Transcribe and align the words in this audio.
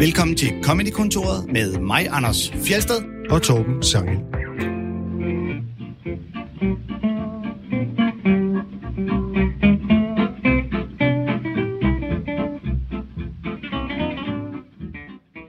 Velkommen 0.00 0.36
til 0.36 0.48
Comedy-kontoret 0.62 1.52
med 1.52 1.78
mig, 1.78 2.08
Anders 2.10 2.50
Fjelsted. 2.50 3.28
og 3.30 3.42
Torben 3.42 3.82
Sangel. 3.82 4.18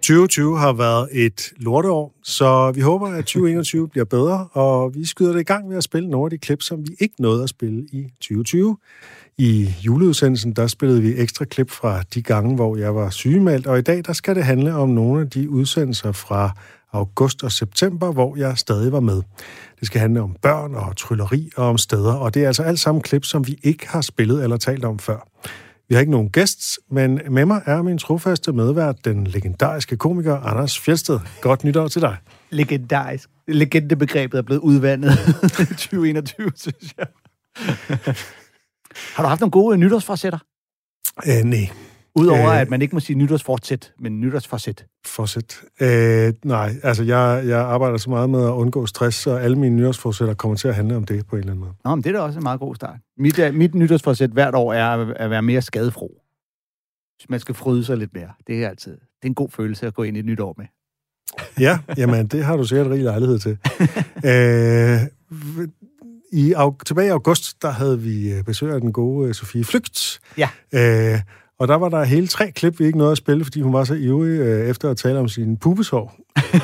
...2020 0.06 0.56
har 0.56 0.74
været 0.74 1.10
et 1.12 1.54
lorteår, 1.58 2.14
så 2.24 2.72
vi 2.72 2.82
håber, 2.82 3.08
at 3.08 3.26
2021 3.26 3.88
bliver 3.88 4.06
bedre, 4.06 4.48
og 4.52 4.96
vi 4.96 5.06
skyder 5.06 5.32
det 5.34 5.40
i 5.40 5.44
gang 5.44 5.68
med 5.68 5.78
at 5.78 5.84
spille 5.84 6.10
nogle 6.10 6.26
af 6.26 6.30
de 6.30 6.38
klip, 6.38 6.62
som 6.62 6.88
vi 6.88 6.96
ikke 7.00 7.16
nåede 7.20 7.44
at 7.44 7.50
spille 7.50 7.88
i 7.92 8.04
2020. 8.22 8.78
I 9.42 9.76
juleudsendelsen, 9.86 10.54
der 10.54 10.68
spillede 10.68 11.02
vi 11.02 11.14
ekstra 11.18 11.46
klip 11.46 11.72
fra 11.72 12.02
de 12.14 12.22
gange, 12.22 12.56
hvor 12.56 12.78
jeg 12.78 12.96
var 12.96 13.10
sygemeldt, 13.10 13.68
og 13.68 13.80
i 13.80 13.82
dag, 13.82 14.02
der 14.06 14.14
skal 14.14 14.36
det 14.36 14.44
handle 14.44 14.74
om 14.74 14.90
nogle 14.90 15.22
af 15.22 15.30
de 15.30 15.50
udsendelser 15.50 16.12
fra 16.12 16.52
august 16.92 17.44
og 17.44 17.52
september, 17.52 18.12
hvor 18.12 18.36
jeg 18.36 18.58
stadig 18.58 18.92
var 18.92 19.00
med. 19.00 19.22
Det 19.80 19.88
skal 19.88 20.02
handle 20.02 20.22
om 20.22 20.36
børn 20.42 20.76
og 20.76 20.98
trylleri 20.98 21.50
og 21.56 21.70
om 21.70 21.78
steder, 21.78 22.14
og 22.14 22.34
det 22.34 22.44
er 22.44 22.48
altså 22.48 22.64
alt 22.64 22.80
sammen 22.80 23.02
klip, 23.02 23.26
som 23.26 23.48
vi 23.48 23.60
ikke 23.64 23.90
har 23.90 24.02
spillet 24.02 24.44
eller 24.44 24.58
talt 24.58 24.86
om 24.86 25.00
før. 25.00 25.28
Vi 25.90 25.96
har 25.96 26.00
ikke 26.00 26.12
nogen 26.12 26.30
gæster, 26.30 26.82
men 26.92 27.22
med 27.30 27.46
mig 27.46 27.62
er 27.66 27.82
min 27.82 27.98
trofaste 27.98 28.52
medvært, 28.54 29.06
den 29.06 29.28
legendariske 29.28 29.98
komiker 29.98 30.36
Anders 30.36 30.80
Fjeldsted. 30.80 31.20
Godt 31.42 31.64
nytår 31.64 31.88
til 31.88 32.02
dig. 32.02 32.18
legendarisk. 32.50 33.30
Legendebegrebet 33.48 34.38
er 34.38 34.42
blevet 34.42 34.62
udvandet 34.62 35.12
i 35.60 35.66
2021, 35.66 36.52
synes 36.56 36.94
jeg. 36.98 37.08
Har 39.16 39.24
du 39.24 39.28
haft 39.28 39.42
nogle 39.42 39.52
gode 39.52 39.78
nytårsforsætter? 39.78 40.40
Øh, 41.28 41.44
nej, 41.44 41.70
Udover 42.16 42.50
Øh. 42.50 42.62
at 42.62 42.70
man 42.70 42.82
ikke 42.82 42.96
må 42.96 43.00
sige 43.00 43.18
nytårsfortsæt, 43.18 43.94
men 44.00 44.22
nytårsforsæt. 44.22 44.86
fortsæt. 45.06 45.62
Øh, 45.82 46.34
nej, 46.46 46.74
altså 46.84 47.04
jeg, 47.04 47.44
jeg 47.48 47.60
arbejder 47.60 47.98
så 47.98 48.10
meget 48.10 48.30
med 48.30 48.44
at 48.46 48.50
undgå 48.52 48.86
stress, 48.86 49.18
så 49.18 49.32
alle 49.36 49.58
mine 49.60 49.76
nytårsforsætter 49.76 50.34
kommer 50.34 50.56
til 50.58 50.68
at 50.68 50.76
handle 50.76 50.96
om 50.96 51.04
det 51.06 51.28
på 51.28 51.36
en 51.36 51.40
eller 51.40 51.52
anden 51.52 51.64
måde. 51.66 51.74
Nå, 51.86 51.96
men 51.96 52.04
det 52.04 52.10
er 52.10 52.14
da 52.14 52.20
også 52.20 52.40
en 52.40 52.44
meget 52.44 52.60
god 52.60 52.76
start. 52.76 52.96
Mit, 53.18 53.40
uh, 53.40 53.54
mit 53.54 53.76
nytårsforsæt 53.76 54.30
hvert 54.30 54.56
år 54.56 54.74
er 54.74 54.86
at- 54.90 55.18
at 55.18 55.30
være 55.30 55.42
mere 55.42 55.62
skadefro. 55.62 56.22
Man 57.30 57.40
skal 57.40 57.56
fryde 57.56 57.86
sig 57.86 57.98
lidt 57.98 58.14
mere. 58.14 58.30
Det 58.48 58.64
er 58.64 58.70
altid 58.70 58.92
det 58.92 59.26
er 59.26 59.28
en 59.28 59.36
god 59.36 59.50
følelse 59.50 59.88
at 59.88 59.94
gå 59.94 60.04
ind 60.04 60.18
i 60.18 60.20
et 60.20 60.26
nyt 60.26 60.40
år 60.40 60.56
med. 60.58 60.66
Ja, 61.60 61.80
jamen 61.98 62.28
det 62.28 62.44
har 62.46 62.58
du 62.58 62.64
sikkert 62.64 62.88
rig 62.88 63.04
lejlighed 63.04 63.40
til. 63.40 63.52
øh, 64.30 65.00
i, 66.32 66.54
tilbage 66.86 67.08
i 67.08 67.10
august, 67.10 67.62
der 67.62 67.70
havde 67.70 68.00
vi 68.00 68.32
øh, 68.32 68.44
besøg 68.44 68.74
af 68.74 68.82
den 68.82 68.92
gode 68.92 69.28
øh, 69.28 69.34
Sofie 69.34 69.64
Flygt. 69.64 70.20
Ja. 70.38 70.50
Øh, 70.74 71.20
og 71.60 71.68
der 71.68 71.76
var 71.76 71.90
der 71.90 72.04
hele 72.04 72.28
tre 72.28 72.52
klip, 72.52 72.80
vi 72.80 72.86
ikke 72.86 72.98
nåede 72.98 73.12
at 73.12 73.18
spille, 73.18 73.44
fordi 73.44 73.62
hun 73.62 73.74
var 73.74 73.84
så 73.84 73.94
ivrig 73.94 74.40
øh, 74.40 74.70
efter 74.70 74.90
at 74.90 74.98
tale 74.98 75.20
om 75.20 75.28
sin 75.28 75.58
pubesår. 75.58 76.16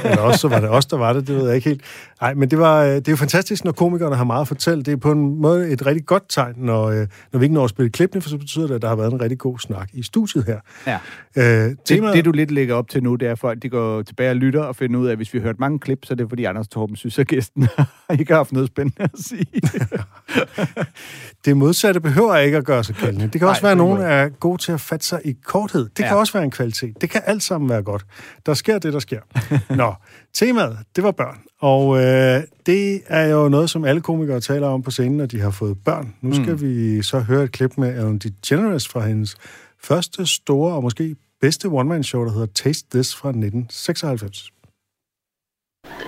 Eller 0.03 0.17
også 0.21 0.39
så 0.39 0.47
var 0.47 0.59
det 0.59 0.69
os, 0.69 0.85
der 0.85 0.97
var 0.97 1.13
det, 1.13 1.27
det 1.27 1.35
ved 1.35 1.45
jeg 1.47 1.55
ikke 1.55 1.69
helt. 1.69 1.81
Nej, 2.21 2.33
men 2.33 2.52
det, 2.52 2.59
var, 2.59 2.83
øh, 2.83 2.89
det 2.95 3.08
er 3.08 3.11
jo 3.11 3.16
fantastisk, 3.16 3.63
når 3.66 3.71
komikerne 3.71 4.16
har 4.16 4.23
meget 4.23 4.41
at 4.41 4.47
fortælle. 4.47 4.83
Det 4.83 4.91
er 4.91 4.97
på 4.97 5.11
en 5.11 5.41
måde 5.41 5.69
et 5.69 5.85
rigtig 5.85 6.05
godt 6.05 6.23
tegn, 6.30 6.53
når, 6.58 6.83
øh, 6.85 7.08
når 7.33 7.39
vi 7.39 7.45
ikke 7.45 7.53
når 7.55 7.63
at 7.63 7.69
spille 7.69 7.89
klippene, 7.89 8.21
for 8.21 8.30
så 8.30 8.38
betyder 8.38 8.67
det, 8.67 8.75
at 8.75 8.81
der 8.81 8.88
har 8.88 8.95
været 8.95 9.13
en 9.13 9.21
rigtig 9.21 9.38
god 9.38 9.59
snak 9.59 9.89
i 9.93 10.03
studiet 10.03 10.43
her. 10.45 10.59
Ja. 10.88 10.97
Øh, 11.36 11.69
Det, 11.69 11.77
temaet, 11.86 12.13
det, 12.16 12.25
du 12.25 12.31
lidt 12.31 12.52
lægger 12.52 12.75
op 12.75 12.89
til 12.89 13.03
nu, 13.03 13.16
det 13.16 13.27
er, 13.27 13.31
at 13.31 13.39
folk 13.39 13.61
de 13.63 13.69
går 13.69 14.02
tilbage 14.02 14.30
og 14.30 14.36
lytter 14.36 14.61
og 14.63 14.75
finder 14.75 14.99
ud 14.99 15.08
af, 15.08 15.11
at 15.11 15.17
hvis 15.17 15.33
vi 15.33 15.39
har 15.39 15.43
hørt 15.43 15.59
mange 15.59 15.80
klip, 15.80 15.99
så 16.05 16.13
er 16.13 16.16
det 16.16 16.30
fordi 16.30 16.43
Anders 16.43 16.67
Torben 16.67 16.95
synes, 16.95 17.19
at 17.19 17.27
gæsten 17.27 17.67
ikke 18.19 18.33
har 18.33 18.38
haft 18.39 18.52
noget 18.52 18.67
spændende 18.67 19.03
at 19.03 19.09
sige. 19.16 19.45
Det 21.45 21.58
modsatte 21.58 21.99
behøver 21.99 22.36
ikke 22.38 22.58
at 22.58 22.66
gøre 22.66 22.83
sig 22.83 22.95
gældende. 22.95 23.23
Det 23.23 23.31
kan 23.31 23.41
Nej, 23.41 23.49
også 23.49 23.61
være, 23.61 23.71
at 23.71 23.77
nogen 23.77 24.02
er 24.02 24.30
gode 24.30 24.61
til 24.61 24.71
at 24.71 24.81
fatte 24.81 25.05
sig 25.05 25.21
i 25.25 25.36
korthed. 25.45 25.83
Det 25.83 25.95
kan 25.95 26.05
Ja. 26.05 26.16
også 26.16 26.33
være 26.33 26.43
en 26.43 26.52
kvalitet. 26.52 27.02
Det 27.02 27.09
kan 27.09 27.21
alt 27.25 27.43
sammen 27.43 27.69
være 27.69 27.81
godt. 27.83 28.05
Der 28.45 28.53
sker 28.53 28.80
det, 28.80 28.93
der 28.93 28.99
sker. 28.99 29.19
Nå, 29.81 29.94
temaet, 30.34 30.78
det 30.95 31.03
var 31.03 31.11
børn. 31.11 31.42
Og 31.59 31.98
øh, 31.98 32.44
det 32.66 33.02
er 33.08 33.25
jo 33.25 33.50
noget, 33.50 33.70
som 33.70 33.86
alle 33.86 34.02
komikere 34.02 34.39
taler 34.39 34.67
om 34.67 34.82
på 34.82 34.92
scenen, 34.92 35.17
når 35.17 35.26
de 35.26 35.42
har 35.42 35.52
fået 35.52 35.77
børn. 35.86 36.16
Nu 36.21 36.33
skal 36.33 36.54
mm. 36.54 36.61
vi 36.61 37.02
så 37.02 37.20
høre 37.20 37.43
et 37.43 37.52
klip 37.52 37.77
med 37.77 37.98
Ellen 37.98 38.17
DeGeneres 38.17 38.88
fra 38.88 39.08
hendes 39.08 39.36
første 39.83 40.26
store 40.26 40.76
og 40.76 40.83
måske 40.83 41.16
bedste 41.42 41.66
one-man-show, 41.66 42.26
der 42.26 42.32
hedder 42.32 42.48
Taste 42.55 42.88
This 42.92 43.16
fra 43.16 43.30
1996. 43.30 44.52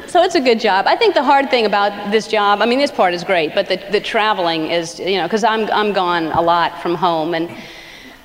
So 0.07 0.19
it's 0.19 0.35
a 0.35 0.39
good 0.39 0.61
job. 0.63 0.85
I 0.87 0.95
think 0.95 1.13
the 1.13 1.23
hard 1.23 1.49
thing 1.49 1.65
about 1.65 1.91
this 2.11 2.33
job, 2.33 2.61
I 2.61 2.65
mean, 2.65 2.79
this 2.79 2.91
part 2.91 3.13
is 3.13 3.23
great, 3.23 3.53
but 3.53 3.67
the, 3.67 3.77
the 3.91 3.99
traveling 3.99 4.71
is, 4.71 4.99
you 4.99 5.17
know, 5.17 5.27
because 5.27 5.43
I'm, 5.43 5.69
I'm 5.79 5.93
gone 5.93 6.25
a 6.31 6.41
lot 6.41 6.71
from 6.81 6.95
home. 6.95 7.33
And 7.37 7.49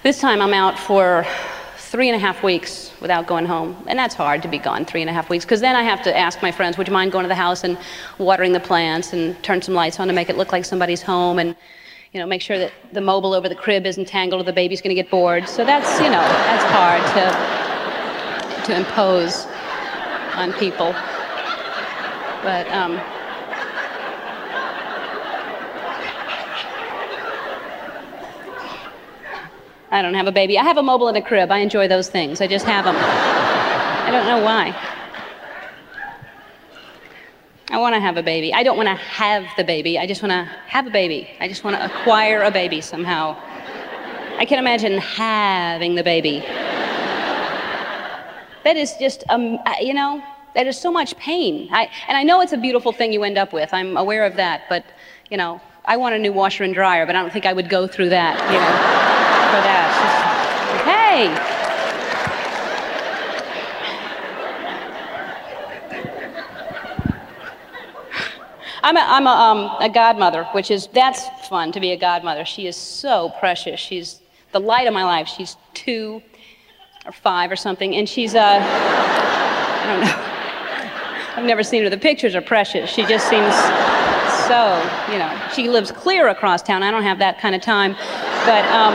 this 0.03 0.21
time 0.21 0.41
I'm 0.41 0.55
out 0.55 0.79
for 0.79 1.27
three 1.93 2.09
and 2.09 2.17
a 2.17 2.19
half 2.19 2.43
weeks 2.43 2.91
without 3.03 3.27
going 3.27 3.45
home. 3.45 3.77
And 3.87 3.99
that's 3.99 4.15
hard 4.15 4.41
to 4.45 4.49
be 4.49 4.57
gone 4.57 4.87
three 4.87 5.03
and 5.03 5.11
a 5.11 5.13
half 5.13 5.29
weeks, 5.29 5.45
because 5.45 5.61
then 5.61 5.77
I 5.77 5.83
have 5.83 6.03
to 6.05 6.17
ask 6.17 6.41
my 6.41 6.51
friends, 6.51 6.79
would 6.79 6.87
you 6.89 6.93
mind 6.95 7.13
going 7.13 7.25
to 7.25 7.29
the 7.29 7.35
house 7.35 7.65
and 7.65 7.77
watering 8.17 8.53
the 8.53 8.61
plants 8.61 9.13
and 9.13 9.41
turn 9.45 9.61
some 9.61 9.75
lights 9.75 10.01
on 10.01 10.09
to 10.09 10.15
make 10.15 10.31
it 10.31 10.39
look 10.39 10.53
like 10.53 10.65
somebody's 10.65 11.03
home 11.03 11.39
and, 11.39 11.55
you 12.13 12.19
know, 12.19 12.27
make 12.27 12.41
sure 12.41 12.57
that 12.57 12.73
the 12.93 13.03
mobile 13.03 13.35
over 13.35 13.47
the 13.47 13.55
crib 13.55 13.85
isn't 13.85 14.09
tangled 14.09 14.41
or 14.41 14.45
the 14.45 14.55
baby's 14.55 14.81
going 14.81 14.97
to 14.97 15.03
get 15.03 15.11
bored. 15.11 15.47
So 15.47 15.67
that's, 15.67 16.01
you 16.01 16.09
know, 16.09 16.25
that's 16.49 16.65
hard 16.73 17.03
to, 17.13 18.73
to 18.73 18.75
impose 18.75 19.45
on 20.35 20.55
people. 20.55 20.95
But 22.43 22.67
um, 22.73 22.99
I 29.93 30.01
don't 30.01 30.15
have 30.15 30.27
a 30.27 30.33
baby. 30.33 30.59
I 30.59 30.65
have 30.65 30.79
a 30.79 30.83
mobile 30.83 31.09
and 31.09 31.19
a 31.19 31.23
crib. 31.23 31.51
I 31.51 31.59
enjoy 31.59 31.87
those 31.87 32.09
things. 32.09 32.41
I 32.41 32.47
just 32.47 32.65
have 32.65 32.87
them. 32.87 32.97
I 32.97 34.11
don't 34.11 34.27
know 34.27 34.43
why. 34.43 34.75
I 37.69 37.79
want 37.79 37.95
to 37.95 38.01
have 38.01 38.17
a 38.17 38.23
baby. 38.23 38.55
I 38.55 38.63
don't 38.63 38.79
want 38.79 38.89
to 38.89 38.95
have 38.95 39.45
the 39.59 39.65
baby. 39.65 39.99
I 39.99 40.07
just 40.07 40.23
want 40.23 40.33
to 40.33 40.45
have 40.67 40.87
a 40.87 40.91
baby. 40.91 41.29
I 41.41 41.49
just 41.49 41.63
want 41.63 41.77
to 41.77 41.85
acquire 41.85 42.43
a 42.43 42.51
baby 42.51 42.81
somehow. 42.81 43.37
I 44.39 44.47
can 44.47 44.59
imagine 44.59 44.97
having 44.97 45.95
the 45.95 46.03
baby. 46.03 46.41
That 48.65 48.77
is 48.77 48.95
just, 48.99 49.25
um, 49.29 49.59
you 49.79 49.93
know, 49.93 50.23
that 50.55 50.67
is 50.67 50.79
so 50.79 50.91
much 50.91 51.15
pain. 51.19 51.69
I, 51.71 51.91
and 52.09 52.17
I 52.17 52.23
know 52.23 52.41
it's 52.41 52.53
a 52.53 52.59
beautiful 52.59 52.93
thing 52.93 53.13
you 53.13 53.25
end 53.25 53.37
up 53.37 53.53
with. 53.53 53.75
I'm 53.75 53.99
aware 53.99 54.25
of 54.25 54.37
that. 54.37 54.63
But, 54.71 54.87
you 55.31 55.37
know, 55.37 55.61
I 55.85 55.99
want 55.99 56.15
a 56.15 56.19
new 56.19 56.33
washer 56.33 56.65
and 56.65 56.73
dryer, 56.73 57.05
but 57.05 57.15
I 57.15 57.21
don't 57.21 57.33
think 57.33 57.45
I 57.45 57.53
would 57.53 57.69
go 57.69 57.87
through 57.87 58.09
that, 58.09 58.39
you 58.53 58.59
know, 58.59 59.02
for 59.53 59.61
that. 59.61 59.93
Hey! 60.89 61.29
I'm 68.83 68.97
a, 68.97 69.01
I'm 69.01 69.27
a, 69.27 69.31
um, 69.31 69.77
a 69.81 69.91
godmother, 69.91 70.45
which 70.53 70.71
is, 70.71 70.87
that's 70.95 71.29
fun 71.47 71.71
to 71.73 71.81
be 71.81 71.93
a 71.93 71.99
godmother. 71.99 72.47
She 72.47 72.67
is 72.67 72.77
so 72.77 73.31
precious. 73.39 73.79
She's 73.79 74.23
the 74.53 74.61
light 74.61 74.87
of 74.87 74.95
my 74.95 75.05
life. 75.05 75.29
She's 75.29 75.59
two 75.75 76.23
or 77.05 77.13
five 77.13 77.53
or 77.53 77.57
something, 77.57 77.95
and 77.95 78.09
she's, 78.09 78.35
uh, 78.35 78.59
I 78.63 79.87
don't 79.87 80.01
know. 80.01 80.29
I've 81.37 81.45
never 81.45 81.63
seen 81.63 81.83
her. 81.83 81.91
The 81.91 81.99
pictures 81.99 82.35
are 82.35 82.41
precious. 82.41 82.89
She 82.89 83.05
just 83.05 83.29
seems 83.29 83.55
so, 84.47 84.77
you 85.13 85.19
know, 85.19 85.49
she 85.55 85.69
lives 85.69 85.93
clear 85.93 86.29
across 86.29 86.63
town. 86.63 86.83
I 86.83 86.91
don't 86.91 87.03
have 87.03 87.19
that 87.19 87.39
kind 87.39 87.55
of 87.55 87.63
time. 87.63 87.93
But, 88.45 88.65
um, 88.75 88.95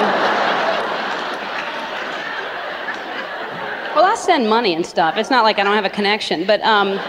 well, 3.95 4.05
I 4.05 4.06
send 4.17 4.49
money 4.49 4.73
and 4.73 4.85
stuff. 4.85 5.17
It's 5.17 5.29
not 5.29 5.43
like 5.43 5.59
I 5.59 5.63
don't 5.63 5.75
have 5.75 5.85
a 5.85 5.89
connection, 5.89 6.45
but, 6.45 6.61
um, 6.61 6.99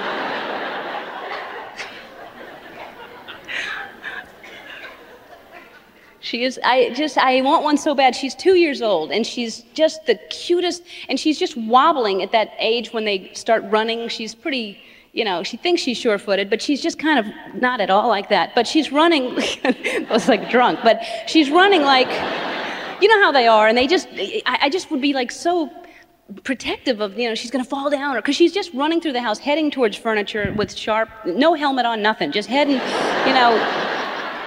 She 6.28 6.44
is, 6.44 6.60
I 6.62 6.90
just, 6.90 7.16
I 7.16 7.40
want 7.40 7.64
one 7.64 7.78
so 7.78 7.94
bad. 7.94 8.14
She's 8.14 8.34
two 8.34 8.54
years 8.54 8.82
old 8.82 9.10
and 9.10 9.26
she's 9.26 9.62
just 9.72 10.04
the 10.04 10.16
cutest, 10.28 10.82
and 11.08 11.18
she's 11.18 11.38
just 11.38 11.56
wobbling 11.56 12.22
at 12.22 12.32
that 12.32 12.50
age 12.58 12.92
when 12.92 13.06
they 13.06 13.32
start 13.32 13.64
running. 13.70 14.10
She's 14.10 14.34
pretty, 14.34 14.78
you 15.14 15.24
know, 15.24 15.42
she 15.42 15.56
thinks 15.56 15.80
she's 15.80 15.96
sure 15.96 16.18
footed, 16.18 16.50
but 16.50 16.60
she's 16.60 16.82
just 16.82 16.98
kind 16.98 17.18
of 17.18 17.54
not 17.54 17.80
at 17.80 17.88
all 17.88 18.08
like 18.08 18.28
that. 18.28 18.54
But 18.54 18.66
she's 18.66 18.92
running, 18.92 19.38
I 19.64 20.06
was 20.10 20.28
like 20.28 20.50
drunk, 20.50 20.80
but 20.82 21.00
she's 21.26 21.50
running 21.50 21.80
like, 21.80 22.10
you 23.00 23.08
know 23.08 23.22
how 23.22 23.32
they 23.32 23.46
are, 23.46 23.66
and 23.66 23.78
they 23.78 23.86
just, 23.86 24.08
I, 24.12 24.58
I 24.62 24.68
just 24.68 24.90
would 24.90 25.00
be 25.00 25.14
like 25.14 25.32
so 25.32 25.70
protective 26.44 27.00
of, 27.00 27.18
you 27.18 27.28
know, 27.28 27.34
she's 27.34 27.50
gonna 27.50 27.64
fall 27.64 27.90
down, 27.90 28.16
or 28.16 28.20
because 28.20 28.36
she's 28.36 28.52
just 28.52 28.72
running 28.74 29.00
through 29.00 29.12
the 29.12 29.20
house, 29.20 29.38
heading 29.38 29.70
towards 29.70 29.96
furniture 29.96 30.52
with 30.56 30.74
sharp, 30.76 31.08
no 31.24 31.54
helmet 31.54 31.86
on, 31.86 32.02
nothing, 32.02 32.32
just 32.32 32.48
heading, 32.48 32.76
you 33.26 33.34
know, 33.34 33.56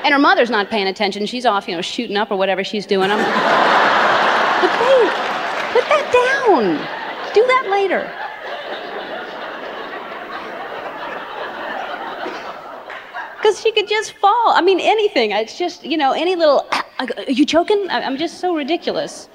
and 0.03 0.13
her 0.13 0.19
mother's 0.19 0.49
not 0.49 0.69
paying 0.69 0.87
attention. 0.87 1.25
She's 1.25 1.45
off, 1.45 1.67
you 1.67 1.75
know, 1.75 1.81
shooting 1.81 2.17
up 2.17 2.31
or 2.31 2.37
whatever 2.37 2.63
she's 2.63 2.85
doing. 2.85 3.11
I'm, 3.11 3.17
but 3.17 4.71
babe, 4.79 5.11
put 5.73 5.85
that 5.89 6.45
down. 6.45 6.77
Do 7.33 7.45
that 7.47 7.67
later. 7.69 8.11
Because 13.37 13.61
she 13.61 13.71
could 13.71 13.87
just 13.87 14.13
fall. 14.13 14.49
I 14.49 14.61
mean, 14.61 14.79
anything. 14.79 15.31
It's 15.31 15.57
just, 15.57 15.83
you 15.83 15.97
know, 15.97 16.11
any 16.13 16.35
little. 16.35 16.67
Are 16.99 17.07
you 17.27 17.45
choking? 17.45 17.87
I'm 17.89 18.17
just 18.17 18.39
so 18.39 18.55
ridiculous. 18.55 19.29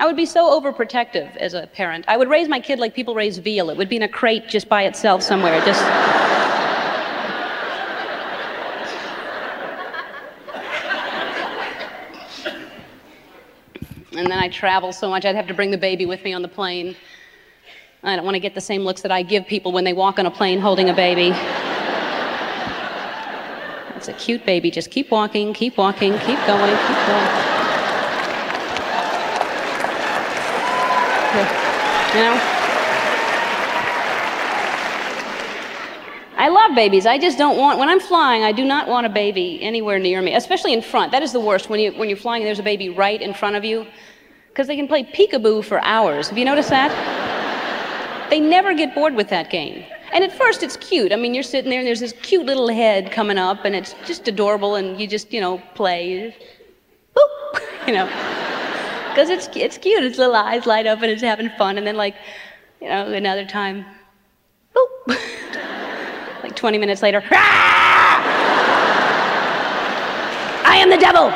I 0.00 0.06
would 0.06 0.16
be 0.16 0.26
so 0.26 0.60
overprotective 0.60 1.36
as 1.38 1.54
a 1.54 1.66
parent. 1.66 2.04
I 2.06 2.16
would 2.16 2.28
raise 2.28 2.48
my 2.48 2.60
kid 2.60 2.78
like 2.78 2.94
people 2.94 3.16
raise 3.16 3.38
veal. 3.38 3.68
It 3.68 3.76
would 3.76 3.88
be 3.88 3.96
in 3.96 4.02
a 4.02 4.08
crate 4.08 4.48
just 4.48 4.68
by 4.68 4.84
itself 4.84 5.24
somewhere. 5.24 5.60
Just. 5.64 5.82
and 14.16 14.30
then 14.30 14.38
I 14.38 14.48
travel 14.48 14.92
so 14.92 15.10
much, 15.10 15.24
I'd 15.24 15.34
have 15.34 15.48
to 15.48 15.54
bring 15.54 15.72
the 15.72 15.78
baby 15.78 16.06
with 16.06 16.22
me 16.22 16.32
on 16.32 16.42
the 16.42 16.48
plane. 16.48 16.94
I 18.04 18.14
don't 18.14 18.24
want 18.24 18.36
to 18.36 18.40
get 18.40 18.54
the 18.54 18.60
same 18.60 18.82
looks 18.82 19.02
that 19.02 19.10
I 19.10 19.22
give 19.22 19.46
people 19.46 19.72
when 19.72 19.82
they 19.82 19.92
walk 19.92 20.20
on 20.20 20.26
a 20.26 20.30
plane 20.30 20.60
holding 20.60 20.90
a 20.90 20.94
baby. 20.94 21.32
It's 23.96 24.06
a 24.06 24.12
cute 24.12 24.46
baby. 24.46 24.70
Just 24.70 24.92
keep 24.92 25.10
walking, 25.10 25.52
keep 25.52 25.76
walking, 25.76 26.12
keep 26.20 26.38
going, 26.46 26.76
keep 26.86 27.06
going. 27.06 27.47
You 32.14 32.20
know? 32.20 32.58
I 36.38 36.48
love 36.48 36.74
babies. 36.74 37.04
I 37.04 37.18
just 37.18 37.36
don't 37.36 37.58
want, 37.58 37.78
when 37.78 37.88
I'm 37.88 38.00
flying, 38.00 38.44
I 38.44 38.52
do 38.52 38.64
not 38.64 38.88
want 38.88 39.04
a 39.04 39.08
baby 39.08 39.60
anywhere 39.60 39.98
near 39.98 40.22
me, 40.22 40.34
especially 40.34 40.72
in 40.72 40.80
front. 40.80 41.12
That 41.12 41.22
is 41.22 41.32
the 41.32 41.40
worst 41.40 41.68
when, 41.68 41.80
you, 41.80 41.92
when 41.92 42.08
you're 42.08 42.16
flying 42.16 42.42
and 42.42 42.46
there's 42.46 42.60
a 42.60 42.62
baby 42.62 42.88
right 42.88 43.20
in 43.20 43.34
front 43.34 43.56
of 43.56 43.64
you, 43.64 43.86
because 44.48 44.66
they 44.68 44.76
can 44.76 44.88
play 44.88 45.02
peekaboo 45.04 45.64
for 45.64 45.84
hours. 45.84 46.28
Have 46.28 46.38
you 46.38 46.44
noticed 46.44 46.70
that? 46.70 48.30
They 48.30 48.40
never 48.40 48.72
get 48.72 48.94
bored 48.94 49.14
with 49.14 49.28
that 49.30 49.50
game. 49.50 49.84
And 50.12 50.24
at 50.24 50.32
first, 50.32 50.62
it's 50.62 50.76
cute. 50.76 51.12
I 51.12 51.16
mean, 51.16 51.34
you're 51.34 51.42
sitting 51.42 51.70
there 51.70 51.80
and 51.80 51.86
there's 51.86 52.00
this 52.00 52.14
cute 52.22 52.46
little 52.46 52.68
head 52.68 53.10
coming 53.10 53.36
up, 53.36 53.64
and 53.64 53.74
it's 53.74 53.94
just 54.06 54.28
adorable, 54.28 54.76
and 54.76 55.00
you 55.00 55.06
just, 55.06 55.32
you 55.32 55.40
know, 55.40 55.60
play. 55.74 56.34
Boop! 57.14 57.60
You 57.86 57.94
know. 57.94 58.47
Because 59.18 59.30
it's, 59.30 59.48
it's 59.56 59.78
cute. 59.78 60.04
Its 60.04 60.16
little 60.16 60.36
eyes 60.36 60.64
light 60.64 60.86
up 60.86 61.02
and 61.02 61.10
it's 61.10 61.22
having 61.22 61.50
fun, 61.58 61.76
and 61.76 61.84
then, 61.84 61.96
like, 61.96 62.14
you 62.80 62.88
know, 62.88 63.12
another 63.12 63.44
time, 63.44 63.84
boop! 64.72 65.08
like 66.44 66.54
20 66.54 66.78
minutes 66.78 67.02
later, 67.02 67.20
"Ah! 67.32 68.22
I 70.64 70.76
am 70.76 70.88
the 70.88 70.98
devil! 70.98 71.32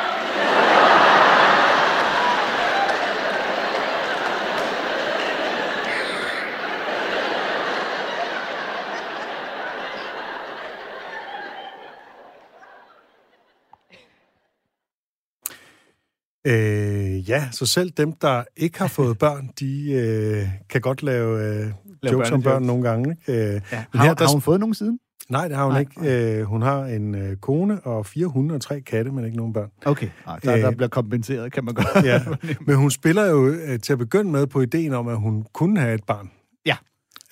Øh, 17.23 17.29
ja, 17.29 17.47
så 17.51 17.65
selv 17.65 17.89
dem, 17.91 18.11
der 18.11 18.43
ikke 18.57 18.79
har 18.79 18.87
fået 18.87 19.17
børn, 19.17 19.49
de 19.59 19.91
øh, 19.91 20.47
kan 20.69 20.81
godt 20.81 21.03
lave, 21.03 21.43
øh, 21.63 21.71
jokes 22.11 22.31
om 22.31 22.41
børn 22.41 22.63
nogle 22.63 22.83
gange. 22.89 23.09
Ikke? 23.29 23.43
Øh, 23.45 23.61
Ja. 23.71 23.83
men 23.93 23.99
Har, 23.99 24.03
her, 24.07 24.13
der, 24.13 24.25
har 24.25 24.31
hun 24.31 24.41
fået 24.41 24.59
nogen 24.59 24.73
siden? 24.73 24.99
nej, 25.29 25.47
det 25.47 25.57
har 25.57 25.63
hun 25.63 25.71
Nej, 25.73 25.79
ikke. 25.79 26.37
Øh, 26.39 26.43
hun 26.43 26.61
har 26.61 26.85
en 26.85 27.15
øh, 27.15 27.37
kone 27.37 27.81
og 27.81 28.05
fire 28.05 28.27
hunde 28.27 28.55
og 28.55 28.61
tre 28.61 28.81
katte, 28.81 29.11
men 29.11 29.25
ikke 29.25 29.37
nogen 29.37 29.53
børn. 29.53 29.69
Okay, 29.85 30.09
Nej, 30.25 30.39
der, 30.39 30.55
Øh. 30.55 30.61
der 30.61 30.71
bliver 30.71 30.87
kompenseret, 30.89 31.51
kan 31.53 31.65
man 31.65 31.73
godt. 31.73 32.05
Ja. 32.05 32.21
Men 32.67 32.75
hun 32.75 32.91
spiller 32.91 33.25
jo 33.25 33.47
øh, 33.47 33.79
til 33.79 33.93
at 33.93 33.99
begynde 33.99 34.31
med 34.31 34.47
på 34.47 34.61
ideen 34.61 34.93
om, 34.93 35.07
at 35.07 35.17
hun 35.17 35.45
kunne 35.53 35.79
have 35.79 35.93
et 35.95 36.03
barn. 36.07 36.31
Ja, 36.65 36.75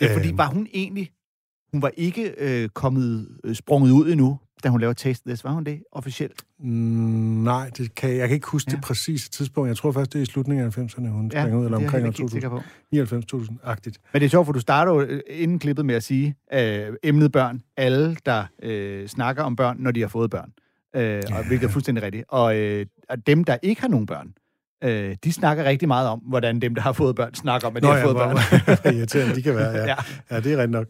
ja 0.01 0.15
fordi 0.15 0.31
var 0.35 0.47
hun 0.47 0.67
egentlig... 0.73 1.09
Hun 1.73 1.81
var 1.81 1.91
ikke 1.97 2.33
øh, 2.37 2.69
kommet 2.69 3.27
øh, 3.43 3.55
sprunget 3.55 3.91
ud 3.91 4.09
endnu, 4.11 4.39
da 4.63 4.69
hun 4.69 4.79
lavede 4.81 4.99
Taste 4.99 5.29
This. 5.29 5.43
Var 5.43 5.51
hun 5.51 5.63
det 5.63 5.83
officielt? 5.91 6.41
Mm, 6.59 6.67
nej, 7.43 7.69
det 7.77 7.95
kan, 7.95 8.17
jeg 8.17 8.27
kan 8.27 8.35
ikke 8.35 8.47
huske 8.47 8.71
ja. 8.71 8.75
Det 8.75 8.83
præcise 8.83 9.29
tidspunkt. 9.29 9.67
Jeg 9.67 9.77
tror 9.77 9.91
først, 9.91 10.13
det 10.13 10.19
er 10.19 10.23
i 10.23 10.25
slutningen 10.25 10.65
af 10.65 10.77
90'erne, 10.77 11.07
hun 11.07 11.31
Ja, 11.33 11.41
springer 11.41 11.59
ud, 11.59 11.65
eller 11.65 11.77
er 11.77 11.81
omkring 11.81 12.07
ikke 12.07 12.19
helt 12.19 12.31
sikker 12.31 12.49
på. 12.49 12.57
99-2000-agtigt. 12.95 13.97
Men 14.13 14.19
det 14.19 14.23
er 14.25 14.29
sjovt, 14.29 14.45
for 14.45 14.53
du 14.53 14.59
starter 14.59 14.91
jo 14.93 15.01
øh, 15.01 15.21
inden 15.29 15.59
klippet 15.59 15.85
med 15.85 15.95
at 15.95 16.03
sige, 16.03 16.35
øh, 16.53 16.87
emnet 17.03 17.31
børn. 17.31 17.61
Alle, 17.77 18.17
der 18.25 18.45
øh, 18.63 19.07
snakker 19.07 19.43
om 19.43 19.55
børn, 19.55 19.77
når 19.79 19.91
de 19.91 20.01
har 20.01 20.07
fået 20.07 20.29
børn. 20.29 20.51
Øh, 20.95 21.23
og, 21.37 21.47
hvilket 21.47 21.67
er 21.67 21.71
fuldstændig 21.71 22.03
rigtigt. 22.03 22.25
Og, 22.27 22.57
øh, 22.57 22.85
og 23.09 23.27
dem, 23.27 23.43
der 23.43 23.57
ikke 23.61 23.81
har 23.81 23.87
nogen 23.87 24.05
børn, 24.05 24.33
øh, 24.83 25.15
de 25.23 25.33
snakker 25.33 25.63
rigtig 25.63 25.87
meget 25.87 26.07
om, 26.07 26.19
hvordan 26.19 26.59
dem, 26.59 26.75
der 26.75 26.81
har 26.81 26.93
fået 26.93 27.15
børn, 27.15 27.33
snakker 27.33 27.67
om, 27.67 27.75
at 27.75 27.83
de 27.83 27.87
har 27.87 28.01
fået 28.01 28.15
hvor, 28.15 28.25
børn. 28.25 28.77
hvor 28.81 28.91
irriterende 28.91 29.35
de 29.35 29.41
kan 29.41 29.55
være, 29.55 29.71
ja. 29.71 29.77
Ja. 29.77 29.85
ja. 29.87 29.95
ja 30.31 30.39
det 30.39 30.53
er 30.53 30.57
rigtigt 30.57 30.71
nok. 30.71 30.87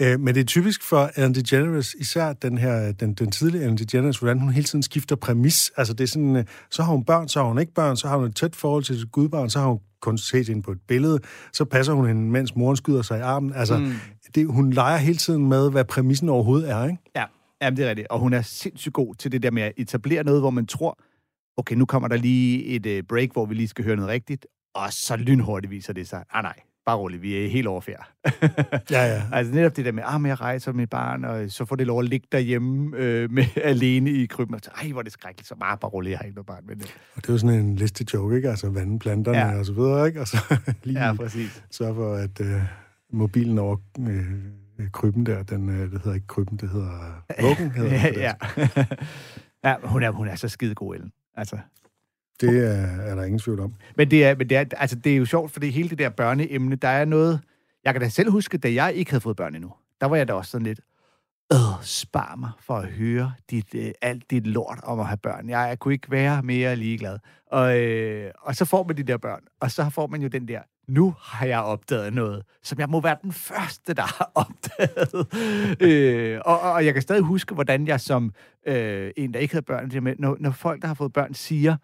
Øh, 0.00 0.20
men 0.20 0.34
det 0.34 0.40
er 0.40 0.44
typisk 0.44 0.82
for 0.82 1.10
Ellen 1.16 1.34
DeGeneres, 1.34 1.94
især 1.94 2.32
den 2.32 2.58
her, 2.58 2.92
den, 2.92 3.14
den 3.14 3.30
tidlige 3.30 3.62
Ellen 3.62 3.78
DeGeneres, 3.78 4.18
hvordan 4.18 4.38
hun 4.38 4.52
hele 4.52 4.64
tiden 4.64 4.82
skifter 4.82 5.16
præmis. 5.16 5.72
Altså 5.76 5.94
det 5.94 6.04
er 6.04 6.08
sådan, 6.08 6.36
øh, 6.36 6.44
så 6.70 6.82
har 6.82 6.92
hun 6.92 7.04
børn, 7.04 7.28
så 7.28 7.40
har 7.40 7.48
hun 7.48 7.58
ikke 7.58 7.74
børn, 7.74 7.96
så 7.96 8.08
har 8.08 8.16
hun 8.16 8.26
et 8.26 8.36
tæt 8.36 8.56
forhold 8.56 8.84
til 8.84 8.98
sit 8.98 9.12
gudbarn, 9.12 9.50
så 9.50 9.58
har 9.58 9.66
hun 9.66 9.78
kun 10.02 10.18
set 10.18 10.48
hende 10.48 10.62
på 10.62 10.70
et 10.70 10.80
billede, 10.88 11.18
så 11.52 11.64
passer 11.64 11.92
hun 11.92 12.06
hende, 12.06 12.22
mens 12.22 12.56
moren 12.56 12.76
skyder 12.76 13.02
sig 13.02 13.18
i 13.18 13.20
armen. 13.20 13.52
Altså, 13.54 13.78
mm. 13.78 13.92
det, 14.34 14.46
hun 14.46 14.72
leger 14.72 14.96
hele 14.96 15.18
tiden 15.18 15.48
med, 15.48 15.70
hvad 15.70 15.84
præmissen 15.84 16.28
overhovedet 16.28 16.70
er, 16.70 16.84
ikke? 16.84 16.98
Ja, 17.16 17.24
jamen, 17.62 17.76
det 17.76 17.84
er 17.84 17.88
rigtigt. 17.88 18.08
Og 18.08 18.18
hun 18.18 18.32
er 18.32 18.42
sindssygt 18.42 18.94
god 18.94 19.14
til 19.14 19.32
det 19.32 19.42
der 19.42 19.50
med 19.50 19.62
at 19.62 19.72
etablere 19.76 20.24
noget, 20.24 20.40
hvor 20.40 20.50
man 20.50 20.66
tror, 20.66 20.98
okay, 21.56 21.74
nu 21.74 21.86
kommer 21.86 22.08
der 22.08 22.16
lige 22.16 22.64
et 22.64 22.86
øh, 22.86 23.02
break, 23.02 23.32
hvor 23.32 23.46
vi 23.46 23.54
lige 23.54 23.68
skal 23.68 23.84
høre 23.84 23.96
noget 23.96 24.10
rigtigt, 24.10 24.46
og 24.74 24.92
så 24.92 25.16
lynhurtigt 25.16 25.70
viser 25.70 25.92
det 25.92 26.08
sig, 26.08 26.24
ah 26.32 26.42
nej, 26.42 26.54
bare 26.86 26.96
roligt, 26.96 27.22
vi 27.22 27.44
er 27.44 27.48
helt 27.48 27.66
overfærd. 27.66 28.12
Ja, 28.90 29.04
ja. 29.06 29.22
altså 29.36 29.54
netop 29.54 29.76
det 29.76 29.84
der 29.84 29.92
med, 29.92 30.02
ah, 30.06 30.20
men 30.20 30.28
jeg 30.28 30.40
rejser 30.40 30.72
med 30.72 30.82
mit 30.82 30.90
barn, 30.90 31.24
og 31.24 31.50
så 31.50 31.64
får 31.64 31.76
det 31.76 31.86
lov 31.86 31.98
at 32.00 32.08
ligge 32.08 32.26
derhjemme 32.32 32.96
øh, 32.96 33.30
med, 33.30 33.44
alene 33.64 34.10
i 34.10 34.26
krybben, 34.26 34.54
og 34.54 34.60
så, 34.64 34.70
ej, 34.82 34.88
hvor 34.90 35.00
er 35.00 35.02
det 35.02 35.12
skrækkeligt, 35.12 35.48
så 35.48 35.54
bare, 35.60 35.78
bare 35.78 35.90
roligt, 35.90 36.10
jeg 36.10 36.18
har 36.18 36.24
ikke 36.24 36.34
noget 36.34 36.46
barn 36.46 36.66
med 36.66 36.76
det. 36.76 36.94
Og 37.14 37.22
det 37.22 37.28
er 37.28 37.32
jo 37.32 37.38
sådan 37.38 37.60
en 37.60 37.76
liste 37.76 38.06
joke, 38.14 38.36
ikke? 38.36 38.50
Altså 38.50 38.70
vande 38.70 38.98
planterne 38.98 39.38
ja. 39.38 39.58
Og 39.58 39.66
så 39.66 39.72
videre, 39.72 40.06
ikke? 40.06 40.20
Og 40.20 40.28
så 40.28 40.36
lige 40.84 41.06
Ja, 41.06 41.12
præcis. 41.14 41.64
sørge 41.70 41.94
for, 41.94 42.14
at 42.14 42.40
øh, 42.40 42.62
mobilen 43.12 43.58
over 43.58 43.76
øh, 44.00 44.90
krybben 44.92 45.26
der, 45.26 45.42
den, 45.42 45.68
øh, 45.68 45.90
det 45.90 45.90
hedder 45.90 46.14
ikke 46.14 46.26
krybben, 46.26 46.56
det 46.56 46.70
hedder 46.70 47.22
vuggen. 47.40 47.70
Hedder 47.70 47.90
ja, 47.90 48.02
dansk. 48.02 48.76
ja. 48.76 48.84
ja, 49.64 49.74
hun 49.84 50.02
er, 50.02 50.10
hun 50.10 50.28
er 50.28 50.34
så 50.36 50.48
skide 50.48 50.74
god, 50.74 50.94
Ellen. 50.94 51.12
Altså, 51.36 51.58
Det 52.40 52.64
er, 52.68 52.86
er 53.02 53.14
der 53.14 53.24
ingen 53.24 53.38
tvivl 53.38 53.60
om. 53.60 53.74
Men 53.96 54.10
det 54.10 54.24
er, 54.24 54.34
men 54.34 54.48
det 54.48 54.56
er, 54.56 54.64
altså, 54.76 54.96
det 54.96 55.12
er 55.12 55.16
jo 55.16 55.24
sjovt, 55.24 55.52
fordi 55.52 55.70
hele 55.70 55.88
det 55.88 55.98
der 55.98 56.08
børneemne, 56.08 56.76
der 56.76 56.88
er 56.88 57.04
noget... 57.04 57.40
Jeg 57.84 57.94
kan 57.94 58.00
da 58.00 58.08
selv 58.08 58.30
huske, 58.30 58.58
da 58.58 58.74
jeg 58.74 58.94
ikke 58.94 59.10
havde 59.10 59.20
fået 59.20 59.36
børn 59.36 59.54
endnu, 59.54 59.72
der 60.00 60.06
var 60.06 60.16
jeg 60.16 60.28
da 60.28 60.32
også 60.32 60.50
sådan 60.50 60.66
lidt, 60.66 60.80
øh, 61.52 61.58
spar 61.82 62.36
mig 62.36 62.50
for 62.60 62.74
at 62.76 62.88
høre 62.88 63.32
dit, 63.50 63.74
øh, 63.74 63.92
alt 64.02 64.30
dit 64.30 64.46
lort 64.46 64.78
om 64.82 65.00
at 65.00 65.06
have 65.06 65.16
børn. 65.16 65.48
Jeg, 65.48 65.68
jeg 65.68 65.78
kunne 65.78 65.94
ikke 65.94 66.10
være 66.10 66.42
mere 66.42 66.76
ligeglad. 66.76 67.18
Og, 67.46 67.78
øh, 67.80 68.30
og 68.40 68.56
så 68.56 68.64
får 68.64 68.84
man 68.84 68.96
de 68.96 69.02
der 69.02 69.16
børn, 69.16 69.40
og 69.60 69.70
så 69.70 69.90
får 69.90 70.06
man 70.06 70.22
jo 70.22 70.28
den 70.28 70.48
der, 70.48 70.60
nu 70.92 71.14
har 71.18 71.46
jeg 71.46 71.60
opdaget 71.60 72.12
noget, 72.12 72.42
som 72.62 72.78
jeg 72.78 72.88
må 72.88 73.00
være 73.00 73.16
den 73.22 73.32
første, 73.32 73.94
der 73.94 74.02
har 74.02 74.30
opdaget. 74.44 75.26
øh, 75.80 76.40
og, 76.44 76.60
og 76.60 76.84
jeg 76.84 76.92
kan 76.92 77.02
stadig 77.02 77.22
huske, 77.22 77.54
hvordan 77.54 77.86
jeg 77.86 78.00
som 78.00 78.32
øh, 78.66 79.10
en, 79.16 79.34
der 79.34 79.40
ikke 79.40 79.54
havde 79.54 79.64
børn, 79.64 79.90
det 79.90 80.02
med, 80.02 80.14
når, 80.18 80.36
når 80.40 80.50
folk, 80.50 80.82
der 80.82 80.88
har 80.88 80.94
fået 80.94 81.12
børn, 81.12 81.34
siger, 81.34 81.76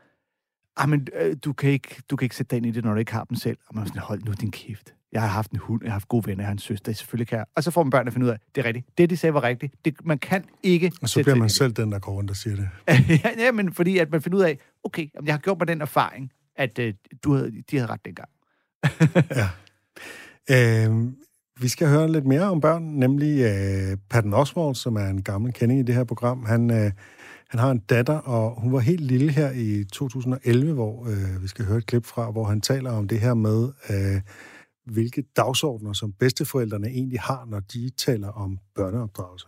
ah, 0.76 0.88
men 0.88 1.08
øh, 1.20 1.36
du, 1.44 1.52
kan 1.52 1.70
ikke, 1.70 2.02
du 2.10 2.16
kan 2.16 2.24
ikke 2.24 2.36
sætte 2.36 2.50
dig 2.50 2.56
ind 2.56 2.66
i 2.66 2.70
det, 2.70 2.84
når 2.84 2.92
du 2.92 2.98
ikke 2.98 3.12
har 3.12 3.24
dem 3.24 3.36
selv. 3.36 3.58
Og 3.68 3.74
man 3.74 3.84
er 3.84 3.88
sådan, 3.88 4.02
hold 4.02 4.22
nu 4.22 4.32
din 4.32 4.50
kæft. 4.50 4.94
Jeg 5.12 5.20
har 5.20 5.28
haft 5.28 5.50
en 5.50 5.58
hund, 5.58 5.82
jeg 5.82 5.90
har 5.90 5.94
haft 5.94 6.08
gode 6.08 6.26
venner, 6.26 6.42
jeg 6.42 6.48
har 6.48 6.52
en 6.52 6.58
søster, 6.58 6.92
selvfølgelig 6.92 7.28
kan 7.28 7.38
jeg. 7.38 7.46
Og 7.54 7.64
så 7.64 7.70
får 7.70 7.82
man 7.82 7.90
børn 7.90 8.06
at 8.06 8.12
finde 8.12 8.26
ud 8.26 8.30
af, 8.30 8.38
det 8.54 8.60
er 8.60 8.64
rigtigt. 8.64 8.98
Det, 8.98 9.10
de 9.10 9.16
sagde, 9.16 9.34
var 9.34 9.42
rigtigt. 9.42 9.74
Det, 9.84 9.94
man 10.04 10.18
kan 10.18 10.44
ikke 10.62 10.92
Og 11.02 11.08
så 11.08 11.22
bliver 11.22 11.36
man 11.36 11.48
selv 11.48 11.72
den, 11.72 11.92
der 11.92 11.98
går 11.98 12.12
rundt 12.12 12.30
og 12.30 12.36
siger 12.36 12.56
det. 12.56 12.68
ja, 13.24 13.30
ja, 13.44 13.52
men 13.52 13.72
fordi 13.72 13.98
at 13.98 14.10
man 14.10 14.22
finder 14.22 14.38
ud 14.38 14.42
af, 14.42 14.58
okay, 14.84 15.08
jeg 15.24 15.34
har 15.34 15.38
gjort 15.38 15.58
mig 15.58 15.68
den 15.68 15.80
erfaring, 15.80 16.32
at 16.56 16.78
øh, 16.78 16.94
du 17.24 17.34
havde, 17.34 17.62
de 17.70 17.76
havde 17.76 17.92
ret 17.92 18.04
dengang 18.04 18.28
ja. 19.40 19.48
Øh, 20.50 21.12
vi 21.60 21.68
skal 21.68 21.88
høre 21.88 22.12
lidt 22.12 22.26
mere 22.26 22.42
om 22.42 22.60
børn, 22.60 22.82
nemlig 22.82 23.40
øh, 23.40 23.96
Patton 24.10 24.34
Oswald, 24.34 24.74
som 24.74 24.96
er 24.96 25.06
en 25.06 25.22
gammel 25.22 25.52
kending 25.52 25.80
i 25.80 25.82
det 25.82 25.94
her 25.94 26.04
program. 26.04 26.44
Han, 26.44 26.70
øh, 26.70 26.92
han 27.48 27.60
har 27.60 27.70
en 27.70 27.78
datter, 27.78 28.18
og 28.18 28.60
hun 28.60 28.72
var 28.72 28.78
helt 28.78 29.00
lille 29.00 29.32
her 29.32 29.50
i 29.50 29.84
2011, 29.84 30.72
hvor 30.72 31.06
øh, 31.06 31.42
vi 31.42 31.48
skal 31.48 31.64
høre 31.64 31.78
et 31.78 31.86
klip 31.86 32.06
fra, 32.06 32.30
hvor 32.30 32.44
han 32.44 32.60
taler 32.60 32.90
om 32.90 33.08
det 33.08 33.20
her 33.20 33.34
med, 33.34 33.68
øh, 33.90 34.20
hvilke 34.92 35.24
dagsordner, 35.36 35.92
som 35.92 36.12
bedsteforældrene 36.12 36.88
egentlig 36.88 37.20
har, 37.20 37.46
når 37.50 37.60
de 37.60 37.90
taler 37.90 38.28
om 38.28 38.58
børneopdragelse. 38.74 39.46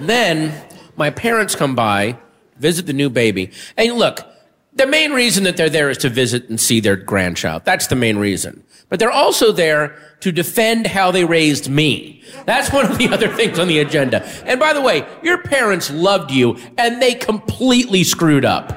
Then 0.00 0.50
my 0.98 1.10
parents 1.16 1.54
come 1.54 1.76
by, 1.76 2.14
visit 2.56 2.84
the 2.84 2.96
new 2.96 3.10
baby. 3.10 3.52
And 3.76 3.88
look, 3.88 4.29
the 4.72 4.86
main 4.86 5.12
reason 5.12 5.44
that 5.44 5.56
they're 5.56 5.70
there 5.70 5.90
is 5.90 5.98
to 5.98 6.08
visit 6.08 6.48
and 6.48 6.60
see 6.60 6.80
their 6.80 6.96
grandchild. 6.96 7.64
That's 7.64 7.88
the 7.88 7.96
main 7.96 8.18
reason. 8.18 8.62
But 8.88 8.98
they're 8.98 9.10
also 9.10 9.52
there 9.52 9.96
to 10.20 10.32
defend 10.32 10.86
how 10.86 11.10
they 11.10 11.24
raised 11.24 11.68
me. 11.68 12.22
That's 12.44 12.72
one 12.72 12.86
of 12.90 12.98
the 12.98 13.08
other 13.08 13.28
things 13.36 13.58
on 13.58 13.68
the 13.68 13.78
agenda. 13.78 14.24
And 14.44 14.60
by 14.60 14.72
the 14.72 14.80
way, 14.80 15.06
your 15.22 15.42
parents 15.42 15.90
loved 15.90 16.30
you 16.30 16.56
and 16.78 17.00
they 17.00 17.14
completely 17.14 18.04
screwed 18.04 18.44
up. 18.44 18.68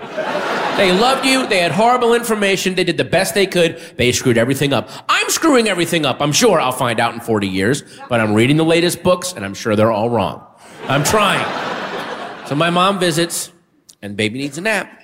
They 0.78 0.92
loved 0.92 1.26
you. 1.26 1.46
They 1.48 1.60
had 1.60 1.72
horrible 1.72 2.16
information. 2.16 2.74
They 2.74 2.84
did 2.84 2.98
the 2.98 3.04
best 3.04 3.36
they 3.36 3.46
could. 3.46 3.78
They 3.98 4.12
screwed 4.12 4.38
everything 4.38 4.74
up. 4.74 4.90
I'm 5.08 5.30
screwing 5.30 5.68
everything 5.68 6.06
up. 6.06 6.22
I'm 6.22 6.32
sure 6.32 6.60
I'll 6.60 6.72
find 6.72 7.00
out 7.00 7.14
in 7.14 7.20
40 7.20 7.48
years, 7.48 7.84
but 8.10 8.20
I'm 8.20 8.34
reading 8.34 8.58
the 8.58 8.66
latest 8.66 9.04
books 9.04 9.34
and 9.34 9.46
I'm 9.46 9.54
sure 9.54 9.76
they're 9.76 9.92
all 9.92 10.10
wrong. 10.10 10.44
I'm 10.86 11.04
trying. 11.04 11.46
So 12.48 12.56
my 12.56 12.72
mom 12.72 13.00
visits 13.00 13.52
and 14.02 14.18
baby 14.18 14.40
needs 14.40 14.58
a 14.58 14.62
nap. 14.62 15.03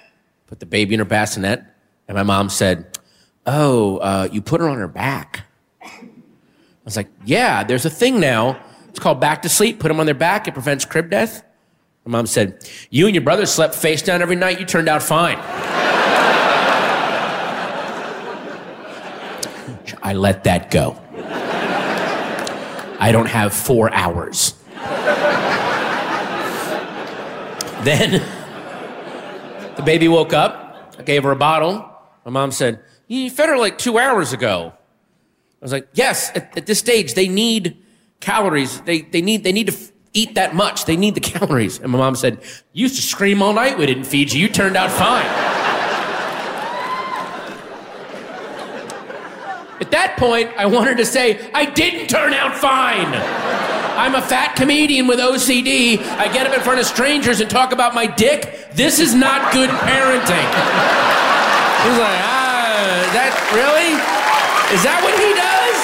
Put 0.50 0.60
the 0.60 0.66
baby 0.66 0.96
in 0.96 1.00
her 1.00 1.06
bassinet 1.06 1.64
And 2.08 2.18
my 2.18 2.24
mom 2.24 2.50
said, 2.50 2.98
Oh, 3.46 3.98
uh, 3.98 4.28
you 4.32 4.42
put 4.42 4.62
her 4.62 4.68
on 4.68 4.80
her 4.80 4.88
back. 4.88 5.42
I 5.84 6.10
was 6.84 6.98
like, 6.98 7.08
Yeah, 7.24 7.64
there's 7.64 7.86
a 7.86 7.90
thing 7.90 8.20
now. 8.20 8.60
It's 8.90 8.98
called 8.98 9.20
back 9.20 9.44
to 9.44 9.50
sleep. 9.50 9.80
Put 9.80 9.90
them 9.90 10.00
on 10.00 10.08
their 10.08 10.16
back. 10.16 10.48
It 10.48 10.54
prevents 10.54 10.86
crib 10.86 11.12
death. 11.12 11.44
My 12.04 12.14
mom 12.14 12.26
said, 12.26 12.68
You 12.90 13.06
and 13.06 13.14
your 13.14 13.24
brother 13.24 13.46
slept 13.46 13.76
face 13.76 14.02
down 14.02 14.24
every 14.24 14.36
night. 14.36 14.60
You 14.60 14.66
turned 14.66 14.90
out 14.90 15.04
fine. 15.04 15.38
I 20.02 20.14
let 20.14 20.46
that 20.46 20.72
go. 20.72 21.00
I 23.00 23.12
don't 23.12 23.28
have 23.28 23.54
four 23.54 23.94
hours. 23.94 24.56
then 27.84 28.39
the 29.80 29.86
baby 29.86 30.10
woke 30.10 30.34
up. 30.34 30.94
I 31.00 31.04
gave 31.04 31.24
her 31.24 31.32
a 31.32 31.36
bottle. 31.36 31.90
My 32.26 32.32
mom 32.32 32.52
said, 32.52 32.84
You 33.08 33.30
fed 33.30 33.48
her 33.48 33.58
like 33.58 33.78
two 33.78 33.98
hours 33.98 34.34
ago. 34.34 34.74
I 34.76 35.66
was 35.66 35.72
like, 35.72 35.88
Yes, 35.94 36.32
at, 36.36 36.58
at 36.58 36.66
this 36.66 36.80
stage, 36.80 37.14
they 37.14 37.30
need 37.30 37.82
calories. 38.20 38.82
They, 38.82 39.02
they, 39.02 39.22
need, 39.22 39.46
they 39.46 39.54
need 39.54 39.68
to 39.68 39.74
f- 39.74 39.92
eat 40.14 40.36
that 40.36 40.54
much. 40.54 40.84
They 40.84 40.98
need 40.98 41.16
the 41.16 41.22
calories. 41.34 41.80
And 41.80 41.92
my 41.92 41.98
mom 41.98 42.16
said, 42.16 42.42
You 42.74 42.84
used 42.84 42.98
to 42.98 43.02
scream 43.02 43.42
all 43.42 43.54
night 43.54 43.78
we 43.78 43.86
didn't 43.86 44.04
feed 44.04 44.34
you. 44.34 44.42
You 44.42 44.50
turned 44.50 44.76
out 44.76 44.92
fine. 44.92 45.26
At 49.80 49.92
that 49.92 50.18
point, 50.18 50.52
I 50.58 50.66
wanted 50.66 50.98
to 50.98 51.06
say, 51.06 51.50
I 51.54 51.64
didn't 51.66 52.08
turn 52.10 52.34
out 52.34 52.58
fine. 52.58 53.79
I'm 54.04 54.16
a 54.16 54.22
fat 54.34 54.50
comedian 54.62 55.06
with 55.12 55.20
OCD. 55.30 55.72
I 56.24 56.26
get 56.36 56.44
up 56.48 56.54
in 56.58 56.62
front 56.68 56.80
of 56.84 56.86
strangers 56.96 57.38
and 57.42 57.50
talk 57.60 57.70
about 57.78 57.92
my 58.02 58.06
dick. 58.26 58.40
This 58.82 58.94
is 59.06 59.12
not 59.28 59.40
good 59.58 59.72
parenting. 59.90 60.48
He's 61.84 62.00
like, 62.08 62.20
ah, 62.38 62.98
that 63.18 63.32
really? 63.60 63.92
Is 64.76 64.82
that 64.88 65.00
what 65.06 65.16
he 65.24 65.30
does? 65.46 65.78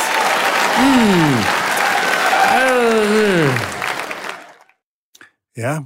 Ja, 5.58 5.80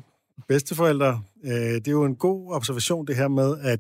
bedsteforældre. 0.48 1.22
Øh, 1.46 1.52
det 1.54 1.88
er 1.88 1.92
jo 1.92 2.04
en 2.06 2.16
god 2.16 2.54
observation, 2.54 3.08
det 3.08 3.16
her 3.16 3.28
med, 3.28 3.58
at 3.64 3.80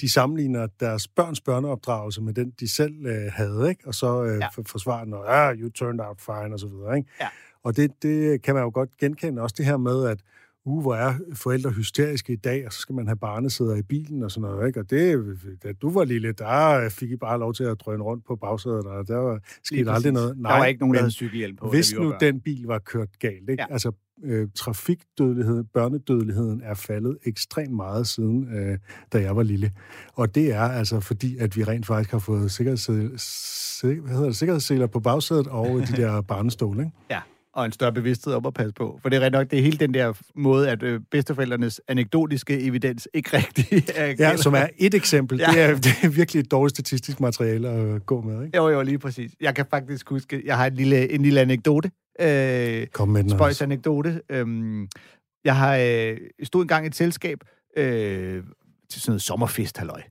de 0.00 0.12
sammenligner 0.12 0.66
deres 0.80 1.08
børns 1.08 1.40
børneopdragelse 1.40 2.22
med 2.22 2.34
den, 2.34 2.50
de 2.60 2.74
selv 2.74 3.06
øh, 3.06 3.32
havde, 3.32 3.68
ikke? 3.70 3.82
Og 3.86 3.94
så 3.94 4.22
øh, 4.24 4.38
Ja. 4.40 4.46
forsvarer 4.66 5.04
den, 5.04 5.14
og 5.14 5.24
ja, 5.28 5.52
you 5.54 5.70
turned 5.70 6.00
out 6.00 6.20
fine, 6.20 6.54
og 6.54 6.60
så 6.60 6.66
videre, 6.66 6.96
ikke? 6.96 7.08
Ja. 7.20 7.28
Og 7.64 7.76
det, 7.76 7.90
det 8.02 8.42
kan 8.42 8.54
man 8.54 8.64
jo 8.64 8.70
godt 8.74 8.96
genkende. 8.96 9.42
Også 9.42 9.54
det 9.58 9.66
her 9.66 9.76
med, 9.76 10.06
at 10.06 10.20
uh, 10.64 10.82
hvor 10.82 10.94
er 10.94 11.14
forældre 11.34 11.70
hysteriske 11.70 12.32
i 12.32 12.36
dag, 12.36 12.66
og 12.66 12.72
så 12.72 12.78
skal 12.78 12.94
man 12.94 13.06
have 13.06 13.16
barnesæder 13.16 13.76
i 13.76 13.82
bilen 13.82 14.22
og 14.22 14.30
sådan 14.30 14.50
noget, 14.50 14.66
ikke? 14.66 14.80
Og 14.80 14.90
det, 14.90 15.38
da 15.62 15.72
du 15.72 15.90
var 15.90 16.04
lille, 16.04 16.32
der 16.32 16.88
fik 16.88 17.10
I 17.10 17.16
bare 17.16 17.38
lov 17.38 17.54
til 17.54 17.64
at 17.64 17.80
drøne 17.80 18.02
rundt 18.02 18.24
på 18.24 18.36
bagsædet, 18.36 18.86
og 18.86 19.08
der 19.08 19.16
var, 19.16 19.40
skete 19.64 19.90
aldrig 19.90 20.12
noget. 20.12 20.36
Der 20.36 20.42
var 20.42 20.64
ikke 20.64 20.80
nogen, 20.80 20.94
der 20.94 21.00
havde 21.00 21.12
cykelhjelm 21.12 21.56
på, 21.56 21.70
Hvis 21.70 21.94
nu 21.94 22.14
den 22.20 22.40
bil 22.40 22.64
var 22.66 22.78
kørt 22.78 23.18
galt, 23.18 23.50
ikke? 23.50 23.62
Ja. 23.68 23.72
Altså, 23.72 23.92
øh, 24.24 24.48
trafikdødeligheden, 24.54 25.64
børnedødeligheden 25.74 26.60
er 26.64 26.74
faldet 26.74 27.18
ekstremt 27.24 27.72
meget 27.72 28.06
siden, 28.06 28.54
øh, 28.54 28.78
da 29.12 29.20
jeg 29.20 29.36
var 29.36 29.42
lille. 29.42 29.72
Og 30.14 30.34
det 30.34 30.52
er 30.52 30.62
altså 30.62 31.00
fordi, 31.00 31.36
at 31.36 31.56
vi 31.56 31.64
rent 31.64 31.86
faktisk 31.86 32.10
har 32.10 32.18
fået 32.18 32.50
sikkerhedssel, 32.50 33.12
sik, 33.16 33.98
hvad 33.98 34.12
hedder 34.12 34.26
det, 34.26 34.36
sikkerhedsseler 34.36 34.86
på 34.86 35.00
bagsædet 35.00 35.46
og 35.46 35.80
de 35.80 35.96
der 36.02 36.20
barnestol, 36.20 36.78
ikke? 36.78 36.90
Ja, 37.10 37.20
og 37.54 37.66
en 37.66 37.72
større 37.72 37.92
bevidsthed 37.92 38.34
om 38.34 38.46
at 38.46 38.54
passe 38.54 38.72
på. 38.72 38.98
For 39.02 39.08
det 39.08 39.16
er 39.16 39.20
rent 39.20 39.32
nok, 39.32 39.50
det 39.50 39.58
er 39.58 39.62
hele 39.62 39.78
den 39.78 39.94
der 39.94 40.12
måde, 40.34 40.70
at 40.70 40.82
øh, 40.82 41.00
bedsteforældrenes 41.10 41.80
anekdotiske 41.88 42.60
evidens 42.60 43.08
ikke 43.14 43.36
rigtig 43.36 43.84
er 43.96 44.14
Ja, 44.18 44.36
som 44.36 44.54
er 44.54 44.66
et 44.78 44.94
eksempel. 44.94 45.38
Ja. 45.38 45.46
Det, 45.52 45.60
er, 45.60 45.74
det 45.74 45.92
er 46.02 46.08
virkelig 46.08 46.40
et 46.40 46.50
dårligt 46.50 46.76
statistisk 46.76 47.20
materiale 47.20 47.68
at 47.68 48.06
gå 48.06 48.20
med, 48.20 48.44
ikke? 48.44 48.56
Jo, 48.56 48.68
jo, 48.68 48.82
lige 48.82 48.98
præcis. 48.98 49.32
Jeg 49.40 49.54
kan 49.54 49.66
faktisk 49.70 50.08
huske, 50.08 50.42
jeg 50.44 50.56
har 50.56 50.66
en 50.66 50.74
lille, 50.74 51.12
en 51.12 51.22
lille 51.22 51.40
anekdote. 51.40 51.90
Øh, 52.20 52.86
Kom 52.86 53.08
med 53.08 53.22
den, 53.22 53.30
spøjs 53.30 53.62
anekdote. 53.62 54.20
Øhm, 54.30 54.88
jeg 55.44 55.56
har 55.56 55.76
øh, 55.76 56.16
stod 56.42 56.62
engang 56.62 56.84
i 56.84 56.88
et 56.88 56.94
selskab 56.94 57.38
øh, 57.76 58.42
til 58.90 59.00
sådan 59.00 59.10
noget 59.10 59.22
sommerfest, 59.22 59.78
halløj, 59.78 60.02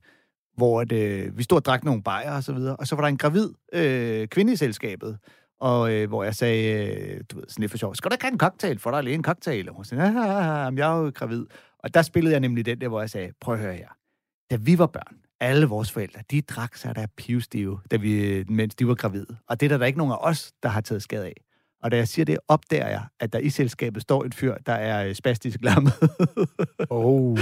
hvor 0.56 0.80
at, 0.80 0.92
øh, 0.92 1.38
vi 1.38 1.42
stod 1.42 1.56
og 1.58 1.64
drak 1.64 1.84
nogle 1.84 2.02
bajer 2.02 2.32
og 2.32 2.44
så 2.44 2.52
videre, 2.52 2.76
og 2.76 2.86
så 2.86 2.94
var 2.94 3.02
der 3.02 3.08
en 3.08 3.18
gravid 3.18 3.48
øh, 3.72 4.28
kvinde 4.28 4.52
i 4.52 4.56
selskabet, 4.56 5.18
og 5.60 5.92
øh, 5.92 6.08
hvor 6.08 6.24
jeg 6.24 6.34
sagde, 6.34 6.86
øh, 6.86 7.20
du 7.30 7.36
ved, 7.36 7.44
sådan 7.48 7.62
lidt 7.62 7.70
for 7.70 7.78
sjov, 7.78 7.94
skal 7.94 8.10
du 8.10 8.14
ikke 8.14 8.24
have 8.24 8.32
en 8.32 8.38
cocktail? 8.38 8.78
Får 8.78 8.90
der 8.90 9.00
lige 9.00 9.14
en 9.14 9.24
cocktail? 9.24 9.68
Og 9.68 9.74
hun 9.74 9.84
sagde, 9.84 10.04
ja, 10.04 10.10
ja, 10.10 10.62
ja, 10.62 10.70
jeg 10.76 10.92
er 10.92 11.02
jo 11.02 11.12
gravid. 11.14 11.46
Og 11.78 11.94
der 11.94 12.02
spillede 12.02 12.32
jeg 12.32 12.40
nemlig 12.40 12.66
den 12.66 12.80
der, 12.80 12.88
hvor 12.88 13.00
jeg 13.00 13.10
sagde, 13.10 13.32
prøv 13.40 13.54
at 13.54 13.60
høre 13.60 13.74
her. 13.74 13.88
Da 14.50 14.56
vi 14.56 14.78
var 14.78 14.86
børn, 14.86 15.16
alle 15.40 15.66
vores 15.66 15.92
forældre, 15.92 16.20
de 16.30 16.40
drak 16.42 16.76
sig 16.76 16.96
der 16.96 17.06
pivstive, 17.16 17.80
da 17.90 17.96
vi, 17.96 18.44
mens 18.48 18.74
de 18.74 18.88
var 18.88 18.94
gravide. 18.94 19.36
Og 19.48 19.60
det 19.60 19.66
er 19.66 19.68
der, 19.68 19.78
der 19.78 19.86
ikke 19.86 19.98
nogen 19.98 20.12
af 20.12 20.18
os, 20.20 20.52
der 20.62 20.68
har 20.68 20.80
taget 20.80 21.02
skade 21.02 21.26
af. 21.26 21.34
Og 21.82 21.90
da 21.90 21.96
jeg 21.96 22.08
siger 22.08 22.24
det, 22.24 22.38
opdager 22.48 22.88
jeg, 22.88 23.02
at 23.20 23.32
der 23.32 23.38
i 23.38 23.50
selskabet 23.50 24.02
står 24.02 24.24
en 24.24 24.32
fyr, 24.32 24.54
der 24.66 24.72
er 24.72 25.08
øh, 25.08 25.14
spastisk 25.14 25.58
lammet. 25.62 25.92
Oh. 26.90 27.38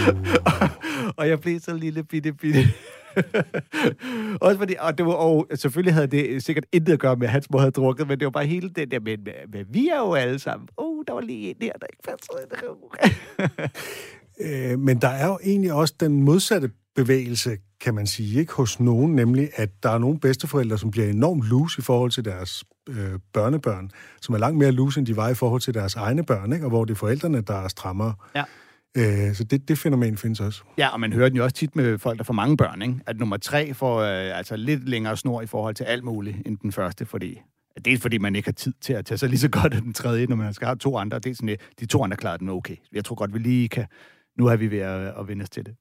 og 1.19 1.29
jeg 1.29 1.41
blev 1.41 1.61
så 1.61 1.75
lille 1.75 2.05
bitte 2.05 2.33
bitte. 2.33 2.61
Også 4.47 4.59
fordi, 4.59 4.75
og, 4.79 4.99
det 4.99 5.07
var, 5.07 5.13
og 5.13 5.47
selvfølgelig 5.55 5.95
havde 5.95 6.07
det 6.07 6.45
sikkert 6.45 6.65
intet 6.73 6.93
at 6.93 6.99
gøre 6.99 7.17
med, 7.17 7.27
at 7.27 7.33
hans 7.33 7.51
mor 7.51 7.59
havde 7.59 7.71
drukket, 7.71 8.09
men 8.09 8.19
det 8.19 8.25
var 8.25 8.31
bare 8.31 8.47
hele 8.47 8.71
den 8.71 8.91
der, 8.91 9.01
men, 9.01 9.19
men 9.53 9.67
vi 9.71 9.89
er 9.89 9.99
jo 9.99 10.15
alle 10.15 10.39
sammen. 10.39 10.69
Oh, 10.77 11.05
der 11.07 11.13
var 11.13 11.21
lige 11.21 11.51
en 11.51 11.57
der, 11.61 11.73
der 11.73 11.87
ikke 11.87 12.03
fandt 12.05 12.23
Øh, 14.41 14.79
men 14.79 15.01
der 15.01 15.09
er 15.09 15.27
jo 15.27 15.39
egentlig 15.43 15.73
også 15.73 15.95
den 16.01 16.23
modsatte 16.23 16.71
bevægelse, 16.97 17.59
kan 17.81 17.95
man 17.95 18.07
sige, 18.07 18.41
ikke 18.41 18.53
hos 18.53 18.81
nogen, 18.81 19.15
nemlig 19.15 19.51
at 19.55 19.71
der 19.83 19.91
er 19.91 19.99
nogle 19.99 20.21
bedsteforældre, 20.21 20.79
som 20.79 20.91
bliver 20.91 21.09
enormt 21.09 21.45
loose 21.45 21.79
i 21.79 21.83
forhold 21.83 22.11
til 22.11 22.25
deres 22.25 22.65
øh, 22.89 23.19
børnebørn, 23.33 23.91
som 24.21 24.35
er 24.35 24.39
langt 24.39 24.59
mere 24.59 24.73
loose, 24.73 24.99
end 24.99 25.07
de 25.07 25.17
var 25.17 25.29
i 25.29 25.35
forhold 25.35 25.61
til 25.61 25.75
deres 25.75 25.95
egne 25.95 26.25
børn, 26.25 26.53
ikke? 26.53 26.67
og 26.67 26.71
hvor 26.71 26.85
det 26.85 26.95
er 26.95 26.99
forældrene, 26.99 27.41
der 27.41 27.55
er 27.55 27.69
strammere. 27.69 28.15
Ja. 28.35 28.45
Øh, 28.97 29.35
så 29.35 29.45
det, 29.45 29.69
det 29.69 29.79
fænomen 29.79 30.17
findes 30.17 30.41
også. 30.41 30.63
Ja, 30.79 30.89
og 30.89 31.01
man 31.01 31.13
hører 31.13 31.29
den 31.29 31.37
jo 31.37 31.45
også 31.45 31.57
tit 31.57 31.77
med 31.77 31.99
folk, 31.99 32.19
der 32.19 32.25
får 32.25 32.35
mange 32.35 32.57
børn, 32.57 32.83
ikke? 32.83 32.95
At 33.07 33.19
nummer 33.19 33.37
tre 33.37 33.75
får 33.75 33.99
øh, 33.99 34.39
altså 34.39 34.57
lidt 34.57 34.89
længere 34.89 35.17
snor 35.17 35.43
i 35.43 35.47
forhold 35.47 35.75
til 35.75 35.85
alt 35.85 36.05
muligt 36.05 36.37
end 36.47 36.59
den 36.59 36.73
første, 36.73 37.07
fordi 37.07 37.41
Dels 37.85 38.01
fordi 38.01 38.19
man 38.19 38.37
ikke 38.37 38.47
har 38.47 38.53
tid 38.53 38.73
til 38.81 38.93
at 38.93 39.07
tage 39.07 39.19
sig 39.19 39.29
lige 39.29 39.39
så 39.39 39.49
godt 39.49 39.75
af 39.75 39.83
den 39.83 39.93
tredje, 39.93 40.27
når 40.27 40.37
man 40.37 40.55
skal 40.55 40.67
have 40.67 40.77
to 40.77 40.97
andre. 40.97 41.19
Det 41.19 41.31
er 41.31 41.35
sådan, 41.35 41.57
de 41.81 41.87
to 41.87 42.05
andre 42.05 42.17
klarer 42.17 42.37
den 42.37 42.49
okay. 42.49 42.77
Jeg 42.93 43.05
tror 43.05 43.17
godt, 43.17 43.35
vi 43.35 43.39
lige 43.39 43.69
kan... 43.69 43.87
Nu 44.39 44.47
er 44.47 44.57
vi 44.57 44.71
ved 44.71 44.79
at, 44.79 45.15
at 45.21 45.29
vende 45.29 45.43
os 45.43 45.51
til 45.51 45.67
det. 45.67 45.75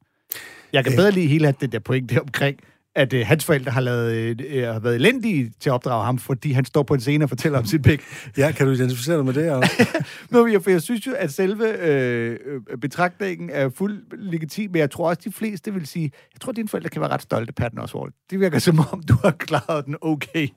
Jeg 0.73 0.83
kan 0.83 0.93
bedre 0.95 1.11
lide 1.11 1.27
hele 1.27 1.55
det 1.61 1.71
der 1.71 1.79
point 1.79 2.09
der 2.09 2.19
omkring, 2.19 2.59
at 2.97 3.13
øh, 3.13 3.27
hans 3.27 3.45
forældre 3.45 3.71
har, 3.71 3.81
lavet, 3.81 4.41
øh, 4.41 4.67
har 4.67 4.79
været 4.79 4.95
elendige 4.95 5.51
til 5.59 5.69
at 5.69 5.73
opdrage 5.73 6.05
ham, 6.05 6.17
fordi 6.17 6.51
han 6.51 6.65
står 6.65 6.83
på 6.83 6.93
en 6.93 6.99
scene 6.99 7.25
og 7.25 7.29
fortæller 7.29 7.59
om 7.59 7.65
sit 7.65 7.81
pæk. 7.81 8.01
Ja, 8.37 8.51
kan 8.51 8.65
du 8.65 8.71
identificere 8.71 9.17
dig 9.17 9.25
med 9.25 9.33
det? 9.33 9.69
Men 10.31 10.51
jeg, 10.53 10.63
for 10.63 10.69
jeg 10.69 10.81
synes 10.81 11.07
jo, 11.07 11.11
at 11.17 11.33
selve 11.33 11.87
øh, 11.87 12.39
øh, 12.45 12.77
betragtningen 12.77 13.49
er 13.49 13.69
fuldt 13.69 14.31
legitim, 14.31 14.71
men 14.71 14.79
jeg 14.79 14.91
tror 14.91 15.09
også, 15.09 15.21
de 15.25 15.31
fleste 15.31 15.73
vil 15.73 15.87
sige, 15.87 16.11
jeg 16.33 16.41
tror, 16.41 16.49
at 16.49 16.55
dine 16.55 16.67
forældre 16.67 16.89
kan 16.89 17.01
være 17.01 17.09
ret 17.09 17.21
stolte, 17.21 17.53
Patton 17.53 17.79
Oswald. 17.79 18.11
Det 18.29 18.39
virker 18.39 18.59
som 18.59 18.79
om, 18.91 19.03
du 19.03 19.15
har 19.23 19.31
klaret 19.31 19.85
den 19.85 19.95
okay, 20.01 20.47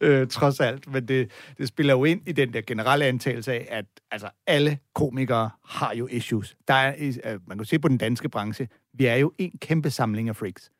øh, 0.00 0.26
trods 0.26 0.60
alt. 0.60 0.92
Men 0.92 1.08
det, 1.08 1.30
det 1.58 1.68
spiller 1.68 1.94
jo 1.94 2.04
ind 2.04 2.20
i 2.26 2.32
den 2.32 2.52
der 2.52 2.60
generelle 2.66 3.04
antagelse 3.04 3.52
af, 3.52 3.66
at 3.70 3.84
altså, 4.10 4.28
alle 4.46 4.78
komikere 4.94 5.50
har 5.68 5.94
jo 5.94 6.06
issues. 6.10 6.56
Der 6.68 6.74
er, 6.74 6.94
øh, 7.24 7.40
man 7.48 7.58
kan 7.58 7.64
se 7.64 7.78
på 7.78 7.88
den 7.88 7.98
danske 7.98 8.28
branche, 8.28 8.68
vi 8.94 9.06
er 9.06 9.16
jo 9.16 9.32
en 9.38 9.52
kæmpe 9.60 9.90
samling 9.90 10.28
af 10.28 10.36
freaks. 10.36 10.70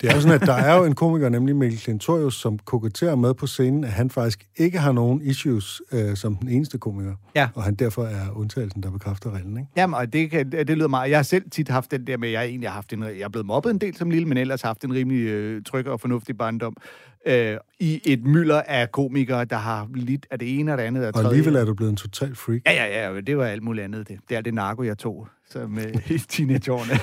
Det 0.00 0.10
er 0.10 0.14
jo 0.14 0.20
sådan, 0.20 0.40
at 0.42 0.46
der 0.46 0.54
er 0.54 0.76
jo 0.76 0.84
en 0.84 0.94
komiker, 0.94 1.28
nemlig 1.28 1.56
Mikkel 1.56 1.80
Klintorius, 1.80 2.34
som 2.34 2.58
koketterer 2.58 3.16
med 3.16 3.34
på 3.34 3.46
scenen, 3.46 3.84
at 3.84 3.90
han 3.90 4.10
faktisk 4.10 4.46
ikke 4.56 4.78
har 4.78 4.92
nogen 4.92 5.20
issues 5.22 5.82
øh, 5.92 6.16
som 6.16 6.36
den 6.36 6.48
eneste 6.48 6.78
komiker. 6.78 7.14
Ja. 7.34 7.48
Og 7.54 7.62
han 7.62 7.74
derfor 7.74 8.04
er 8.04 8.36
undtagelsen, 8.36 8.82
der 8.82 8.90
bekræfter 8.90 9.30
reglen, 9.30 9.56
ikke? 9.56 9.70
Jamen, 9.76 9.94
og 9.94 10.12
det, 10.12 10.30
kan, 10.30 10.52
det 10.52 10.70
lyder 10.70 10.88
meget. 10.88 11.10
Jeg 11.10 11.18
har 11.18 11.22
selv 11.22 11.50
tit 11.50 11.68
haft 11.68 11.90
den 11.90 12.06
der 12.06 12.16
med, 12.16 12.28
at 12.28 12.34
jeg 12.34 12.44
egentlig 12.44 12.68
har 12.68 12.74
haft 12.74 12.92
en, 12.92 13.02
jeg 13.02 13.20
er 13.20 13.28
blevet 13.28 13.46
mobbet 13.46 13.70
en 13.70 13.78
del 13.78 13.96
som 13.96 14.10
lille, 14.10 14.28
men 14.28 14.38
ellers 14.38 14.62
haft 14.62 14.84
en 14.84 14.94
rimelig 14.94 15.20
øh, 15.20 15.62
tryg 15.62 15.86
og 15.86 16.00
fornuftig 16.00 16.38
barndom. 16.38 16.76
Øh, 17.26 17.56
I 17.80 18.00
et 18.04 18.24
mylder 18.24 18.62
af 18.62 18.92
komikere, 18.92 19.44
der 19.44 19.56
har 19.56 19.88
lidt 19.94 20.26
af 20.30 20.38
det 20.38 20.58
ene 20.58 20.72
og 20.72 20.78
det 20.78 20.84
andet 20.84 21.06
og 21.06 21.12
Og 21.14 21.24
alligevel 21.24 21.56
er 21.56 21.64
du 21.64 21.74
blevet 21.74 21.90
en 21.90 21.96
total 21.96 22.34
freak. 22.34 22.60
Ja, 22.66 22.72
ja, 22.72 23.12
ja, 23.12 23.20
det 23.20 23.36
var 23.36 23.44
alt 23.44 23.62
muligt 23.62 23.84
andet. 23.84 24.08
Det, 24.08 24.18
det 24.28 24.36
er 24.36 24.40
det 24.40 24.54
narko, 24.54 24.82
jeg 24.82 24.98
tog 24.98 25.28
som, 25.52 25.78
øh, 25.78 25.94
i 26.16 26.18
teenageårene. 26.18 26.92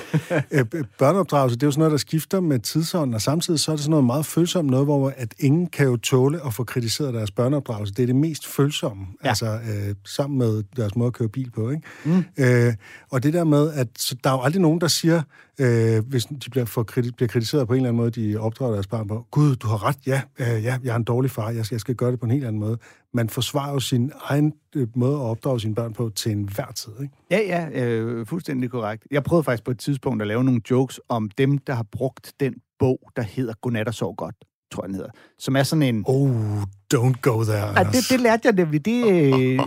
Øh, 0.50 0.64
børneopdragelse, 0.98 1.56
det 1.56 1.62
er 1.62 1.66
jo 1.66 1.70
sådan 1.70 1.80
noget, 1.80 1.90
der 1.92 1.98
skifter 1.98 2.40
med 2.40 2.58
tidsånden, 2.58 3.14
og 3.14 3.20
samtidig 3.20 3.60
så 3.60 3.72
er 3.72 3.76
det 3.76 3.82
sådan 3.82 3.90
noget 3.90 4.04
meget 4.04 4.26
følsomt 4.26 4.70
noget, 4.70 4.86
hvor 4.86 5.12
at 5.16 5.34
ingen 5.38 5.66
kan 5.66 5.86
jo 5.86 5.96
tåle 5.96 6.46
at 6.46 6.54
få 6.54 6.64
kritiseret 6.64 7.14
deres 7.14 7.30
børneopdragelse. 7.30 7.94
Det 7.94 8.02
er 8.02 8.06
det 8.06 8.16
mest 8.16 8.46
følsomme, 8.46 9.06
ja. 9.24 9.28
altså 9.28 9.46
øh, 9.46 9.94
sammen 10.06 10.38
med 10.38 10.62
deres 10.76 10.96
måde 10.96 11.06
at 11.06 11.12
køre 11.12 11.28
bil 11.28 11.50
på, 11.50 11.70
ikke? 11.70 11.82
Mm. 12.04 12.24
Øh, 12.38 12.74
og 13.10 13.22
det 13.22 13.32
der 13.32 13.44
med, 13.44 13.72
at 13.72 13.88
så 13.98 14.16
der 14.24 14.30
er 14.30 14.34
jo 14.34 14.42
aldrig 14.42 14.62
nogen, 14.62 14.80
der 14.80 14.88
siger, 14.88 15.22
øh, 15.60 16.08
hvis 16.08 16.24
de 16.24 16.50
bliver, 16.50 16.64
for 16.64 16.82
kriti- 16.82 17.10
bliver 17.16 17.28
kritiseret 17.28 17.68
på 17.68 17.74
en 17.74 17.76
eller 17.76 17.88
anden 17.88 18.02
måde, 18.02 18.10
de 18.10 18.36
opdrager 18.36 18.72
deres 18.72 18.86
barn 18.86 19.08
på, 19.08 19.26
Gud, 19.30 19.56
du 19.56 19.66
har 19.66 19.86
ret, 19.88 19.96
ja, 20.06 20.22
øh, 20.38 20.64
ja 20.64 20.78
jeg 20.82 20.92
er 20.92 20.96
en 20.96 21.04
dårlig 21.04 21.30
far, 21.30 21.50
jeg 21.50 21.64
skal, 21.64 21.74
jeg 21.74 21.80
skal 21.80 21.94
gøre 21.94 22.10
det 22.10 22.20
på 22.20 22.26
en 22.26 22.32
helt 22.32 22.44
anden 22.44 22.60
måde. 22.60 22.78
Man 23.14 23.28
forsvarer 23.28 23.72
jo 23.72 23.80
sin 23.80 24.12
egen 24.24 24.52
øh, 24.76 24.88
måde 24.94 25.14
at 25.14 25.20
opdrage 25.20 25.60
sine 25.60 25.74
børn 25.74 25.92
på 25.92 26.10
til 26.14 26.32
enhver 26.32 26.72
tid, 26.72 26.92
ikke? 27.02 27.14
ja, 27.30 27.38
ja, 27.38 27.86
øh, 27.86 28.26
fuldstændig 28.26 28.70
korrekt. 28.70 29.06
Jeg 29.10 29.22
prøvede 29.22 29.44
faktisk 29.44 29.64
på 29.64 29.70
et 29.70 29.78
tidspunkt 29.78 30.22
at 30.22 30.28
lave 30.28 30.44
nogle 30.44 30.60
jokes 30.70 31.00
om 31.08 31.30
dem, 31.38 31.58
der 31.58 31.74
har 31.74 31.86
brugt 31.92 32.32
den 32.40 32.54
bog, 32.78 33.00
der 33.16 33.22
hedder 33.22 33.54
Godnat 33.60 33.88
og 33.88 33.94
sov 33.94 34.16
godt, 34.16 34.34
tror 34.72 34.82
jeg 34.84 34.88
den 34.88 34.94
hedder. 34.94 35.10
Som 35.38 35.56
er 35.56 35.62
sådan 35.62 35.82
en... 35.82 36.04
Oh, 36.06 36.62
don't 36.94 37.20
go 37.22 37.44
there. 37.44 37.78
Ja, 37.78 37.84
det, 37.84 38.06
det 38.10 38.20
lærte 38.20 38.40
jeg 38.44 38.52
nemlig. 38.54 38.84
Det, 38.84 39.04
øh, 39.06 39.32
det, 39.32 39.60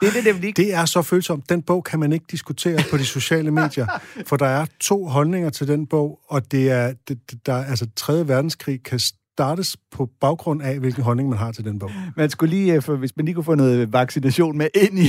det 0.00 0.16
er 0.16 0.32
nemlig 0.32 0.48
ikke. 0.48 0.62
Det 0.62 0.74
er 0.74 0.84
så 0.84 1.02
følsomt. 1.02 1.48
Den 1.50 1.62
bog 1.62 1.84
kan 1.84 1.98
man 1.98 2.12
ikke 2.12 2.24
diskutere 2.30 2.78
på 2.90 2.96
de 2.96 3.04
sociale 3.06 3.50
medier, 3.50 3.86
for 4.28 4.36
der 4.36 4.46
er 4.46 4.66
to 4.80 5.06
holdninger 5.06 5.50
til 5.50 5.68
den 5.68 5.86
bog, 5.86 6.20
og 6.28 6.52
det 6.52 6.70
er, 6.70 6.92
det, 7.08 7.18
det- 7.30 7.46
der, 7.46 7.52
er- 7.52 7.64
altså 7.64 7.86
3. 7.96 8.28
verdenskrig 8.28 8.82
kan 8.82 9.00
startes 9.38 9.76
på 9.90 10.10
baggrund 10.20 10.62
af, 10.62 10.78
hvilken 10.78 11.02
holdning 11.02 11.28
man 11.28 11.38
har 11.38 11.52
til 11.52 11.64
den 11.64 11.78
bog. 11.78 11.90
Man 12.16 12.30
skulle 12.30 12.50
lige, 12.50 12.74
øh, 12.74 12.82
for 12.82 12.96
hvis 12.96 13.16
man 13.16 13.24
lige 13.24 13.34
kunne 13.34 13.44
få 13.44 13.54
noget 13.54 13.92
vaccination 13.92 14.58
med 14.58 14.68
ind 14.74 14.98
i, 14.98 15.08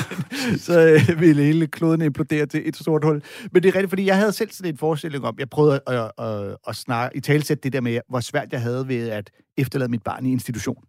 så 0.66 0.80
øh, 0.80 1.20
ville 1.20 1.42
hele 1.42 1.66
kloden 1.66 2.02
implodere 2.02 2.46
til 2.46 2.68
et 2.68 2.76
stort 2.76 3.04
hul. 3.04 3.22
Men 3.52 3.62
det 3.62 3.68
er 3.68 3.74
rigtigt, 3.74 3.88
fordi 3.90 4.06
jeg 4.06 4.16
havde 4.16 4.32
selv 4.32 4.50
sådan 4.50 4.72
en 4.72 4.78
forestilling 4.78 5.24
om, 5.24 5.36
jeg 5.38 5.50
prøvede 5.50 5.80
at, 5.86 5.94
at, 5.94 6.26
at, 6.26 6.56
at 6.68 6.76
snakke, 6.76 7.16
i 7.16 7.20
talsæt 7.20 7.62
det 7.64 7.72
der 7.72 7.80
med, 7.80 8.00
hvor 8.08 8.20
svært 8.20 8.52
jeg 8.52 8.60
havde 8.60 8.88
ved 8.88 9.08
at 9.08 9.30
efterlade 9.56 9.90
mit 9.90 10.02
barn 10.02 10.26
i 10.26 10.32
institution. 10.32 10.84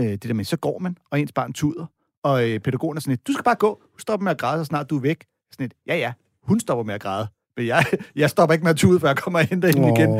Øh, 0.00 0.06
det 0.06 0.22
der 0.22 0.34
med, 0.34 0.44
så 0.44 0.56
går 0.56 0.78
man, 0.78 0.96
og 1.10 1.20
ens 1.20 1.32
barn 1.32 1.52
tuder, 1.52 1.86
og 2.22 2.38
pædagogen 2.38 2.96
er 2.96 3.00
sådan 3.00 3.12
lidt, 3.12 3.26
du 3.26 3.32
skal 3.32 3.44
bare 3.44 3.54
gå, 3.54 3.82
du 3.94 3.98
stopper 3.98 4.24
med 4.24 4.32
at 4.32 4.38
græde, 4.38 4.60
så 4.60 4.64
snart 4.64 4.90
du 4.90 4.96
er 4.96 5.00
væk. 5.00 5.24
Sådan 5.52 5.64
lidt, 5.64 5.74
ja 5.86 5.96
ja, 5.96 6.12
hun 6.42 6.60
stopper 6.60 6.84
med 6.84 6.94
at 6.94 7.00
græde. 7.00 7.26
Men 7.56 7.66
jeg, 7.66 7.84
jeg 8.16 8.30
stopper 8.30 8.52
ikke 8.52 8.62
med 8.62 8.70
at 8.70 8.76
tude, 8.76 9.00
før 9.00 9.08
jeg 9.08 9.16
kommer 9.16 9.38
og 9.38 9.46
henter 9.46 9.68
hende 9.68 9.88
Åh. 9.88 9.98
igen. 9.98 10.10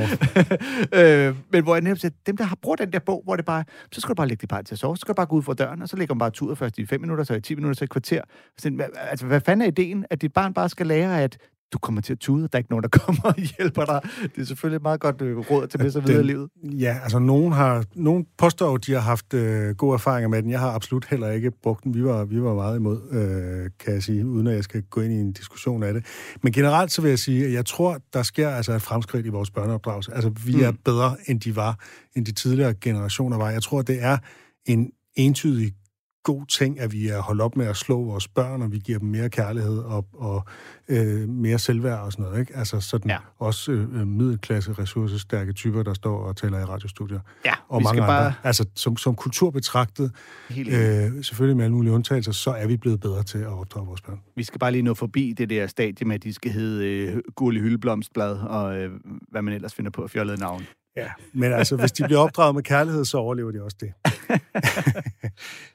øh, 1.00 1.36
men 1.52 1.62
hvor 1.62 1.74
jeg 1.74 1.82
netop 1.82 1.98
siger, 1.98 2.12
dem 2.26 2.36
der 2.36 2.44
har 2.44 2.58
brugt 2.62 2.80
den 2.80 2.92
der 2.92 2.98
bog, 2.98 3.22
hvor 3.24 3.36
det 3.36 3.44
bare, 3.44 3.64
så 3.92 4.00
skal 4.00 4.08
du 4.08 4.14
bare 4.14 4.28
lægge 4.28 4.40
dit 4.40 4.48
barn 4.48 4.64
til 4.64 4.74
at 4.74 4.78
sove, 4.78 4.96
så 4.96 5.00
skal 5.00 5.12
du 5.12 5.16
bare 5.16 5.26
gå 5.26 5.36
ud 5.36 5.42
fra 5.42 5.54
døren, 5.54 5.82
og 5.82 5.88
så 5.88 5.96
lægger 5.96 6.14
man 6.14 6.18
bare 6.18 6.30
tuder 6.30 6.54
først 6.54 6.78
i 6.78 6.86
5 6.86 7.00
minutter, 7.00 7.24
så 7.24 7.34
i 7.34 7.40
10 7.40 7.54
minutter, 7.54 7.76
så 7.76 7.84
i 7.84 7.86
et 7.86 7.90
kvarter. 7.90 8.22
Hvad, 8.62 8.86
altså, 8.96 9.26
hvad 9.26 9.40
fanden 9.40 9.62
er 9.62 9.66
ideen, 9.66 10.06
at 10.10 10.22
dit 10.22 10.32
barn 10.32 10.54
bare 10.54 10.68
skal 10.68 10.86
lære, 10.86 11.22
at 11.22 11.38
du 11.74 11.78
kommer 11.78 12.00
til 12.00 12.12
at 12.12 12.18
tude, 12.18 12.44
og 12.44 12.52
der 12.52 12.56
er 12.56 12.60
ikke 12.60 12.70
nogen, 12.70 12.82
der 12.82 12.88
kommer 12.98 13.22
og 13.24 13.34
hjælper 13.58 13.84
dig. 13.84 14.00
Det 14.22 14.42
er 14.42 14.44
selvfølgelig 14.44 14.76
et 14.76 14.82
meget 14.82 15.00
godt 15.00 15.22
øh, 15.22 15.38
råd 15.38 15.66
til 15.66 15.82
med 15.82 15.90
sig 15.90 16.06
videre 16.06 16.20
i 16.20 16.26
livet. 16.26 16.48
Ja, 16.62 16.98
altså 17.02 17.18
nogen, 17.18 17.52
har, 17.52 17.84
nogen 17.94 18.26
påstår 18.38 18.66
jo, 18.68 18.74
at 18.74 18.86
de 18.86 18.92
har 18.92 19.00
haft 19.00 19.34
øh, 19.34 19.74
gode 19.74 19.94
erfaringer 19.94 20.28
med 20.28 20.42
den. 20.42 20.50
Jeg 20.50 20.60
har 20.60 20.70
absolut 20.70 21.06
heller 21.10 21.30
ikke 21.30 21.50
brugt 21.62 21.84
den. 21.84 21.94
Vi 21.94 22.04
var, 22.04 22.24
vi 22.24 22.42
var 22.42 22.54
meget 22.54 22.76
imod, 22.76 23.00
øh, 23.10 23.70
kan 23.84 23.94
jeg 23.94 24.02
sige, 24.02 24.26
uden 24.26 24.46
at 24.46 24.54
jeg 24.54 24.64
skal 24.64 24.82
gå 24.82 25.00
ind 25.00 25.12
i 25.12 25.16
en 25.16 25.32
diskussion 25.32 25.82
af 25.82 25.94
det. 25.94 26.06
Men 26.42 26.52
generelt 26.52 26.92
så 26.92 27.02
vil 27.02 27.08
jeg 27.08 27.18
sige, 27.18 27.46
at 27.46 27.52
jeg 27.52 27.66
tror, 27.66 27.98
der 28.12 28.22
sker 28.22 28.50
altså 28.50 28.72
et 28.72 28.82
fremskridt 28.82 29.26
i 29.26 29.28
vores 29.28 29.50
børneopdragelse. 29.50 30.14
Altså 30.14 30.30
vi 30.46 30.62
er 30.62 30.72
bedre, 30.84 31.16
end 31.26 31.40
de 31.40 31.56
var, 31.56 31.78
end 32.16 32.26
de 32.26 32.32
tidligere 32.32 32.74
generationer 32.74 33.36
var. 33.36 33.50
Jeg 33.50 33.62
tror, 33.62 33.82
det 33.82 34.02
er 34.02 34.18
en 34.66 34.90
entydig 35.16 35.72
god 36.24 36.46
ting, 36.46 36.80
at 36.80 36.92
vi 36.92 37.08
er 37.08 37.20
holdt 37.20 37.40
op 37.40 37.56
med 37.56 37.66
at 37.66 37.76
slå 37.76 38.04
vores 38.04 38.28
børn, 38.28 38.62
og 38.62 38.72
vi 38.72 38.78
giver 38.78 38.98
dem 38.98 39.08
mere 39.08 39.30
kærlighed 39.30 39.78
og, 39.78 40.06
og 40.12 40.44
øh, 40.88 41.28
mere 41.28 41.58
selvværd 41.58 41.98
og 42.00 42.12
sådan 42.12 42.24
noget. 42.24 42.40
Ikke? 42.40 42.56
Altså 42.56 42.80
sådan 42.80 43.10
Ja. 43.10 43.16
også 43.38 43.72
øh, 43.72 44.06
middelklasse, 44.06 44.72
ressourcestærke 44.72 45.52
typer, 45.52 45.82
der 45.82 45.94
står 45.94 46.18
og 46.18 46.36
taler 46.36 46.58
i 46.60 46.64
radiostudier. 46.64 47.20
Ja, 47.44 47.52
og 47.68 47.78
vi 47.80 47.84
mange 47.84 47.88
skal 47.96 48.02
andre. 48.02 48.14
bare- 48.22 48.32
Altså 48.42 48.64
som, 48.74 48.96
som 48.96 49.14
kultur 49.14 49.50
betragtet, 49.50 50.12
Helt 50.50 50.68
øh, 50.68 51.24
selvfølgelig 51.24 51.56
med 51.56 51.64
alle 51.64 51.74
mulige 51.76 51.92
undtagelser, 51.92 52.32
så 52.32 52.50
er 52.50 52.66
vi 52.66 52.76
blevet 52.76 53.00
bedre 53.00 53.22
til 53.22 53.38
at 53.38 53.46
opdrage 53.48 53.86
vores 53.86 54.00
børn. 54.00 54.20
Vi 54.36 54.42
skal 54.44 54.58
bare 54.58 54.72
lige 54.72 54.82
nå 54.82 54.94
forbi 54.94 55.34
det 55.38 55.50
der 55.50 55.66
stadie 55.66 56.06
med, 56.06 56.14
at 56.14 56.22
de 56.22 56.32
skal 56.34 56.50
hedde 56.50 56.86
øh, 56.86 57.22
Gurli 57.34 57.60
Hyldeblomstblad, 57.60 58.32
og 58.36 58.76
øh, 58.78 58.90
hvad 59.30 59.42
man 59.42 59.54
ellers 59.54 59.74
finder 59.74 59.90
på 59.90 60.08
fjollede 60.08 60.40
navn. 60.40 60.62
Ja, 60.96 61.10
men 61.32 61.52
altså, 61.52 61.76
hvis 61.76 61.92
de 61.92 62.04
bliver 62.04 62.20
opdraget 62.20 62.54
med 62.54 62.62
kærlighed, 62.62 63.04
så 63.04 63.18
overlever 63.18 63.50
de 63.50 63.62
også 63.62 63.76
det. 63.80 63.92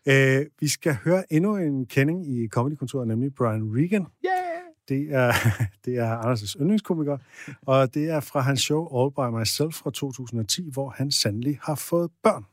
øh, 0.13 0.45
vi 0.59 0.67
skal 0.67 0.97
høre 1.03 1.33
endnu 1.33 1.57
en 1.57 1.85
kending 1.85 2.27
i 2.27 2.47
Comedykontoret, 2.47 3.07
nemlig 3.07 3.35
Brian 3.35 3.63
Regan. 3.75 4.05
Yeah! 4.25 4.39
Det 4.89 5.13
er, 5.13 5.33
det 5.85 5.97
er 5.97 6.17
Anders' 6.19 6.61
yndlingskomiker, 6.61 7.17
og 7.61 7.93
det 7.93 8.09
er 8.09 8.19
fra 8.19 8.39
hans 8.39 8.61
show 8.61 9.01
All 9.01 9.11
By 9.11 9.39
Myself 9.39 9.75
fra 9.75 9.91
2010, 9.91 10.69
hvor 10.71 10.89
han 10.89 11.11
sandelig 11.11 11.59
har 11.63 11.75
fået 11.75 12.11
børn. 12.23 12.45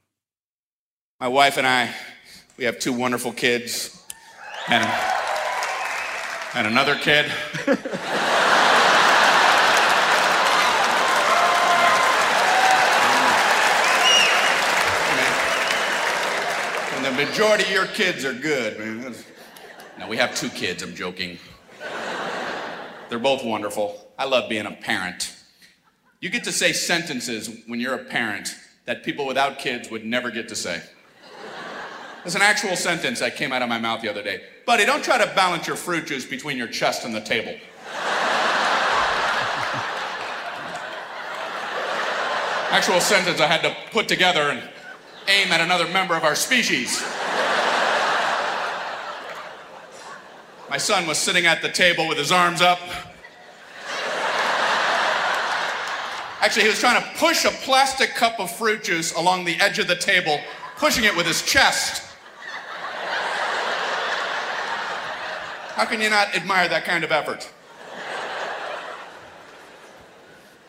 My 1.20 1.28
wife 1.38 1.60
and 1.60 1.66
I, 1.66 1.92
we 2.58 2.64
have 2.64 2.76
two 2.80 2.94
wonderful 3.02 3.32
kids, 3.32 4.04
and 4.68 4.84
and 6.54 6.66
another 6.66 6.94
kid. 7.02 7.24
majority 17.16 17.64
of 17.64 17.70
your 17.70 17.86
kids 17.86 18.24
are 18.24 18.34
good, 18.34 18.78
man. 18.78 19.14
No, 19.98 20.08
we 20.08 20.16
have 20.18 20.34
two 20.34 20.50
kids. 20.50 20.82
I'm 20.82 20.94
joking. 20.94 21.38
They're 23.08 23.18
both 23.18 23.44
wonderful. 23.44 24.12
I 24.18 24.24
love 24.26 24.48
being 24.48 24.66
a 24.66 24.72
parent. 24.72 25.34
You 26.20 26.28
get 26.30 26.44
to 26.44 26.52
say 26.52 26.72
sentences 26.72 27.50
when 27.66 27.80
you're 27.80 27.94
a 27.94 28.04
parent 28.04 28.54
that 28.84 29.04
people 29.04 29.26
without 29.26 29.58
kids 29.58 29.90
would 29.90 30.04
never 30.04 30.30
get 30.30 30.48
to 30.48 30.56
say. 30.56 30.82
There's 32.22 32.34
an 32.34 32.42
actual 32.42 32.76
sentence 32.76 33.20
that 33.20 33.36
came 33.36 33.52
out 33.52 33.62
of 33.62 33.68
my 33.68 33.78
mouth 33.78 34.02
the 34.02 34.10
other 34.10 34.22
day. 34.22 34.42
Buddy, 34.66 34.84
don't 34.84 35.04
try 35.04 35.16
to 35.16 35.32
balance 35.34 35.66
your 35.66 35.76
fruit 35.76 36.06
juice 36.06 36.24
between 36.24 36.58
your 36.58 36.66
chest 36.66 37.04
and 37.04 37.14
the 37.14 37.20
table. 37.20 37.54
actual 42.76 43.00
sentence 43.00 43.40
I 43.40 43.46
had 43.46 43.62
to 43.62 43.74
put 43.90 44.06
together 44.06 44.50
and 44.50 44.62
aim 45.28 45.52
at 45.52 45.60
another 45.60 45.88
member 45.88 46.14
of 46.14 46.24
our 46.24 46.34
species. 46.34 47.02
My 50.68 50.78
son 50.78 51.06
was 51.06 51.18
sitting 51.18 51.46
at 51.46 51.62
the 51.62 51.68
table 51.68 52.08
with 52.08 52.18
his 52.18 52.32
arms 52.32 52.60
up. 52.60 52.80
Actually, 56.40 56.62
he 56.62 56.68
was 56.68 56.78
trying 56.78 57.00
to 57.00 57.08
push 57.18 57.44
a 57.44 57.50
plastic 57.50 58.14
cup 58.14 58.38
of 58.38 58.50
fruit 58.50 58.84
juice 58.84 59.14
along 59.14 59.44
the 59.44 59.56
edge 59.60 59.78
of 59.78 59.88
the 59.88 59.96
table, 59.96 60.40
pushing 60.76 61.04
it 61.04 61.16
with 61.16 61.26
his 61.26 61.42
chest. 61.42 62.02
How 65.74 65.84
can 65.84 66.00
you 66.00 66.08
not 66.08 66.34
admire 66.34 66.68
that 66.68 66.84
kind 66.84 67.04
of 67.04 67.12
effort? 67.12 67.50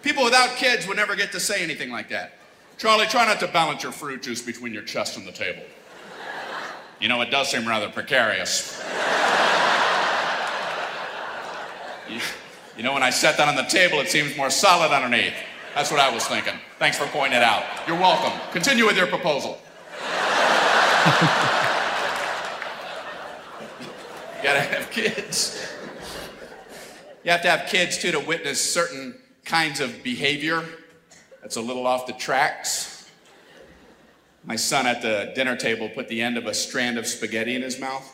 People 0.02 0.24
without 0.24 0.56
kids 0.56 0.88
would 0.88 0.98
never 0.98 1.16
get 1.16 1.32
to 1.34 1.40
say 1.40 1.64
anything 1.64 1.92
like 1.92 2.10
that. 2.10 2.37
Charlie, 2.78 3.08
try 3.08 3.26
not 3.26 3.40
to 3.40 3.48
balance 3.48 3.82
your 3.82 3.92
fruit 3.92 4.22
juice 4.22 4.42
between 4.42 4.72
your 4.72 4.84
chest 4.84 5.18
and 5.18 5.26
the 5.26 5.32
table. 5.32 5.64
You 7.02 7.08
know, 7.08 7.22
it 7.22 7.32
does 7.32 7.50
seem 7.50 7.68
rather 7.68 7.90
precarious. 7.90 8.80
You, 12.08 12.20
you 12.78 12.84
know, 12.84 12.94
when 12.94 13.04
I 13.04 13.10
set 13.10 13.38
that 13.38 13.48
on 13.48 13.56
the 13.56 13.64
table, 13.64 14.00
it 14.00 14.10
seems 14.10 14.38
more 14.38 14.50
solid 14.50 14.92
underneath. 14.92 15.34
That's 15.74 15.92
what 15.92 16.00
I 16.00 16.14
was 16.14 16.26
thinking. 16.28 16.54
Thanks 16.80 16.98
for 16.98 17.06
pointing 17.08 17.38
it 17.38 17.44
out. 17.44 17.64
You're 17.88 18.00
welcome. 18.00 18.40
Continue 18.52 18.86
with 18.86 18.96
your 18.96 19.08
proposal. 19.08 19.60
you 24.38 24.44
gotta 24.44 24.62
have 24.62 24.90
kids. 24.92 25.74
You 27.24 27.32
have 27.32 27.42
to 27.42 27.50
have 27.50 27.68
kids 27.70 27.98
too 27.98 28.12
to 28.12 28.20
witness 28.20 28.62
certain 28.62 29.16
kinds 29.44 29.80
of 29.80 30.04
behavior 30.04 30.64
that's 31.48 31.56
a 31.56 31.62
little 31.62 31.88
off 31.88 32.06
the 32.08 32.12
tracks. 32.12 33.10
My 34.44 34.58
son 34.58 34.86
at 34.86 35.02
the 35.02 35.32
dinner 35.34 35.56
table 35.56 35.88
put 35.88 36.10
the 36.10 36.22
end 36.22 36.36
of 36.36 36.46
a 36.46 36.54
strand 36.54 36.98
of 36.98 37.08
spaghetti 37.08 37.56
in 37.56 37.62
his 37.62 37.80
mouth, 37.80 38.06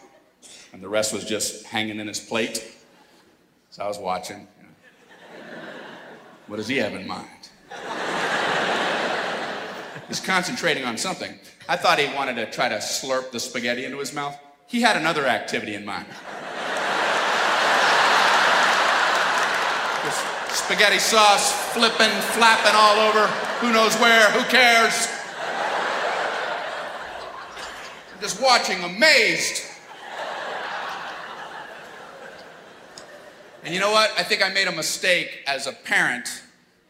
and 0.71 0.83
the 0.83 0.87
rest 0.87 1.11
was 1.11 1.25
just 1.25 1.65
hanging 1.65 1.99
in 1.99 2.07
his 2.07 2.19
plate. 2.19 2.63
So 3.71 3.83
I 3.83 3.87
was 3.87 3.97
watching. 3.97 4.47
you 4.59 4.65
know. 4.67 5.57
What 6.45 6.57
does 6.57 6.67
he 6.67 6.77
have 6.77 6.93
in 6.93 7.07
mind? 7.07 7.27
He's 10.07 10.19
concentrating 10.19 10.85
on 10.85 10.95
something. 10.95 11.33
I 11.67 11.75
thought 11.75 11.97
he 11.97 12.13
wanted 12.13 12.35
to 12.35 12.51
try 12.51 12.69
to 12.69 12.75
slurp 12.75 13.31
the 13.31 13.39
spaghetti 13.39 13.85
into 13.85 13.97
his 13.97 14.13
mouth. 14.13 14.37
He 14.67 14.79
had 14.79 14.95
another 14.95 15.25
activity 15.25 15.73
in 15.73 15.83
mind. 15.83 16.05
Just 20.05 20.23
spaghetti 20.63 20.97
sauce 20.97 21.51
flipping, 21.73 22.09
flapping 22.31 22.71
all 22.73 22.97
over. 23.09 23.27
Who 23.59 23.73
knows 23.73 23.95
where? 23.97 24.31
Who 24.31 24.43
cares? 24.45 25.09
I'm 28.13 28.21
just 28.21 28.41
watching, 28.41 28.81
amazed. 28.83 29.61
And 33.65 33.73
you 33.73 33.81
know 33.81 33.91
what? 33.91 34.11
I 34.17 34.23
think 34.23 34.41
I 34.41 34.53
made 34.53 34.67
a 34.67 34.71
mistake 34.71 35.43
as 35.47 35.67
a 35.67 35.73
parent 35.73 36.43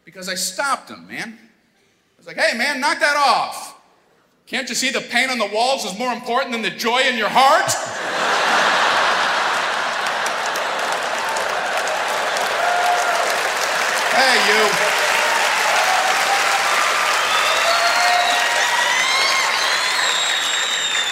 because 0.04 0.28
I 0.28 0.36
stopped 0.36 0.90
him, 0.90 1.08
man. 1.08 1.36
I 1.36 2.18
was 2.18 2.28
like, 2.28 2.36
hey, 2.36 2.56
man, 2.56 2.80
knock 2.80 3.00
that 3.00 3.16
off. 3.16 3.80
Can't 4.46 4.68
you 4.68 4.74
see 4.76 4.90
the 4.90 5.00
paint 5.00 5.32
on 5.32 5.38
the 5.38 5.50
walls 5.52 5.84
is 5.84 5.98
more 5.98 6.12
important 6.12 6.52
than 6.52 6.62
the 6.62 6.70
joy 6.70 7.00
in 7.00 7.16
your 7.16 7.30
heart? 7.30 7.72
Hey, 14.14 14.36
you. 14.48 14.94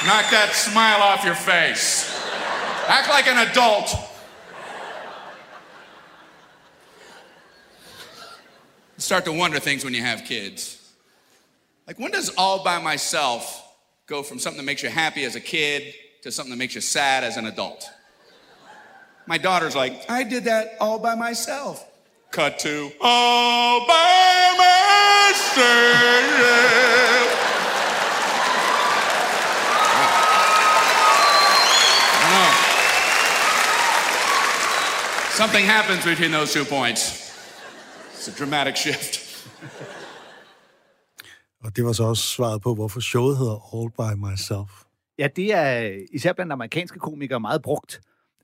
Knock 0.07 0.31
that 0.33 0.53
smile 0.55 1.01
off 1.01 1.25
your 1.25 1.37
face. 1.37 2.11
Act 2.89 3.09
like 3.09 3.29
an 3.29 3.49
adult. 3.49 3.95
You 8.97 9.01
start 9.01 9.25
to 9.27 9.33
wonder 9.33 9.61
things 9.61 9.85
when 9.85 9.95
you 9.95 10.03
have 10.03 10.25
kids. 10.25 10.93
Like, 11.87 12.01
when 12.01 12.11
does 12.11 12.31
all 12.37 12.65
by 12.65 12.81
myself 12.81 13.77
go 14.07 14.23
from 14.23 14.41
something 14.41 14.59
that 14.59 14.67
makes 14.67 14.83
you 14.83 14.89
happy 14.89 15.25
as 15.25 15.37
a 15.37 15.41
kid 15.41 15.95
to 16.23 16.33
something 16.33 16.51
that 16.51 16.57
makes 16.57 16.75
you 16.75 16.81
sad 16.81 17.23
as 17.23 17.37
an 17.37 17.47
adult? 17.47 17.89
My 19.27 19.39
daughter's 19.39 19.77
like, 19.77 20.11
I 20.11 20.25
did 20.25 20.45
that 20.45 20.77
all 20.81 20.99
by 20.99 21.15
myself. 21.15 21.89
Cut 22.33 22.59
to 22.59 22.91
all 23.01 23.81
by 23.87 24.57
myself. 24.65 25.63
I 32.09 32.23
don't 32.23 32.33
know. 32.37 32.53
Something 35.41 35.65
happens 35.67 36.05
between 36.05 36.33
those 36.33 36.53
two 36.55 36.65
points. 36.65 37.01
It's 38.15 38.29
a 38.29 38.33
dramatic 38.39 38.77
shift. 38.77 39.13
Og 41.65 41.77
det 41.77 41.85
var 41.85 41.93
så 41.93 42.05
også 42.05 42.23
svaret 42.23 42.63
på, 42.63 42.75
hvorfor 42.75 43.01
showet 43.01 43.39
hedder 43.39 43.75
All 43.75 43.91
By 43.91 44.31
Myself. 44.31 44.71
Ja, 45.19 45.29
det 45.37 45.55
er 45.55 45.99
især 46.13 46.33
blandt 46.33 46.53
amerikanske 46.53 46.99
komikere 46.99 47.41
meget 47.41 47.63
brugt, 47.63 48.01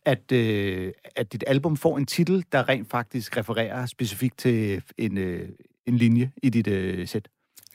at, 0.08 0.32
øh, 0.32 0.92
at 1.16 1.32
dit 1.32 1.44
album 1.46 1.76
får 1.76 1.98
en 1.98 2.06
titel, 2.06 2.44
der 2.52 2.68
rent 2.68 2.90
faktisk 2.90 3.36
refererer 3.36 3.86
specifikt 3.86 4.38
til 4.38 4.82
en, 4.98 5.18
øh, 5.18 5.48
en 5.86 5.96
linje 5.96 6.30
i 6.42 6.50
dit 6.50 6.66
øh, 6.66 7.08
sæt. 7.08 7.28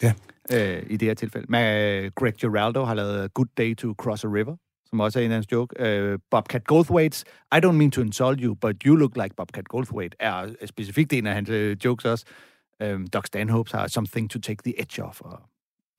Ja. 0.04 0.14
Øh, 0.54 0.84
I 0.90 0.98
det 0.98 1.08
her 1.08 1.14
tilfælde. 1.14 1.46
Men, 1.50 2.12
Greg 2.16 2.34
Giraldo 2.34 2.84
har 2.84 2.94
lavet 2.94 3.34
Good 3.34 3.48
Day 3.58 3.76
to 3.76 3.94
Cross 3.98 4.24
a 4.24 4.28
River, 4.28 4.56
som 4.90 5.00
også 5.00 5.20
er 5.20 5.26
en 5.26 5.32
af 5.32 5.36
hans 5.36 5.52
joke. 5.52 5.76
Øh, 5.80 6.20
Bobcat 6.32 6.62
Goldthwait's 6.72 7.24
I 7.56 7.60
don't 7.66 7.72
mean 7.72 7.92
to 7.92 8.02
insult 8.02 8.40
you, 8.42 8.56
but 8.56 8.76
you 8.86 8.96
look 8.96 9.18
like 9.18 9.36
Bobcat 9.38 9.68
Goldthwait 9.68 10.16
er 10.20 10.48
specifikt 10.66 11.14
en 11.14 11.28
af 11.28 11.34
hans 11.34 11.50
øh, 11.50 11.78
jokes 11.86 12.06
også. 12.06 12.26
Øh, 12.82 13.00
Doc 13.14 13.26
Stanhopes 13.26 13.72
har 13.72 13.88
Something 13.88 14.30
to 14.30 14.40
take 14.40 14.64
the 14.64 14.82
edge 14.82 15.04
off, 15.04 15.22
og 15.22 15.42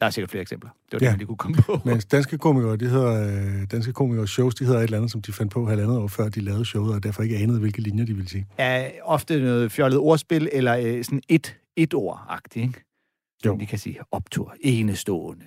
der 0.01 0.07
er 0.07 0.11
sikkert 0.11 0.31
flere 0.31 0.43
eksempler. 0.43 0.71
Det 0.71 0.93
var 0.93 0.99
det, 0.99 1.07
Ja. 1.07 1.11
man 1.11 1.19
lige 1.19 1.27
kunne 1.27 1.37
komme 1.37 1.57
på. 1.57 1.81
Men 1.85 2.01
danske 2.11 2.39
komikere, 2.39 2.77
de 2.77 2.89
hedder, 2.89 3.29
øh, 3.61 3.67
danske 3.71 3.93
komikere 3.93 4.29
shows, 4.29 4.55
de 4.55 4.65
hedder 4.65 4.79
et 4.81 4.85
eller 4.85 4.97
andet, 4.97 5.11
som 5.11 5.23
de 5.23 5.33
fandt 5.33 5.53
på 5.53 5.67
halvandet 5.69 5.99
år 5.99 6.07
før 6.09 6.29
de 6.29 6.41
lavede 6.41 6.65
showet, 6.65 6.95
og 6.95 7.03
derfor 7.03 7.23
ikke 7.23 7.37
anede, 7.37 7.59
hvilke 7.61 7.81
linjer 7.81 8.05
de 8.05 8.15
ville 8.15 8.29
sige. 8.31 8.47
er 8.59 8.91
ofte 9.03 9.41
noget 9.41 9.73
fjollet 9.73 9.99
ordspil, 9.99 10.49
eller 10.53 10.77
øh, 10.77 11.05
sådan 11.05 11.23
et, 11.29 11.57
et 11.77 11.95
ord-agtigt, 11.95 12.63
ikke? 12.67 12.85
Jo. 13.45 13.51
Jo. 13.51 13.57
Vi 13.57 13.65
kan 13.65 13.79
sige 13.79 13.99
optur, 14.11 14.55
enestående. 14.61 15.45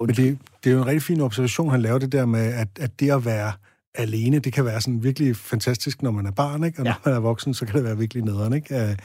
Men 0.00 0.08
det, 0.08 0.38
det 0.64 0.70
er 0.70 0.74
jo 0.74 0.78
en 0.80 0.86
rigtig 0.86 1.02
fin 1.02 1.20
observation, 1.20 1.70
han 1.70 1.82
laver 1.82 1.98
det 1.98 2.12
der 2.12 2.26
med, 2.26 2.52
at, 2.54 2.68
at 2.80 3.00
det 3.00 3.10
at 3.10 3.24
være 3.24 3.52
alene, 3.94 4.38
det 4.38 4.52
kan 4.52 4.64
være 4.64 4.80
sådan 4.80 5.02
virkelig 5.02 5.36
fantastisk, 5.36 6.02
når 6.02 6.10
man 6.10 6.26
er 6.26 6.30
barn, 6.30 6.64
ikke? 6.64 6.78
og 6.78 6.84
når 6.84 6.90
Ja. 6.90 6.96
man 7.04 7.14
er 7.14 7.18
voksen, 7.20 7.54
så 7.54 7.66
kan 7.66 7.74
det 7.74 7.84
være 7.84 7.98
virkelig 7.98 8.22
nederen. 8.24 8.52
Ikke? 8.52 8.74
Øh, 8.74 8.80
Det 8.88 8.96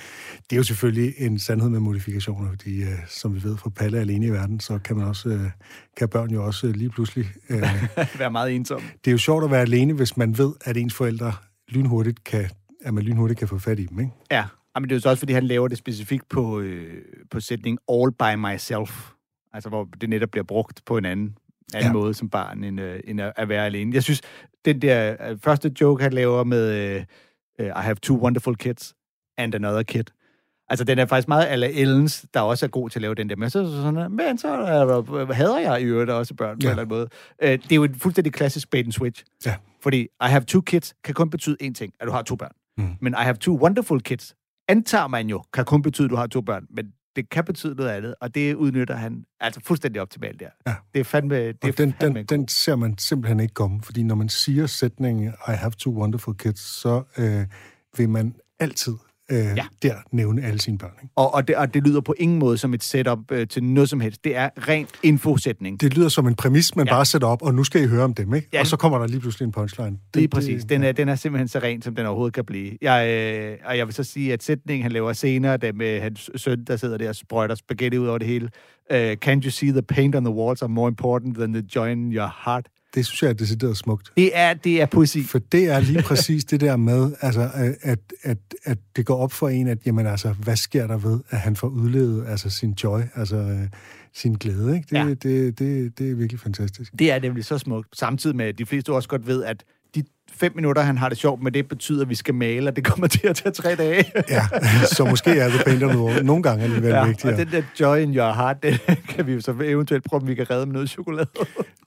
er 0.51 0.55
jo 0.55 0.63
selvfølgelig 0.63 1.13
en 1.17 1.39
sandhed 1.39 1.69
med 1.69 1.79
modifikationer, 1.79 2.49
fordi 2.49 2.83
øh, 2.83 2.89
som 3.07 3.35
vi 3.35 3.43
ved 3.43 3.57
fra 3.57 3.69
Palle 3.69 3.99
alene 3.99 4.25
i 4.25 4.29
verden, 4.29 4.59
så 4.59 4.79
kan 4.79 4.97
man 4.97 5.07
også 5.07 5.29
øh, 5.29 5.41
kan 5.97 6.09
børn 6.09 6.31
jo 6.31 6.45
også 6.45 6.67
lige 6.67 6.89
pludselig... 6.89 7.27
Være 8.19 8.31
meget 8.31 8.55
ensom. 8.55 8.81
det 9.05 9.11
er 9.11 9.11
jo 9.11 9.17
sjovt 9.17 9.43
at 9.43 9.51
være 9.51 9.61
alene, 9.61 9.93
hvis 9.93 10.17
man 10.17 10.37
ved, 10.37 10.53
at 10.61 10.77
ens 10.77 10.93
forældre 10.93 11.33
lynhurtigt 11.69 12.23
kan, 12.23 12.49
at 12.85 12.93
man 12.93 13.03
lynhurtigt 13.03 13.39
kan 13.39 13.47
få 13.47 13.59
fat 13.59 13.79
i 13.79 13.85
dem. 13.85 13.99
Ikke? 13.99 14.11
Ja, 14.31 14.43
men 14.75 14.83
det 14.83 14.91
er 14.91 14.95
jo 14.95 14.99
så 15.01 15.09
også, 15.09 15.19
fordi 15.21 15.33
han 15.33 15.43
laver 15.43 15.67
det 15.67 15.77
specifikt 15.77 16.29
på, 16.29 16.59
øh, 16.59 16.93
på 17.31 17.39
sætningen 17.39 17.79
all 17.91 18.11
by 18.11 18.35
myself. 18.53 19.09
Altså, 19.53 19.69
hvor 19.69 19.87
det 20.01 20.09
netop 20.09 20.29
bliver 20.31 20.43
brugt 20.43 20.81
på 20.85 20.97
en 20.97 21.05
anden, 21.05 21.35
anden 21.73 21.87
Ja. 21.89 21.93
måde 21.93 22.13
som 22.13 22.29
barn, 22.29 22.63
end, 22.63 22.81
øh, 22.81 22.99
end 23.03 23.21
at, 23.21 23.33
at 23.35 23.49
være 23.49 23.65
alene. 23.65 23.93
Jeg 23.93 24.03
synes, 24.03 24.21
den 24.65 24.81
der 24.81 25.15
øh, 25.29 25.37
første 25.43 25.71
joke, 25.81 26.03
han 26.03 26.13
laver 26.13 26.43
med 26.43 26.73
øh, 26.95 27.03
øh, 27.59 27.67
I 27.67 27.71
have 27.75 27.95
two 27.95 28.17
wonderful 28.21 28.55
kids 28.55 28.93
and 29.37 29.55
another 29.55 29.83
kid. 29.83 30.03
Altså, 30.69 30.83
den 30.83 30.99
er 30.99 31.05
faktisk 31.05 31.27
meget 31.27 31.45
ala 31.45 31.69
Ellens, 31.73 32.25
der 32.33 32.41
også 32.41 32.65
er 32.65 32.69
god 32.69 32.89
til 32.89 32.99
at 32.99 33.01
lave 33.01 33.15
den 33.15 33.29
der. 33.29 33.35
Men 33.35 33.49
så, 33.49 33.65
så 33.65 33.81
sådan, 33.81 34.11
men 34.11 34.37
så 34.37 34.47
øh, 35.19 35.29
hader 35.29 35.57
jeg 35.59 35.81
i 35.81 35.83
øvrigt 35.83 36.09
også 36.11 36.33
børn 36.33 36.55
på 36.59 36.59
ja. 36.63 36.67
en 36.67 36.71
eller 36.71 36.83
anden 36.83 36.97
måde. 36.97 37.07
Øh, 37.41 37.51
det 37.51 37.71
er 37.71 37.75
jo 37.75 37.83
en 37.83 37.95
fuldstændig 37.95 38.33
klassisk 38.33 38.69
bait 38.69 38.85
and 38.85 38.91
switch. 38.93 39.23
Ja. 39.45 39.55
Fordi 39.83 40.01
I 40.01 40.07
have 40.21 40.43
two 40.43 40.61
kids 40.61 40.95
kan 41.03 41.13
kun 41.13 41.29
betyde 41.29 41.57
én 41.63 41.73
ting, 41.73 41.93
at 41.99 42.07
du 42.07 42.11
har 42.11 42.21
to 42.21 42.35
børn. 42.35 42.51
Mm. 42.77 42.89
Men 43.01 43.13
I 43.13 43.23
have 43.23 43.35
two 43.35 43.59
wonderful 43.61 44.01
kids, 44.01 44.35
antager 44.67 45.07
man 45.07 45.29
jo, 45.29 45.43
kan 45.53 45.65
kun 45.65 45.81
betyde, 45.81 46.05
at 46.05 46.11
du 46.11 46.15
har 46.15 46.27
to 46.27 46.41
børn. 46.41 46.65
Men 46.69 46.91
det 47.17 47.29
kan 47.29 47.43
betyde 47.43 47.75
noget 47.75 47.89
andet, 47.89 48.15
og 48.21 48.35
det 48.35 48.53
udnytter 48.53 48.95
han 48.95 49.25
altså 49.39 49.61
fuldstændig 49.63 50.01
optimalt 50.01 50.39
der. 50.39 50.49
Ja. 50.67 50.75
Det 50.93 50.99
er 50.99 51.03
fandme... 51.03 51.35
Det 51.35 51.63
er 51.63 51.71
den, 51.71 51.93
fandme 52.01 52.19
den, 52.19 52.25
den 52.25 52.47
ser 52.47 52.75
man 52.75 52.97
simpelthen 52.97 53.39
ikke 53.39 53.53
komme, 53.53 53.81
fordi 53.81 54.03
når 54.03 54.15
man 54.15 54.29
siger 54.29 54.65
sætningen 54.65 55.27
I 55.27 55.51
have 55.51 55.71
two 55.71 55.93
wonderful 55.93 56.35
kids, 56.35 56.59
så 56.59 57.03
øh, 57.17 57.45
vil 57.97 58.09
man 58.09 58.35
altid 58.59 58.93
øh, 59.31 59.37
ja. 59.37 59.65
Der 59.81 59.93
nævne 60.11 60.43
alle 60.43 60.61
sine 60.61 60.77
børn. 60.77 60.91
Ikke? 61.03 61.13
Og, 61.15 61.33
og, 61.33 61.47
det, 61.47 61.55
og 61.55 61.73
det 61.73 61.87
lyder 61.87 62.01
på 62.01 62.15
ingen 62.19 62.39
måde 62.39 62.57
som 62.57 62.73
et 62.73 62.83
setup 62.83 63.19
øh, 63.31 63.47
til 63.47 63.63
noget 63.63 63.89
som 63.89 63.99
helst. 63.99 64.23
Det 64.23 64.35
er 64.35 64.49
ren 64.67 64.87
infosætning. 65.03 65.81
Det 65.81 65.97
lyder 65.97 66.09
som 66.09 66.27
en 66.27 66.35
præmis, 66.35 66.75
man 66.75 66.87
ja. 66.87 66.93
Bare 66.93 67.05
sætter 67.05 67.27
op, 67.27 67.41
og 67.41 67.53
nu 67.53 67.63
skal 67.63 67.83
I 67.83 67.87
høre 67.87 68.03
om 68.03 68.13
dem, 68.13 68.33
ikke? 68.33 68.49
Ja. 68.53 68.59
Og 68.59 68.67
så 68.67 68.77
kommer 68.77 68.97
der 68.99 69.07
lige 69.07 69.19
pludselig 69.19 69.45
en 69.45 69.51
punchline. 69.51 69.89
Det, 69.89 70.15
Lige 70.15 70.27
præcis. 70.27 70.65
Den 70.65 70.83
er, 70.83 70.91
den 70.91 71.09
er 71.09 71.15
simpelthen 71.15 71.47
så 71.47 71.59
ren, 71.59 71.81
som 71.81 71.95
den 71.95 72.05
overhovedet 72.05 72.33
kan 72.33 72.45
blive. 72.45 72.77
Jeg, 72.81 73.07
øh, 73.07 73.57
og 73.65 73.77
jeg 73.77 73.87
vil 73.87 73.93
så 73.93 74.03
sige, 74.03 74.33
at 74.33 74.43
sætningen, 74.43 74.83
han 74.83 74.91
laver 74.91 75.13
senere, 75.13 75.57
der 75.57 75.73
med 75.73 76.01
hans 76.01 76.29
søn, 76.35 76.63
der 76.63 76.77
sidder 76.77 76.97
der 76.97 77.09
og 77.09 77.15
sprøjter 77.15 77.55
spaghetti 77.55 77.97
ud 77.97 78.07
over 78.07 78.17
det 78.17 78.27
hele. 78.27 78.49
Uh, 78.93 79.11
Can't 79.25 79.43
you 79.43 79.49
see 79.49 79.71
the 79.71 79.81
paint 79.81 80.15
on 80.15 80.23
the 80.23 80.33
walls 80.33 80.61
are 80.61 80.69
more 80.69 80.87
important 80.87 81.37
than 81.37 81.53
the 81.53 81.63
joy 81.75 81.87
in 81.87 82.13
your 82.13 82.33
heart? 82.45 82.65
Det 82.97 83.05
synes 83.05 83.23
jeg 83.23 83.29
er 83.29 83.33
decideret 83.33 83.77
smukt. 83.77 84.11
Det 84.17 84.31
er, 84.33 84.53
det 84.53 84.81
er 84.81 84.85
poesi. 84.85 85.23
For 85.23 85.39
det 85.39 85.63
er 85.69 85.79
lige 85.79 86.01
præcis 86.01 86.45
det 86.45 86.61
der 86.61 86.75
med, 86.75 87.11
altså, 87.21 87.41
øh, 87.41 87.73
at, 87.81 87.99
at, 88.23 88.37
at 88.63 88.77
det 88.95 89.05
går 89.05 89.17
op 89.17 89.31
for 89.31 89.49
en, 89.49 89.67
at 89.67 89.77
jamen, 89.85 90.07
altså, 90.07 90.31
hvad 90.31 90.55
sker 90.55 90.87
der 90.87 90.97
ved, 90.97 91.19
at 91.29 91.39
han 91.39 91.55
får 91.55 91.67
udlevet 91.67 92.27
altså, 92.27 92.49
sin 92.49 92.75
joy, 92.83 93.01
altså 93.15 93.35
øh, 93.35 93.67
sin 94.13 94.33
glæde. 94.33 94.75
Ikke? 94.75 94.87
Det, 94.89 94.95
ja. 94.95 95.03
Ja. 95.03 95.09
det, 95.09 95.59
det, 95.59 95.99
det 95.99 96.11
er 96.11 96.15
virkelig 96.15 96.39
fantastisk. 96.39 96.91
Det 96.99 97.11
er 97.11 97.19
nemlig 97.19 97.45
så 97.45 97.57
smukt. 97.57 97.97
Samtidig 97.97 98.35
med, 98.35 98.45
at 98.45 98.57
de 98.57 98.65
fleste 98.65 98.93
også 98.93 99.09
godt 99.09 99.27
ved, 99.27 99.43
at 99.43 99.63
fem 100.35 100.51
minutter, 100.55 100.81
han 100.81 100.97
har 100.97 101.09
det 101.09 101.17
sjovt 101.17 101.43
med, 101.43 101.51
det 101.51 101.67
betyder, 101.67 102.01
at 102.01 102.09
vi 102.09 102.15
skal 102.15 102.35
male, 102.35 102.69
og 102.69 102.75
det 102.75 102.83
kommer 102.85 103.07
til 103.17 103.27
at 103.27 103.35
tage 103.35 103.51
tre 103.53 103.75
dage. 103.75 104.05
Ja, 104.29 104.41
så 104.85 105.05
måske 105.05 105.29
er 105.29 105.49
det 105.49 105.61
painter 105.65 105.93
noget 105.93 106.25
nogle 106.25 106.43
gange 106.43 106.63
alligevel 106.63 106.89
ja, 106.89 106.97
Ja, 106.99 107.05
vigtigere. 107.05 107.33
og 107.33 107.39
den 107.39 107.47
der 107.51 107.61
joy 107.79 107.97
in 107.97 108.15
your 108.15 108.33
heart, 108.33 108.63
det 108.63 108.81
kan 109.15 109.27
vi 109.27 109.33
jo 109.33 109.41
så 109.41 109.55
eventuelt 109.63 110.03
prøve, 110.03 110.21
om 110.21 110.27
vi 110.27 110.35
kan 110.35 110.49
redde 110.51 110.65
med 110.65 110.73
noget 110.73 110.89
chokolade. 110.89 111.27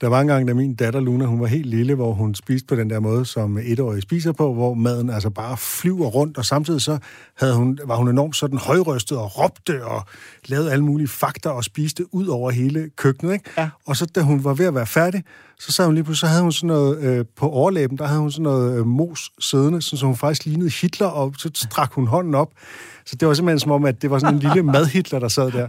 Der 0.01 0.07
var 0.07 0.21
en 0.21 0.27
gang, 0.27 0.47
da 0.47 0.53
min 0.53 0.75
datter 0.75 0.99
Luna, 0.99 1.25
hun 1.25 1.39
var 1.39 1.47
helt 1.47 1.65
lille, 1.65 1.95
hvor 1.95 2.13
hun 2.13 2.35
spiste 2.35 2.67
på 2.67 2.75
den 2.75 2.89
der 2.89 2.99
måde, 2.99 3.25
som 3.25 3.57
etårige 3.57 4.01
spiser 4.01 4.31
på, 4.31 4.53
hvor 4.53 4.73
maden 4.73 5.09
altså 5.09 5.29
bare 5.29 5.57
flyver 5.57 6.07
rundt, 6.07 6.37
og 6.37 6.45
samtidig 6.45 6.81
så 6.81 6.97
havde 7.37 7.55
hun, 7.55 7.79
var 7.85 7.95
hun 7.95 8.09
enormt 8.09 8.35
sådan 8.35 8.57
højrystet 8.57 9.17
og 9.17 9.37
råbte 9.39 9.85
og 9.85 10.01
lavede 10.45 10.71
alle 10.71 10.83
mulige 10.85 11.07
fakta 11.07 11.49
og 11.49 11.63
spiste 11.63 12.13
ud 12.13 12.27
over 12.27 12.51
hele 12.51 12.89
køkkenet. 12.97 13.33
Ikke? 13.33 13.49
Ja. 13.57 13.69
Og 13.87 13.97
så 13.97 14.05
da 14.05 14.21
hun 14.21 14.43
var 14.43 14.53
ved 14.53 14.65
at 14.65 14.75
være 14.75 14.85
færdig, 14.85 15.23
så 15.61 15.71
sad 15.71 15.85
hun 15.85 15.93
lige 15.95 16.03
pludselig, 16.03 16.19
så 16.19 16.27
havde 16.27 16.41
hun 16.41 16.51
sådan 16.51 16.67
noget 16.67 16.99
øh, 17.03 17.25
på 17.35 17.49
overlæben, 17.49 17.97
der 17.97 18.05
havde 18.05 18.19
hun 18.19 18.31
sådan 18.31 18.43
noget 18.43 18.79
øh, 18.79 18.85
mos 18.87 19.31
siddende, 19.39 19.81
sådan, 19.81 19.97
så 19.97 20.05
hun 20.05 20.15
faktisk 20.15 20.45
lignede 20.45 20.69
Hitler, 20.81 21.07
og 21.07 21.33
så 21.37 21.51
strak 21.55 21.91
hun 21.93 22.07
hånden 22.07 22.35
op. 22.35 22.51
Så 23.05 23.15
det 23.15 23.27
var 23.27 23.33
simpelthen 23.33 23.59
som 23.59 23.71
om, 23.71 23.85
at 23.85 24.01
det 24.01 24.11
var 24.11 24.19
sådan 24.19 24.33
en 24.35 24.39
lille 24.39 24.63
mad-Hitler, 24.63 25.19
der 25.19 25.27
sad 25.27 25.51
der. 25.51 25.67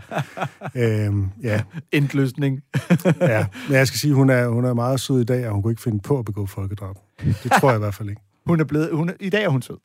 øhm, 0.74 1.28
ja, 1.42 1.62
Endløsning. 1.92 2.60
ja, 3.20 3.46
men 3.68 3.76
jeg 3.76 3.86
skal 3.86 3.98
sige, 4.00 4.14
hun 4.14 4.30
er, 4.30 4.48
hun 4.48 4.64
er 4.64 4.74
meget 4.74 5.00
sød 5.00 5.20
i 5.20 5.24
dag, 5.24 5.46
og 5.46 5.52
hun 5.54 5.62
kunne 5.62 5.72
ikke 5.72 5.82
finde 5.82 6.00
på 6.00 6.18
at 6.18 6.24
begå 6.24 6.46
folkedrab. 6.46 6.96
Det 7.42 7.52
tror 7.60 7.68
jeg 7.70 7.76
i 7.76 7.78
hvert 7.78 7.94
fald 7.94 8.08
ikke. 8.08 8.22
Hun 8.46 8.60
er 8.60 8.64
blevet, 8.64 8.90
hun 8.92 9.10
I 9.20 9.30
dag 9.30 9.44
er 9.44 9.48
hun 9.48 9.62
sød. 9.62 9.76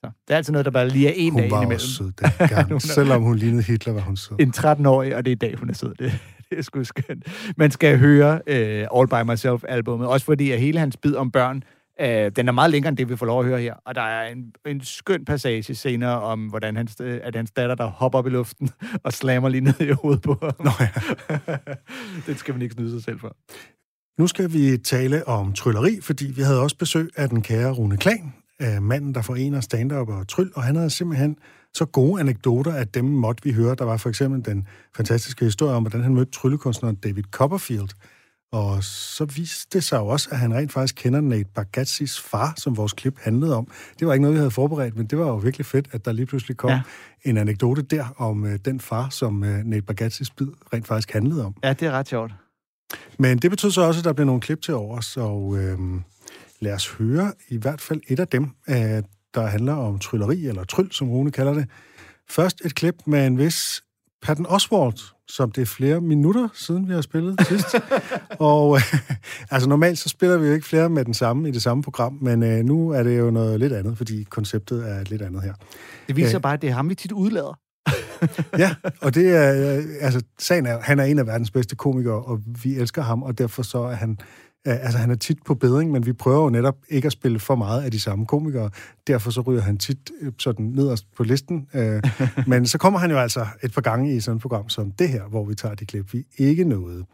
Så, 0.00 0.10
det 0.28 0.32
er 0.32 0.36
altid 0.36 0.52
noget, 0.52 0.64
der 0.64 0.70
bare 0.70 0.88
lige 0.88 1.08
er 1.08 1.12
en 1.16 1.32
Hun 1.32 1.40
dag 1.42 1.50
var 1.50 1.56
indimellem. 1.56 1.74
også 1.74 1.94
sød 1.94 2.12
dengang. 2.38 2.68
Hun 2.72 2.80
Selvom 2.80 3.22
hun 3.22 3.36
lignede 3.36 3.62
Hitler, 3.62 3.92
var 3.92 4.00
hun 4.00 4.16
sød. 4.16 4.36
En 4.40 4.52
13-årig, 4.56 5.16
og 5.16 5.24
det 5.24 5.30
er 5.30 5.34
i 5.34 5.38
dag, 5.38 5.54
hun 5.58 5.70
er 5.70 5.74
sød. 5.74 5.94
Det, 5.98 6.18
det 6.50 6.58
er 6.58 6.62
sgu 6.62 6.84
skønt. 6.84 7.54
Man 7.56 7.70
skal 7.70 7.98
høre 7.98 8.32
uh, 8.32 9.00
All 9.00 9.08
By 9.08 9.30
Myself-albummet, 9.30 10.08
også 10.08 10.26
fordi 10.26 10.50
at 10.50 10.60
hele 10.60 10.78
hans 10.78 10.96
bid 10.96 11.14
om 11.14 11.30
børn, 11.30 11.62
uh, 12.00 12.06
den 12.36 12.48
er 12.48 12.52
meget 12.52 12.70
længere 12.70 12.88
end 12.88 12.96
det, 12.96 13.08
vi 13.08 13.16
får 13.16 13.26
lov 13.26 13.40
at 13.40 13.46
høre 13.46 13.60
her. 13.60 13.74
Og 13.86 13.94
der 13.94 14.02
er 14.02 14.28
en, 14.28 14.52
en 14.66 14.80
skøn 14.80 15.24
passage 15.24 15.74
senere 15.74 16.20
om, 16.20 16.46
hvordan 16.46 16.76
hans, 16.76 16.96
øh, 17.00 17.20
at 17.22 17.36
hans 17.36 17.50
datter, 17.50 17.74
der 17.74 17.86
hopper 17.86 18.18
op 18.18 18.26
i 18.26 18.30
luften 18.30 18.70
og 19.04 19.12
slammer 19.12 19.48
lige 19.48 19.60
ned 19.60 19.80
i 19.80 19.90
hovedet 20.02 20.22
på 20.22 20.38
ham. 20.42 20.52
Nå 20.64 20.70
ja. 20.80 20.88
den 22.26 22.36
skal 22.36 22.54
man 22.54 22.62
ikke 22.62 22.74
snyde 22.74 22.90
sig 22.90 23.02
selv 23.04 23.20
for. 23.20 23.36
Nu 24.18 24.26
skal 24.26 24.52
vi 24.52 24.76
tale 24.76 25.28
om 25.28 25.52
trylleri, 25.52 25.98
fordi 26.00 26.26
vi 26.26 26.42
havde 26.42 26.60
også 26.60 26.76
besøg 26.76 27.10
af 27.16 27.28
den 27.28 27.42
kære 27.42 27.72
Rune 27.72 27.96
Klan, 27.96 28.34
øh, 28.62 28.82
manden, 28.82 29.14
der 29.14 29.22
forener 29.22 29.60
stand-up 29.60 30.08
og 30.08 30.28
tryl, 30.28 30.50
og 30.54 30.62
han 30.62 30.76
havde 30.76 30.90
simpelthen 30.90 31.36
så 31.74 31.84
gode 31.84 32.20
anekdoter, 32.20 32.72
at 32.72 32.94
dem 32.94 33.04
måtte 33.04 33.44
vi 33.44 33.52
høre. 33.52 33.74
Der 33.74 33.84
var 33.84 33.96
for 33.96 34.08
eksempel 34.08 34.44
den 34.44 34.66
fantastiske 34.96 35.44
historie 35.44 35.74
om, 35.74 35.82
hvordan 35.82 36.02
han 36.02 36.14
mødte 36.14 36.32
tryllekunstneren 36.32 36.96
David 36.96 37.22
Copperfield. 37.30 37.88
Og 38.52 38.84
så 38.84 39.24
viste 39.24 39.78
det 39.78 39.84
sig 39.84 39.96
jo 39.96 40.06
også, 40.06 40.28
at 40.32 40.38
han 40.38 40.54
rent 40.54 40.72
faktisk 40.72 40.94
kender 40.94 41.20
Nate 41.20 41.48
Bargazzis 41.54 42.20
far, 42.20 42.54
som 42.56 42.76
vores 42.76 42.92
klip 42.92 43.18
handlede 43.20 43.56
om. 43.56 43.68
Det 43.98 44.06
var 44.06 44.12
ikke 44.12 44.22
noget, 44.22 44.34
vi 44.34 44.38
havde 44.38 44.50
forberedt, 44.50 44.96
men 44.96 45.06
det 45.06 45.18
var 45.18 45.26
jo 45.26 45.36
virkelig 45.36 45.66
fedt, 45.66 45.88
at 45.92 46.04
der 46.04 46.12
lige 46.12 46.26
pludselig 46.26 46.56
kom 46.56 46.70
ja. 46.70 46.80
En 47.22 47.36
anekdote 47.36 47.82
der 47.82 48.14
om 48.16 48.46
øh, 48.46 48.58
den 48.64 48.80
far, 48.80 49.08
som 49.10 49.44
øh, 49.44 49.64
Nate 49.64 49.82
Bargazzis 49.82 50.30
bid 50.30 50.46
rent 50.72 50.86
faktisk 50.86 51.12
handlede 51.12 51.44
om. 51.44 51.54
Ja, 51.64 51.72
det 51.72 51.88
er 51.88 51.92
ret 51.92 52.08
sjovt. 52.08 52.32
Men 53.18 53.38
det 53.38 53.50
betød 53.50 53.70
så 53.70 53.82
også, 53.82 54.00
at 54.00 54.04
der 54.04 54.12
blev 54.12 54.26
nogle 54.26 54.40
klip 54.40 54.62
til 54.62 54.74
overs, 54.74 55.16
og 55.16 55.56
øh, 55.58 55.78
lad 56.60 56.74
os 56.74 56.88
høre 56.88 57.32
i 57.48 57.56
hvert 57.56 57.80
fald 57.80 58.00
et 58.08 58.20
af 58.20 58.28
dem, 58.28 58.50
øh, 58.68 59.02
der 59.34 59.46
handler 59.46 59.72
om 59.74 59.98
trylleri, 59.98 60.46
eller 60.46 60.64
tryl, 60.64 60.92
som 60.92 61.08
Rune 61.10 61.30
kalder 61.30 61.54
det. 61.54 61.66
Først 62.30 62.60
et 62.64 62.74
klip 62.74 62.94
med 63.06 63.26
en 63.26 63.38
vis 63.38 63.82
Patton 64.22 64.46
Oswalt, 64.46 65.00
som 65.28 65.50
det 65.52 65.62
er 65.62 65.66
flere 65.66 66.00
minutter 66.00 66.48
siden, 66.54 66.88
vi 66.88 66.92
har 66.94 67.00
spillet 67.00 67.40
sidst. 67.48 67.66
og 68.38 68.76
øh, 68.76 68.94
altså 69.50 69.68
normalt 69.68 69.98
så 69.98 70.08
spiller 70.08 70.36
vi 70.36 70.46
jo 70.46 70.52
ikke 70.54 70.66
flere 70.66 70.90
med 70.90 71.04
den 71.04 71.14
samme 71.14 71.48
i 71.48 71.52
det 71.52 71.62
samme 71.62 71.82
program, 71.82 72.18
men 72.22 72.42
øh, 72.42 72.64
nu 72.64 72.90
er 72.90 73.02
det 73.02 73.18
jo 73.18 73.30
noget 73.30 73.60
lidt 73.60 73.72
andet, 73.72 73.96
fordi 73.98 74.22
konceptet 74.22 74.90
er 74.90 75.04
lidt 75.04 75.22
andet 75.22 75.42
her. 75.42 75.54
Det 76.08 76.16
viser 76.16 76.36
Øh. 76.36 76.42
bare, 76.42 76.52
at 76.54 76.62
det 76.62 76.70
er 76.70 76.74
ham, 76.74 76.88
vi 76.88 76.94
tit 76.94 77.12
udlader. 77.12 77.58
Ja, 78.58 78.74
og 79.00 79.14
det 79.14 79.36
er, 79.36 79.76
øh, 79.78 79.84
altså, 80.00 80.22
sagen 80.38 80.66
er, 80.66 80.80
han 80.80 80.98
er 81.00 81.04
en 81.04 81.18
af 81.18 81.26
verdens 81.26 81.50
bedste 81.50 81.76
komikere, 81.76 82.22
og 82.24 82.40
vi 82.62 82.74
elsker 82.76 83.02
ham, 83.02 83.22
og 83.22 83.38
derfor 83.38 83.62
så 83.62 83.78
er 83.78 83.94
han, 83.94 84.18
altså 84.64 84.98
han 84.98 85.10
er 85.10 85.14
tit 85.14 85.38
på 85.46 85.54
bedring, 85.54 85.90
men 85.90 86.06
vi 86.06 86.12
prøver 86.12 86.42
jo 86.42 86.50
netop 86.50 86.76
ikke 86.88 87.06
at 87.06 87.12
spille 87.12 87.38
for 87.38 87.54
meget 87.54 87.82
af 87.82 87.90
de 87.90 88.00
samme 88.00 88.26
komikere. 88.26 88.70
Derfor 89.06 89.30
så 89.30 89.40
ryger 89.40 89.62
han 89.62 89.78
tit 89.78 90.10
øh, 90.20 90.32
sådan 90.38 90.66
nederst 90.66 91.06
på 91.16 91.22
listen. 91.22 91.68
Øh, 91.74 92.02
men 92.46 92.66
så 92.66 92.78
kommer 92.78 92.98
han 92.98 93.10
jo 93.10 93.18
altså 93.18 93.46
et 93.62 93.72
par 93.72 93.80
gange 93.80 94.16
i 94.16 94.20
sådan 94.20 94.36
et 94.36 94.42
program 94.42 94.68
som 94.68 94.90
det 94.90 95.08
her, 95.08 95.22
hvor 95.22 95.44
vi 95.44 95.54
tager 95.54 95.74
de 95.74 95.86
klip, 95.86 96.12
vi 96.12 96.24
ikke 96.38 96.64
nåede. 96.64 97.04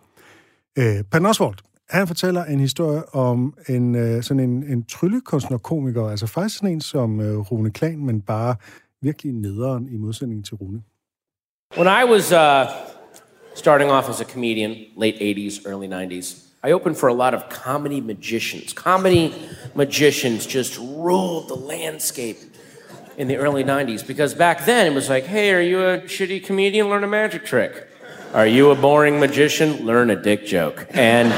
Øh, 0.78 1.02
Pan 1.10 1.26
Oswald, 1.26 1.54
han 1.90 2.06
fortæller 2.06 2.44
en 2.44 2.60
historie 2.60 3.14
om 3.14 3.54
en, 3.68 3.94
øh, 3.94 4.22
sådan 4.22 4.40
en, 4.40 4.64
en 4.64 4.84
tryllekunstner-komiker, 4.88 6.10
altså 6.10 6.26
faktisk 6.26 6.56
sådan 6.56 6.74
en 6.74 6.80
som 6.80 7.20
øh, 7.20 7.38
Rune 7.38 7.70
Klan, 7.70 7.98
men 7.98 8.20
bare 8.20 8.56
virkelig 9.02 9.32
nederen 9.32 9.88
i 9.88 9.96
modsætning 9.96 10.44
til 10.44 10.54
Rune. 10.54 10.82
When 11.76 11.86
I 11.86 12.12
was 12.12 12.32
uh, 12.32 12.66
starting 13.54 13.90
off 13.90 14.08
as 14.08 14.20
a 14.20 14.24
comedian, 14.24 14.76
late 14.96 15.16
80s, 15.20 15.68
early 15.70 15.86
90s, 15.86 16.49
I 16.62 16.72
opened 16.72 16.98
for 16.98 17.08
a 17.08 17.14
lot 17.14 17.32
of 17.32 17.48
comedy 17.48 18.02
magicians. 18.02 18.74
Comedy 18.74 19.34
magicians 19.74 20.44
just 20.44 20.76
ruled 20.78 21.48
the 21.48 21.54
landscape 21.54 22.36
in 23.16 23.28
the 23.28 23.36
early 23.38 23.64
90s 23.64 24.06
because 24.06 24.34
back 24.34 24.66
then 24.66 24.86
it 24.86 24.94
was 24.94 25.08
like, 25.08 25.24
hey, 25.24 25.54
are 25.54 25.62
you 25.62 25.80
a 25.80 26.00
shitty 26.00 26.44
comedian? 26.44 26.90
Learn 26.90 27.02
a 27.02 27.06
magic 27.06 27.46
trick. 27.46 27.88
Are 28.34 28.46
you 28.46 28.70
a 28.72 28.74
boring 28.74 29.18
magician? 29.18 29.86
Learn 29.86 30.10
a 30.10 30.16
dick 30.16 30.44
joke. 30.44 30.86
And 30.90 31.32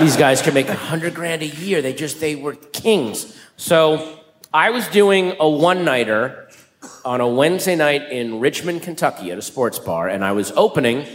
these 0.00 0.16
guys 0.16 0.40
could 0.40 0.54
make 0.54 0.68
a 0.68 0.74
hundred 0.74 1.14
grand 1.16 1.42
a 1.42 1.46
year. 1.46 1.82
They 1.82 1.92
just, 1.92 2.20
they 2.20 2.36
were 2.36 2.54
kings. 2.54 3.36
So 3.56 4.20
I 4.54 4.70
was 4.70 4.86
doing 4.86 5.34
a 5.40 5.48
one 5.48 5.84
nighter 5.84 6.48
on 7.04 7.20
a 7.20 7.26
Wednesday 7.26 7.74
night 7.74 8.12
in 8.12 8.38
Richmond, 8.38 8.82
Kentucky 8.82 9.32
at 9.32 9.38
a 9.38 9.42
sports 9.42 9.80
bar, 9.80 10.08
and 10.08 10.24
I 10.24 10.30
was 10.30 10.52
opening 10.52 11.06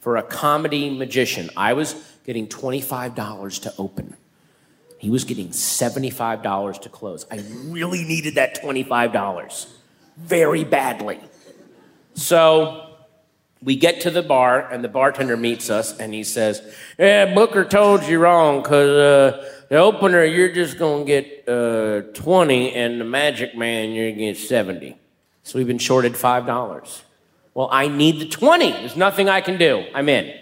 for 0.00 0.16
a 0.16 0.22
comedy 0.22 0.90
magician. 0.90 1.48
I 1.56 1.74
was 1.74 2.11
getting 2.24 2.46
$25 2.46 3.62
to 3.62 3.74
open. 3.78 4.16
He 4.98 5.10
was 5.10 5.24
getting 5.24 5.48
$75 5.48 6.82
to 6.82 6.88
close. 6.88 7.26
I 7.30 7.42
really 7.64 8.04
needed 8.04 8.36
that 8.36 8.62
$25 8.62 9.66
very 10.16 10.64
badly. 10.64 11.18
So 12.14 12.92
we 13.62 13.76
get 13.76 14.02
to 14.02 14.10
the 14.10 14.22
bar, 14.22 14.60
and 14.70 14.82
the 14.82 14.88
bartender 14.88 15.36
meets 15.36 15.70
us, 15.70 15.98
and 15.98 16.12
he 16.12 16.24
says, 16.24 16.62
Yeah, 16.98 17.34
Booker 17.34 17.64
told 17.64 18.04
you 18.04 18.18
wrong, 18.18 18.62
because 18.62 18.90
uh, 18.90 19.64
the 19.68 19.76
opener, 19.76 20.24
you're 20.24 20.52
just 20.52 20.78
going 20.78 21.06
to 21.06 21.22
get 21.22 21.48
uh, 21.48 22.02
20, 22.12 22.74
and 22.74 23.00
the 23.00 23.04
Magic 23.04 23.56
Man, 23.56 23.90
you're 23.90 24.06
going 24.06 24.18
to 24.18 24.24
get 24.26 24.36
70. 24.36 24.96
So 25.44 25.58
we've 25.58 25.66
been 25.66 25.78
shorted 25.78 26.14
$5. 26.14 27.02
Well, 27.54 27.68
I 27.70 27.88
need 27.88 28.20
the 28.20 28.28
20. 28.28 28.70
There's 28.70 28.96
nothing 28.96 29.28
I 29.28 29.40
can 29.40 29.58
do. 29.58 29.84
I'm 29.94 30.08
in. 30.08 30.41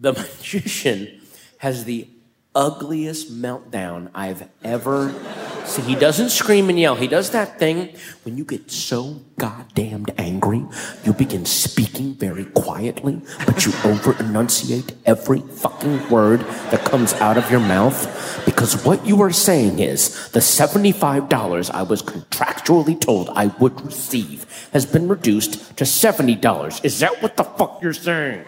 The 0.00 0.12
magician 0.40 1.20
has 1.58 1.84
the 1.84 2.08
ugliest 2.54 3.30
meltdown 3.30 4.10
I've 4.14 4.48
ever 4.64 5.14
seen. 5.66 5.84
He 5.84 5.94
doesn't 5.94 6.30
scream 6.30 6.70
and 6.70 6.80
yell. 6.80 6.94
He 6.94 7.06
does 7.06 7.30
that 7.30 7.58
thing 7.58 7.94
when 8.24 8.38
you 8.38 8.44
get 8.44 8.70
so 8.70 9.20
goddamned 9.36 10.12
angry, 10.16 10.64
you 11.04 11.12
begin 11.12 11.44
speaking 11.44 12.14
very 12.14 12.46
quietly, 12.46 13.20
but 13.44 13.66
you 13.66 13.72
over 13.84 14.18
enunciate 14.18 14.94
every 15.04 15.40
fucking 15.40 16.08
word 16.08 16.40
that 16.70 16.82
comes 16.86 17.12
out 17.14 17.36
of 17.36 17.50
your 17.50 17.60
mouth. 17.60 18.42
Because 18.46 18.82
what 18.86 19.06
you 19.06 19.20
are 19.20 19.32
saying 19.32 19.80
is 19.80 20.30
the 20.30 20.40
$75 20.40 21.70
I 21.70 21.82
was 21.82 22.02
contractually 22.02 22.98
told 22.98 23.28
I 23.30 23.46
would 23.60 23.78
receive 23.82 24.46
has 24.72 24.86
been 24.86 25.08
reduced 25.08 25.76
to 25.76 25.84
$70. 25.84 26.84
Is 26.84 27.00
that 27.00 27.22
what 27.22 27.36
the 27.36 27.44
fuck 27.44 27.82
you're 27.82 27.92
saying? 27.92 28.46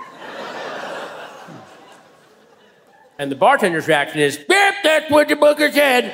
And 3.22 3.30
the 3.30 3.36
bartender's 3.36 3.86
reaction 3.86 4.18
is, 4.18 4.44
Yep, 4.48 4.74
that's 4.82 5.08
what 5.08 5.28
the 5.28 5.36
booker 5.36 5.70
said. 5.70 6.12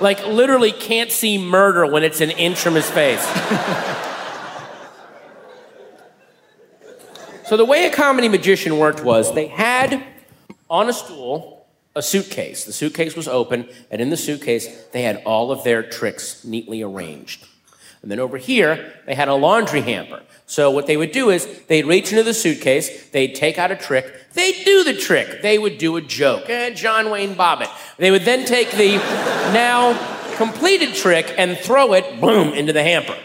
like, 0.00 0.26
literally 0.26 0.72
can't 0.72 1.12
see 1.12 1.38
murder 1.38 1.86
when 1.86 2.02
it's 2.02 2.20
an 2.20 2.32
inch 2.32 2.58
from 2.58 2.74
his 2.74 2.90
face. 2.90 3.22
so, 7.46 7.56
the 7.56 7.64
way 7.64 7.86
a 7.86 7.92
comedy 7.92 8.28
magician 8.28 8.78
worked 8.78 9.04
was 9.04 9.32
they 9.32 9.46
had 9.46 10.02
on 10.68 10.88
a 10.88 10.92
stool 10.92 11.68
a 11.94 12.02
suitcase. 12.02 12.64
The 12.64 12.72
suitcase 12.72 13.14
was 13.14 13.28
open, 13.28 13.68
and 13.92 14.02
in 14.02 14.10
the 14.10 14.16
suitcase, 14.16 14.66
they 14.90 15.02
had 15.02 15.22
all 15.24 15.52
of 15.52 15.62
their 15.62 15.84
tricks 15.84 16.44
neatly 16.44 16.82
arranged. 16.82 17.46
And 18.02 18.10
then 18.10 18.18
over 18.18 18.36
here, 18.36 18.92
they 19.06 19.14
had 19.14 19.28
a 19.28 19.34
laundry 19.34 19.80
hamper. 19.80 20.22
So 20.46 20.70
what 20.70 20.86
they 20.86 20.96
would 20.96 21.12
do 21.12 21.30
is 21.30 21.46
they'd 21.68 21.86
reach 21.86 22.10
into 22.10 22.24
the 22.24 22.34
suitcase, 22.34 23.08
they'd 23.10 23.34
take 23.34 23.58
out 23.58 23.70
a 23.70 23.76
trick, 23.76 24.12
they'd 24.34 24.64
do 24.64 24.84
the 24.84 24.94
trick, 24.94 25.40
they 25.40 25.56
would 25.56 25.78
do 25.78 25.96
a 25.96 26.00
joke, 26.00 26.50
eh, 26.50 26.70
John 26.70 27.10
Wayne 27.10 27.34
Bobbitt. 27.34 27.70
They 27.96 28.10
would 28.10 28.22
then 28.22 28.44
take 28.44 28.70
the 28.72 28.96
now 29.54 29.96
completed 30.36 30.94
trick 30.94 31.32
and 31.38 31.56
throw 31.56 31.94
it, 31.94 32.20
boom, 32.20 32.52
into 32.52 32.72
the 32.72 32.82
hamper. 32.82 33.16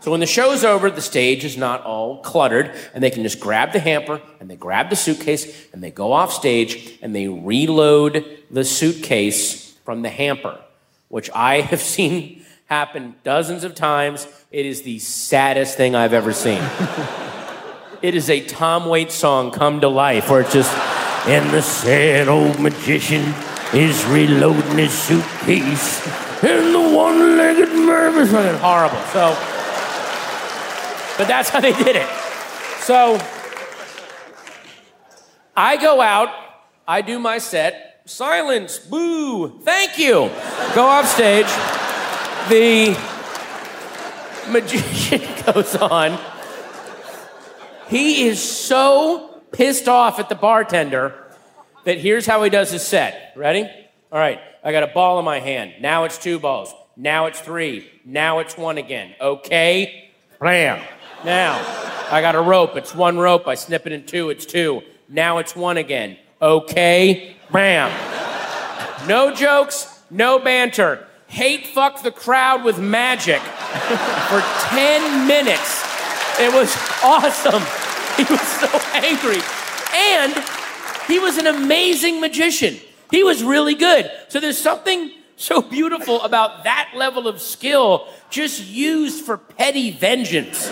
So 0.00 0.10
when 0.10 0.20
the 0.20 0.26
show's 0.26 0.64
over, 0.64 0.90
the 0.90 1.02
stage 1.02 1.44
is 1.44 1.58
not 1.58 1.82
all 1.82 2.22
cluttered, 2.22 2.74
and 2.94 3.04
they 3.04 3.10
can 3.10 3.22
just 3.22 3.38
grab 3.38 3.72
the 3.72 3.80
hamper 3.80 4.22
and 4.40 4.48
they 4.48 4.56
grab 4.56 4.88
the 4.88 4.96
suitcase 4.96 5.68
and 5.74 5.82
they 5.82 5.90
go 5.90 6.12
off 6.12 6.32
stage 6.32 6.98
and 7.02 7.14
they 7.14 7.28
reload 7.28 8.24
the 8.50 8.64
suitcase 8.64 9.74
from 9.84 10.00
the 10.00 10.08
hamper, 10.08 10.58
which 11.08 11.28
I 11.34 11.60
have 11.60 11.80
seen 11.96 12.39
happen 12.70 13.16
dozens 13.24 13.64
of 13.64 13.74
times. 13.74 14.28
It 14.52 14.64
is 14.64 14.82
the 14.82 15.00
saddest 15.00 15.76
thing 15.76 15.96
I've 15.96 16.12
ever 16.12 16.32
seen. 16.32 16.62
it 18.02 18.14
is 18.14 18.30
a 18.30 18.40
Tom 18.46 18.86
Waits 18.86 19.14
song 19.14 19.50
come 19.50 19.80
to 19.80 19.88
life 19.88 20.30
where 20.30 20.42
it's 20.42 20.52
just, 20.52 20.72
and 21.26 21.50
the 21.50 21.62
sad 21.62 22.28
old 22.28 22.60
magician 22.60 23.34
is 23.74 24.04
reloading 24.06 24.78
his 24.78 24.92
suitcase, 24.92 26.06
and 26.44 26.72
the 26.72 26.96
one-legged 26.96 27.70
mermaid 27.70 28.22
is 28.22 28.30
fucking 28.30 28.60
horrible. 28.60 29.00
So, 29.08 29.34
but 31.18 31.26
that's 31.26 31.48
how 31.48 31.60
they 31.60 31.72
did 31.72 31.96
it. 31.96 32.08
So, 32.82 33.20
I 35.56 35.76
go 35.76 36.00
out, 36.00 36.28
I 36.86 37.02
do 37.02 37.18
my 37.18 37.38
set, 37.38 38.02
silence, 38.04 38.78
boo, 38.78 39.60
thank 39.62 39.98
you. 39.98 40.30
Go 40.72 40.84
off 40.86 41.06
stage. 41.06 41.89
The 42.48 42.96
magician 44.50 45.20
goes 45.46 45.76
on. 45.76 46.18
He 47.88 48.28
is 48.28 48.40
so 48.40 49.42
pissed 49.52 49.88
off 49.88 50.18
at 50.18 50.28
the 50.28 50.34
bartender 50.34 51.14
that 51.84 51.98
here's 51.98 52.26
how 52.26 52.42
he 52.42 52.50
does 52.50 52.70
his 52.70 52.82
set. 52.82 53.32
Ready? 53.36 53.68
All 54.12 54.18
right, 54.18 54.40
I 54.62 54.72
got 54.72 54.82
a 54.82 54.88
ball 54.88 55.18
in 55.18 55.24
my 55.24 55.40
hand. 55.40 55.74
Now 55.80 56.04
it's 56.04 56.18
two 56.18 56.38
balls. 56.38 56.74
Now 56.96 57.26
it's 57.26 57.40
three. 57.40 57.88
Now 58.04 58.40
it's 58.40 58.56
one 58.56 58.78
again. 58.78 59.14
Okay? 59.20 60.10
Blam. 60.38 60.82
Now, 61.24 61.58
I 62.10 62.20
got 62.20 62.34
a 62.34 62.40
rope. 62.40 62.76
It's 62.76 62.94
one 62.94 63.18
rope. 63.18 63.46
I 63.46 63.54
snip 63.54 63.86
it 63.86 63.92
in 63.92 64.06
two. 64.06 64.30
It's 64.30 64.46
two. 64.46 64.82
Now 65.08 65.38
it's 65.38 65.54
one 65.54 65.76
again. 65.76 66.16
Okay? 66.40 67.36
Bam. 67.52 67.90
No 69.08 69.34
jokes, 69.34 70.02
no 70.10 70.38
banter. 70.38 71.06
Hate 71.30 71.68
fuck 71.68 72.02
the 72.02 72.10
crowd 72.10 72.64
with 72.64 72.80
magic 72.80 73.40
for 73.40 74.42
10 74.68 75.28
minutes. 75.28 75.84
It 76.40 76.52
was 76.52 76.76
awesome. 77.04 77.62
He 78.16 78.24
was 78.24 78.40
so 78.40 78.66
angry. 78.94 79.40
And 79.94 80.34
he 81.06 81.20
was 81.20 81.38
an 81.38 81.46
amazing 81.46 82.20
magician. 82.20 82.78
He 83.12 83.22
was 83.22 83.44
really 83.44 83.76
good. 83.76 84.10
So 84.28 84.40
there's 84.40 84.58
something 84.58 85.12
so 85.36 85.62
beautiful 85.62 86.20
about 86.22 86.64
that 86.64 86.90
level 86.96 87.28
of 87.28 87.40
skill 87.40 88.08
just 88.28 88.66
used 88.66 89.24
for 89.24 89.38
petty 89.38 89.92
vengeance. 89.92 90.68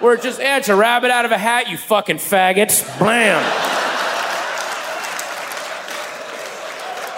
Where 0.00 0.12
it's 0.12 0.22
just, 0.22 0.38
it's 0.38 0.68
a 0.68 0.76
rabbit 0.76 1.10
out 1.10 1.24
of 1.24 1.32
a 1.32 1.38
hat, 1.38 1.70
you 1.70 1.78
fucking 1.78 2.18
faggots. 2.18 2.98
Blam. 2.98 3.42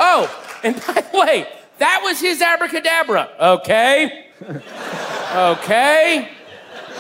Oh, 0.01 0.48
and 0.63 0.77
by 0.87 1.01
the 1.01 1.19
way, 1.19 1.47
that 1.79 2.01
was 2.03 2.21
his 2.21 2.43
abracadabra. 2.43 3.31
Okay. 3.41 4.27
Okay. 4.43 6.29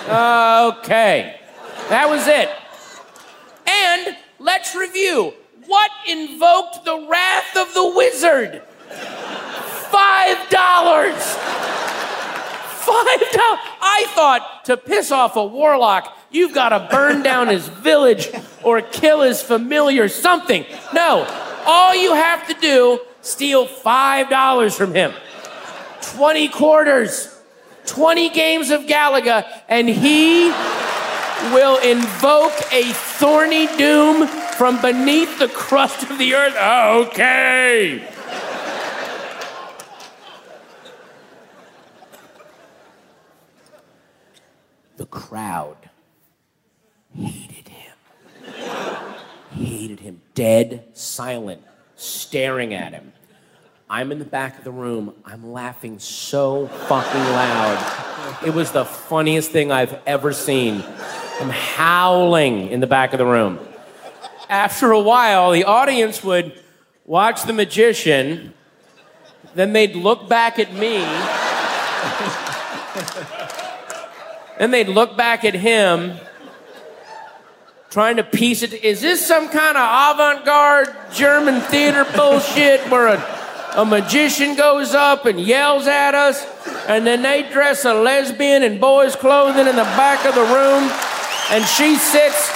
Okay. 0.08 1.40
That 1.88 2.08
was 2.08 2.26
it. 2.26 2.50
And 3.66 4.16
let's 4.38 4.74
review. 4.74 5.34
What 5.66 5.90
invoked 6.08 6.84
the 6.84 7.06
wrath 7.10 7.56
of 7.56 7.74
the 7.74 7.92
wizard? 7.94 8.62
Five 9.90 10.48
dollars. 10.50 11.36
Five 12.84 13.20
dollars. 13.32 13.60
I 13.80 14.06
thought 14.14 14.64
to 14.66 14.76
piss 14.76 15.10
off 15.10 15.36
a 15.36 15.44
warlock, 15.44 16.16
you've 16.30 16.54
got 16.54 16.70
to 16.70 16.88
burn 16.90 17.22
down 17.22 17.48
his 17.48 17.68
village 17.68 18.30
or 18.62 18.80
kill 18.80 19.22
his 19.22 19.42
familiar, 19.42 20.08
something. 20.08 20.64
No, 20.94 21.26
all 21.66 21.94
you 21.94 22.14
have 22.14 22.46
to 22.48 22.54
do 22.54 23.00
steal 23.20 23.66
five 23.66 24.30
dollars 24.30 24.76
from 24.76 24.94
him, 24.94 25.12
twenty 26.00 26.48
quarters, 26.48 27.38
twenty 27.86 28.28
games 28.28 28.70
of 28.70 28.82
Galaga, 28.82 29.46
and 29.68 29.88
he 29.88 30.50
will 31.52 31.78
invoke 31.78 32.52
a 32.72 32.82
thorny 32.92 33.66
doom 33.76 34.26
from 34.26 34.80
beneath 34.80 35.38
the 35.38 35.48
crust 35.48 36.02
of 36.10 36.18
the 36.18 36.34
earth. 36.34 36.56
Okay. 36.56 38.02
The 44.96 45.06
crowd 45.06 45.76
hated 47.14 47.68
him. 47.68 47.96
hated 49.52 50.00
him. 50.00 50.20
Dead, 50.34 50.88
silent, 50.92 51.62
staring 51.98 52.72
at 52.72 52.92
him. 52.92 53.12
I'm 53.90 54.12
in 54.12 54.18
the 54.18 54.24
back 54.24 54.58
of 54.58 54.64
the 54.64 54.70
room. 54.70 55.14
I'm 55.24 55.52
laughing 55.52 55.98
so 55.98 56.66
fucking 56.66 57.20
loud. 57.20 58.44
It 58.46 58.54
was 58.54 58.72
the 58.72 58.84
funniest 58.84 59.50
thing 59.50 59.72
I've 59.72 59.98
ever 60.06 60.32
seen. 60.32 60.84
I'm 61.40 61.50
howling 61.50 62.68
in 62.68 62.80
the 62.80 62.86
back 62.86 63.12
of 63.12 63.18
the 63.18 63.26
room. 63.26 63.58
After 64.48 64.92
a 64.92 65.00
while, 65.00 65.52
the 65.52 65.64
audience 65.64 66.24
would 66.24 66.58
watch 67.04 67.44
the 67.44 67.52
magician, 67.52 68.54
then 69.54 69.72
they'd 69.72 69.94
look 69.94 70.28
back 70.28 70.58
at 70.58 70.72
me. 70.72 70.98
Then 74.58 74.72
they'd 74.72 74.88
look 74.88 75.16
back 75.16 75.44
at 75.44 75.54
him, 75.54 76.18
trying 77.90 78.16
to 78.16 78.24
piece 78.24 78.62
it. 78.62 78.72
Is 78.84 79.00
this 79.00 79.26
some 79.26 79.48
kind 79.48 79.76
of 79.76 80.16
avant 80.16 80.44
garde 80.44 80.94
German 81.12 81.60
theater 81.62 82.04
bullshit 82.14 82.80
where 82.90 83.08
a, 83.08 83.72
a 83.76 83.84
magician 83.84 84.56
goes 84.56 84.94
up 84.94 85.26
and 85.26 85.40
yells 85.40 85.86
at 85.86 86.14
us, 86.14 86.44
and 86.86 87.06
then 87.06 87.22
they 87.22 87.48
dress 87.50 87.84
a 87.84 87.94
lesbian 87.94 88.62
in 88.62 88.78
boys' 88.78 89.16
clothing 89.16 89.66
in 89.66 89.76
the 89.76 89.82
back 89.96 90.26
of 90.26 90.34
the 90.34 90.42
room, 90.42 90.90
and 91.50 91.64
she 91.64 91.96
sits 91.96 92.50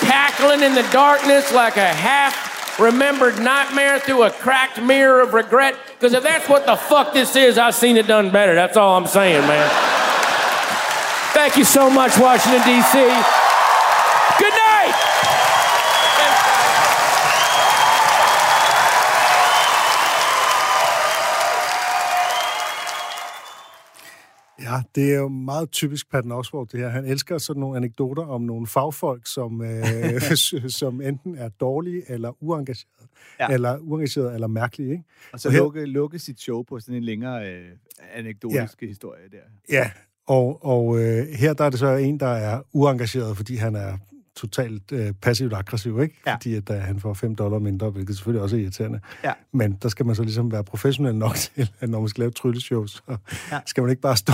cackling 0.00 0.60
in 0.60 0.74
the 0.74 0.86
darkness 0.92 1.52
like 1.52 1.76
a 1.76 1.86
half 1.86 2.52
remembered 2.78 3.38
nightmare 3.38 4.00
through 4.00 4.24
a 4.24 4.30
cracked 4.30 4.82
mirror 4.82 5.22
of 5.22 5.32
regret? 5.32 5.76
Because 5.92 6.12
if 6.12 6.24
that's 6.24 6.48
what 6.48 6.66
the 6.66 6.76
fuck 6.76 7.14
this 7.14 7.36
is, 7.36 7.56
I've 7.56 7.74
seen 7.74 7.96
it 7.96 8.08
done 8.08 8.30
better. 8.30 8.54
That's 8.54 8.76
all 8.76 8.96
I'm 8.96 9.06
saying, 9.06 9.46
man. 9.46 9.70
Thank 11.32 11.56
you 11.56 11.64
so 11.64 11.88
much, 11.88 12.18
Washington, 12.18 12.62
D.C. 12.66 13.43
Ja, 24.74 24.82
det 24.94 25.12
er 25.14 25.18
jo 25.18 25.28
meget 25.28 25.70
typisk 25.70 26.10
Patton 26.10 26.32
Oswalt, 26.32 26.72
det 26.72 26.80
her. 26.80 26.88
Han 26.88 27.04
elsker 27.04 27.38
sådan 27.38 27.60
nogle 27.60 27.76
anekdoter 27.76 28.22
om 28.26 28.42
nogle 28.42 28.66
fagfolk, 28.66 29.26
som, 29.26 29.62
øh, 29.62 30.22
som 30.80 31.00
enten 31.00 31.34
er 31.38 31.48
dårlige 31.48 32.02
eller 32.08 32.42
uengagerede. 32.42 33.08
Ja. 33.40 33.48
Eller 33.48 33.78
uengagerede 33.78 34.34
eller 34.34 34.46
mærkelige, 34.46 34.90
ikke? 34.92 35.04
Og 35.32 35.40
så 35.40 35.48
Og 35.48 35.52
her- 35.52 35.58
lukke, 35.60 35.84
lukke 35.86 36.18
sit 36.18 36.40
show 36.40 36.62
på 36.62 36.80
sådan 36.80 36.94
en 36.94 37.04
længere 37.04 37.52
øh, 37.52 37.64
anekdotisk 38.14 38.82
ja. 38.82 38.86
historie 38.86 39.22
der. 39.32 39.38
Ja, 39.76 39.90
og, 40.26 40.64
og 40.64 40.98
øh, 41.00 41.26
her 41.28 41.52
der 41.54 41.64
er 41.64 41.70
det 41.70 41.78
så 41.78 41.88
en, 41.96 42.20
der 42.20 42.26
er 42.26 42.62
uengageret, 42.72 43.36
fordi 43.36 43.56
han 43.56 43.74
er 43.76 43.98
totalt 44.36 44.92
øh, 44.92 45.12
passivt 45.22 45.52
aggressiv, 45.54 46.02
ikke? 46.02 46.20
Ja. 46.26 46.34
Fordi 46.34 46.54
at, 46.54 46.70
øh, 46.70 46.76
han 46.76 47.00
får 47.00 47.14
5 47.14 47.34
dollar 47.36 47.58
mindre, 47.58 47.90
hvilket 47.90 48.16
selvfølgelig 48.16 48.42
også 48.42 48.56
er 48.56 48.60
irriterende. 48.60 49.00
Ja. 49.24 49.32
Men 49.52 49.72
der 49.82 49.88
skal 49.88 50.06
man 50.06 50.14
så 50.14 50.22
ligesom 50.22 50.52
være 50.52 50.64
professionel 50.64 51.14
nok 51.14 51.34
til, 51.54 51.70
at 51.80 51.90
når 51.90 52.00
man 52.00 52.08
skal 52.08 52.20
lave 52.20 52.28
et 52.28 52.34
trylleshow, 52.36 52.86
så 52.86 53.02
Ja. 53.08 53.14
ja. 53.52 53.60
skal 53.66 53.82
man 53.82 53.90
ikke 53.90 54.02
bare 54.02 54.16
stå 54.16 54.32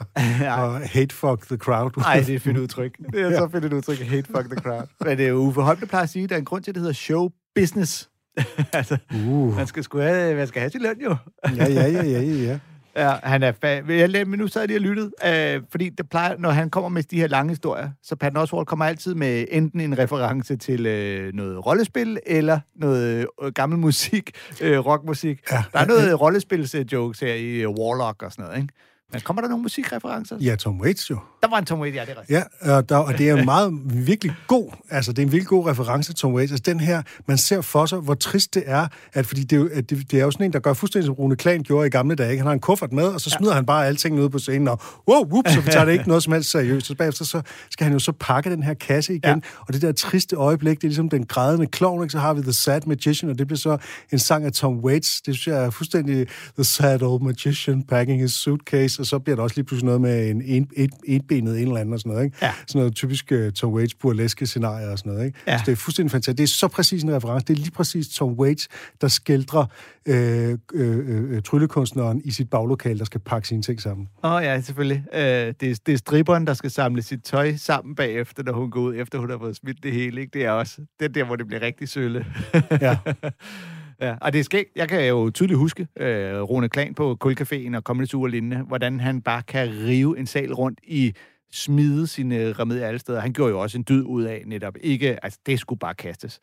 og 0.58 0.80
hate 0.80 1.14
fuck 1.14 1.46
the 1.46 1.56
crowd. 1.56 1.90
Nej, 1.96 2.16
det 2.20 2.28
er 2.30 2.36
et 2.36 2.42
fint 2.42 2.58
udtryk. 2.58 2.96
Det 3.12 3.20
er 3.20 3.38
så 3.38 3.48
fedt 3.52 3.64
et 3.64 3.72
udtryk. 3.72 3.98
Hate 3.98 4.26
fuck 4.26 4.44
the 4.50 4.60
crowd. 4.60 4.86
Men 5.00 5.18
det 5.18 5.24
er 5.24 5.28
jo 5.30 5.36
Uffe 5.36 5.60
Holm, 5.60 5.78
der 5.80 5.86
plejer 5.86 6.02
at 6.02 6.10
sige, 6.10 6.22
at 6.24 6.30
der 6.30 6.36
er 6.36 6.38
en 6.38 6.44
grund 6.44 6.62
til, 6.64 6.70
at 6.70 6.74
det 6.74 6.80
hedder 6.80 6.94
show 6.94 7.28
business. 7.54 8.10
altså, 8.72 8.96
Uh. 9.14 9.56
man 9.56 9.66
skal, 9.66 9.82
sgu 9.84 9.98
have, 9.98 10.36
man 10.36 10.46
skal 10.46 10.60
have 10.60 10.70
sin 10.70 10.82
løn 10.82 11.00
jo. 11.00 11.16
Ja, 11.56 11.68
ja, 11.68 11.86
ja, 11.88 12.02
ja, 12.04 12.20
ja, 12.22 12.58
ja. 12.96 13.08
Ja, 13.08 13.16
han 13.22 13.42
er 13.42 13.52
fa- 13.52 13.92
jeg, 13.92 14.28
men 14.28 14.38
nu 14.38 14.46
sad 14.48 14.62
jeg 14.62 14.68
lige 14.68 14.78
og 14.78 14.82
lyttede, 14.82 15.10
øh, 15.56 15.62
fordi 15.70 15.88
det 15.88 16.10
plejer, 16.10 16.36
når 16.38 16.50
han 16.50 16.70
kommer 16.70 16.88
med 16.88 17.02
de 17.02 17.20
her 17.20 17.26
lange 17.26 17.48
historier, 17.50 17.90
så 18.02 18.16
Patton 18.16 18.36
Oswalt 18.42 18.68
kommer 18.68 18.84
altid 18.84 19.14
med 19.14 19.44
enten 19.50 19.80
en 19.80 19.98
reference 19.98 20.56
til 20.56 20.86
øh, 20.86 21.34
noget 21.34 21.66
rollespil, 21.66 22.18
eller 22.26 22.60
noget 22.76 23.26
øh, 23.42 23.52
gammel 23.52 23.78
musik, 23.78 24.30
øh, 24.62 24.78
rockmusik. 24.78 25.40
Ja. 25.52 25.62
Der 25.72 25.78
er 25.78 25.86
noget 25.86 26.14
rollespils-jokes 26.20 27.20
her 27.26 27.34
i 27.34 27.54
øh, 27.54 27.68
Warlock 27.68 28.22
og 28.22 28.32
sådan 28.32 28.44
noget, 28.44 28.60
ikke? 28.62 28.74
Men 29.12 29.20
kommer 29.20 29.42
der 29.42 29.48
nogle 29.48 29.62
musikreferencer? 29.62 30.36
Ja, 30.40 30.56
Tom 30.56 30.80
Waits 30.80 31.10
jo. 31.10 31.18
Der 31.42 31.48
var 31.50 31.58
en 31.58 31.64
Tom 31.64 31.80
Waits, 31.80 31.96
ja, 31.96 32.00
det 32.00 32.10
er 32.10 32.20
rigtigt. 32.20 32.44
Ja, 32.64 32.72
og, 32.76 32.88
der, 32.88 32.96
og 32.96 33.18
det 33.18 33.28
er 33.30 33.36
en 33.36 33.44
meget 33.44 33.72
virkelig 34.06 34.34
god, 34.46 34.70
altså 34.90 35.12
det 35.12 35.18
er 35.22 35.26
en 35.26 35.32
virkelig 35.32 35.48
god 35.48 35.66
reference 35.66 36.08
til 36.12 36.14
Tom 36.14 36.34
Waits. 36.34 36.52
Altså 36.52 36.62
den 36.72 36.80
her, 36.80 37.02
man 37.26 37.38
ser 37.38 37.60
for 37.60 37.86
sig, 37.86 37.98
hvor 37.98 38.14
trist 38.14 38.54
det 38.54 38.62
er, 38.66 38.86
at 39.12 39.26
fordi 39.26 39.42
det, 39.44 39.56
er 39.56 39.60
jo- 39.60 39.68
at 39.72 39.90
det, 39.90 40.10
det 40.10 40.20
er 40.20 40.24
jo 40.24 40.30
sådan 40.30 40.46
en, 40.46 40.52
der 40.52 40.58
gør 40.58 40.72
fuldstændig 40.72 41.06
som 41.06 41.14
Rune 41.14 41.36
Klan 41.36 41.62
gjorde 41.62 41.86
i 41.86 41.90
gamle 41.90 42.14
dage. 42.14 42.30
Ikke? 42.30 42.40
Han 42.40 42.46
har 42.46 42.52
en 42.54 42.60
kuffert 42.60 42.92
med, 42.92 43.04
og 43.04 43.20
så 43.20 43.30
smider 43.30 43.52
ja. 43.52 43.56
han 43.56 43.66
bare 43.66 43.86
alting 43.86 44.20
ud 44.20 44.28
på 44.28 44.38
scenen, 44.38 44.68
og 44.68 44.80
wow, 45.08 45.24
whoop, 45.26 45.44
så 45.48 45.62
tager 45.70 45.84
det 45.84 45.92
ikke 45.92 46.08
noget 46.12 46.22
som 46.22 46.32
helst 46.32 46.50
seriøst. 46.50 46.86
Så 46.86 46.94
bagefter 46.94 47.24
så 47.24 47.42
skal 47.70 47.84
han 47.84 47.92
jo 47.92 47.98
så 47.98 48.12
pakke 48.20 48.50
den 48.50 48.62
her 48.62 48.74
kasse 48.74 49.14
igen, 49.14 49.30
Ja. 49.30 49.34
og 49.66 49.72
det 49.74 49.82
der 49.82 49.92
triste 49.92 50.36
øjeblik, 50.36 50.76
det 50.76 50.84
er 50.84 50.88
ligesom 50.88 51.08
den 51.08 51.26
grædende 51.26 51.66
klovn, 51.66 52.02
ikke? 52.02 52.12
så 52.12 52.18
har 52.18 52.34
vi 52.34 52.42
The 52.42 52.52
Sad 52.52 52.80
Magician, 52.86 53.30
og 53.30 53.38
det 53.38 53.46
bliver 53.46 53.58
så 53.58 53.76
en 54.12 54.18
sang 54.18 54.44
af 54.44 54.52
Tom 54.52 54.78
Waits. 54.78 55.20
Det 55.20 55.34
synes 55.36 55.46
jeg 55.56 55.64
er 55.64 55.70
fuldstændig 55.70 56.26
The 56.54 56.64
Sad 56.64 57.02
Old 57.02 57.22
Magician 57.22 57.82
packing 57.82 58.20
his 58.22 58.32
suitcase, 58.32 59.02
og 59.02 59.06
så 59.06 59.18
bliver 59.18 59.36
der 59.36 59.42
også 59.42 59.56
lige 59.56 59.64
pludselig 59.66 59.84
noget 59.86 60.00
med 60.00 60.30
en 60.30 60.42
en, 60.44 60.68
et, 60.76 60.90
etbenet 61.28 61.60
en 61.60 61.66
eller 61.66 61.80
anden 61.80 61.92
og 61.92 62.00
sådan 62.00 62.12
noget. 62.12 62.24
Ikke? 62.24 62.36
Ja. 62.42 62.52
Sådan 62.66 62.78
noget 62.78 62.94
typisk 62.94 63.32
uh, 63.32 63.50
Tom 63.50 63.72
Waits 63.72 63.94
burleske 63.94 64.46
scenarie 64.46 64.88
og 64.88 64.98
sådan 64.98 65.12
noget. 65.12 65.26
Ikke? 65.26 65.38
Ja. 65.46 65.58
Så 65.58 65.62
det 65.66 65.72
er 65.72 65.76
fuldstændig 65.76 66.10
fantastisk. 66.10 66.38
Det 66.38 66.44
er 66.44 66.48
så 66.48 66.68
præcis 66.68 67.02
en 67.02 67.14
reference. 67.14 67.46
Det 67.46 67.52
er 67.54 67.58
lige 67.58 67.70
præcis 67.70 68.08
Tom 68.08 68.32
Waits, 68.32 68.68
der 69.00 69.08
skildrer 69.08 69.66
øh, 70.06 70.58
øh, 70.74 71.32
øh, 71.34 71.42
tryllekunstneren 71.42 72.20
i 72.24 72.30
sit 72.30 72.50
baglokale, 72.50 72.98
der 72.98 73.04
skal 73.04 73.20
pakke 73.20 73.48
sine 73.48 73.62
ting 73.62 73.80
sammen. 73.80 74.08
Åh 74.24 74.32
oh, 74.32 74.42
ja, 74.42 74.60
selvfølgelig. 74.60 75.04
Øh, 75.14 75.20
det, 75.20 75.62
er, 75.62 75.74
det 75.86 75.94
er 75.94 75.96
stripperen, 75.98 76.46
der 76.46 76.54
skal 76.54 76.70
samle 76.70 77.02
sit 77.02 77.22
tøj 77.24 77.56
sammen 77.56 77.94
bagefter, 77.94 78.42
når 78.42 78.52
hun 78.52 78.70
går 78.70 78.80
ud, 78.80 78.94
efter 78.96 79.18
hun 79.18 79.30
har 79.30 79.38
fået 79.38 79.56
smidt 79.56 79.82
det 79.82 79.92
hele. 79.92 80.20
Ikke? 80.20 80.30
Det 80.32 80.44
er 80.44 80.50
også 80.50 80.76
det 80.98 81.04
er 81.04 81.08
der, 81.08 81.24
hvor 81.24 81.36
det 81.36 81.46
bliver 81.46 81.62
rigtig 81.62 81.88
sølle. 81.88 82.26
Ja. 82.80 82.96
ja, 84.00 84.16
og 84.20 84.32
det 84.32 84.38
er 84.38 84.44
skægt. 84.44 84.70
Jeg 84.76 84.88
kan 84.88 85.08
jo 85.08 85.30
tydeligt 85.30 85.58
huske 85.58 85.88
øh, 85.96 86.40
Rune 86.40 86.68
Klan 86.68 86.94
på 86.94 87.16
Kulcaféen 87.24 87.76
og 87.76 87.82
Comedy 87.82 88.06
Zoo 88.06 88.22
og 88.22 88.28
lignende, 88.28 88.56
hvordan 88.56 89.00
han 89.00 89.22
bare 89.22 89.42
kan 89.42 89.68
rive 89.68 90.18
en 90.18 90.26
sal 90.26 90.52
rundt 90.52 90.80
i 90.82 91.12
smide 91.52 92.06
sine 92.06 92.52
remedier 92.52 92.86
alle 92.86 92.98
steder. 92.98 93.20
Han 93.20 93.32
gjorde 93.32 93.50
jo 93.50 93.60
også 93.60 93.78
en 93.78 93.84
dyd 93.88 94.02
ud 94.02 94.22
af 94.22 94.42
netop. 94.46 94.74
Ikke, 94.80 95.24
altså 95.24 95.38
det 95.46 95.60
skulle 95.60 95.78
bare 95.78 95.94
kastes. 95.94 96.40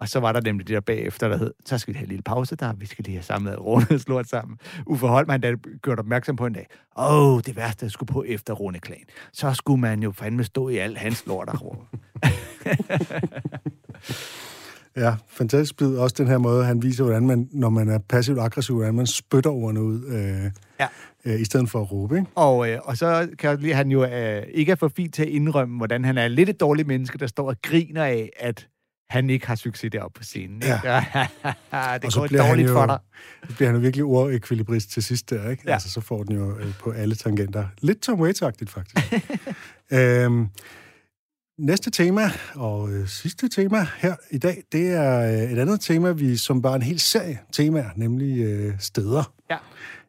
Og 0.00 0.08
så 0.08 0.20
var 0.20 0.32
der 0.32 0.40
nemlig 0.40 0.68
det 0.68 0.74
der 0.74 0.80
bagefter, 0.80 1.28
der 1.28 1.36
hed, 1.36 1.54
så 1.64 1.78
skal 1.78 1.94
vi 1.94 1.98
have 1.98 2.04
en 2.04 2.08
lille 2.08 2.22
pause 2.22 2.56
der, 2.56 2.72
vi 2.72 2.86
skal 2.86 3.04
lige 3.04 3.14
have 3.14 3.22
samlet 3.22 3.60
Rune 3.60 3.86
lort 4.08 4.28
sammen. 4.28 4.58
Uffe 4.86 5.06
Holm, 5.06 5.40
der 5.40 5.56
gjort 5.82 5.98
opmærksom 5.98 6.36
på 6.36 6.46
en 6.46 6.52
dag, 6.52 6.66
åh, 6.98 7.34
oh, 7.34 7.40
det 7.46 7.56
værste, 7.56 7.84
jeg 7.84 7.90
skulle 7.90 8.12
på 8.12 8.22
efter 8.22 8.54
Rune 8.54 8.78
Klan. 8.78 9.04
Så 9.32 9.54
skulle 9.54 9.80
man 9.80 10.02
jo 10.02 10.12
fandme 10.12 10.44
stå 10.44 10.68
i 10.68 10.76
alt 10.76 10.98
hans 10.98 11.26
lort 11.26 11.48
og 11.48 11.86
Ja, 14.98 15.14
fantastisk 15.28 15.76
bid. 15.76 15.96
Også 15.96 16.14
den 16.18 16.26
her 16.26 16.38
måde, 16.38 16.64
han 16.64 16.82
viser, 16.82 17.04
hvordan 17.04 17.26
man, 17.26 17.48
når 17.52 17.68
man 17.68 17.88
er 17.88 17.98
passivt 17.98 18.38
aggressiv, 18.38 18.74
hvordan 18.76 18.94
man 18.94 19.06
spytter 19.06 19.50
ordene 19.50 19.82
ud, 19.82 20.04
øh, 20.06 20.50
Ja. 20.80 20.86
øh, 21.24 21.40
i 21.40 21.44
stedet 21.44 21.70
for 21.70 21.80
at 21.80 21.92
råbe. 21.92 22.16
Ikke? 22.18 22.30
Og, 22.34 22.70
øh, 22.70 22.78
og 22.84 22.96
så 22.96 23.28
kan 23.38 23.64
at 23.64 23.76
han 23.76 23.90
jo 23.90 24.04
øh, 24.04 24.42
ikke 24.54 24.72
er 24.72 24.76
for 24.76 24.92
fint 24.96 25.14
til 25.14 25.22
at 25.22 25.28
indrømme, 25.28 25.76
hvordan 25.76 26.04
han 26.04 26.18
er 26.18 26.28
lidt 26.28 26.48
et 26.48 26.60
dårligt 26.60 26.88
menneske, 26.88 27.18
der 27.18 27.26
står 27.26 27.48
og 27.48 27.56
griner 27.62 28.04
af, 28.04 28.30
at 28.36 28.68
han 29.10 29.30
ikke 29.30 29.46
har 29.46 29.54
succes 29.54 29.90
deroppe 29.92 30.18
på 30.18 30.24
scenen. 30.24 30.56
Ikke? 30.56 30.80
Ja. 30.84 31.04
det 31.94 32.04
Og 32.04 32.12
så 32.12 32.20
går 32.20 32.26
bliver 32.26 32.42
han 32.42 32.50
dårligt 32.50 32.68
jo, 32.68 32.72
for 32.74 32.86
dig. 32.86 32.98
Så 33.48 33.56
bliver 33.56 33.68
han 33.68 33.76
jo 33.76 33.80
virkelig 33.82 34.04
ordekvilibrist 34.04 34.90
til 34.90 35.02
sidst 35.02 35.30
der, 35.30 35.50
ikke? 35.50 35.62
Ja. 35.66 35.72
Altså, 35.72 35.90
så 35.90 36.00
får 36.00 36.22
den 36.22 36.36
jo 36.36 36.58
øh, 36.58 36.74
på 36.80 36.90
alle 36.90 37.14
tangenter. 37.14 37.64
Lidt 37.80 38.00
Tom 38.00 38.20
Waits-agtigt, 38.20 38.70
faktisk. 38.70 39.12
øhm, 39.92 40.48
næste 41.58 41.90
tema, 41.90 42.30
og 42.54 42.90
øh, 42.90 43.08
sidste 43.08 43.48
tema 43.48 43.86
her 43.98 44.14
i 44.30 44.38
dag, 44.38 44.62
det 44.72 44.88
er 44.88 45.20
øh, 45.20 45.52
et 45.52 45.58
andet 45.58 45.80
tema, 45.80 46.10
vi 46.10 46.36
som 46.36 46.62
bare 46.62 46.76
en 46.76 46.82
hel 46.82 47.00
serie 47.00 47.38
temaer, 47.52 47.90
nemlig 47.96 48.38
øh, 48.38 48.74
steder. 48.78 49.32
Ja. 49.50 49.56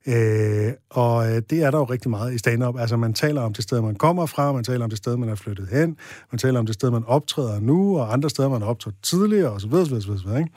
Øh, 0.08 0.74
og 0.89 1.32
øh, 1.32 1.41
det 1.50 1.64
er 1.64 1.72
der 1.72 1.78
jo 1.78 1.84
rigtig 1.84 2.10
meget 2.10 2.34
i 2.34 2.38
stand-up. 2.38 2.80
Altså, 2.80 2.97
man 2.97 3.14
taler 3.14 3.41
om 3.41 3.54
det 3.54 3.64
sted, 3.64 3.82
man 3.82 3.95
kommer 3.95 4.26
fra, 4.26 4.52
man 4.52 4.64
taler 4.64 4.84
om 4.84 4.89
det 4.89 4.97
sted, 4.97 5.18
man 5.18 5.30
er 5.30 5.36
flyttet 5.36 5.68
hen, 5.72 5.97
man 6.32 6.39
taler 6.39 6.60
om 6.60 6.66
det 6.66 6.76
sted, 6.76 6.91
man 6.91 7.04
optræder 7.08 7.60
nu, 7.60 8.00
og 8.00 8.14
andre 8.14 8.30
steder, 8.30 8.50
man 8.50 8.62
har 8.62 8.70
optrådt 8.70 8.95
tidligere, 9.04 9.52
osv., 9.52 9.74
osv., 9.74 9.93
osv., 9.93 10.12
osv., 10.12 10.38
ikke? 10.38 10.50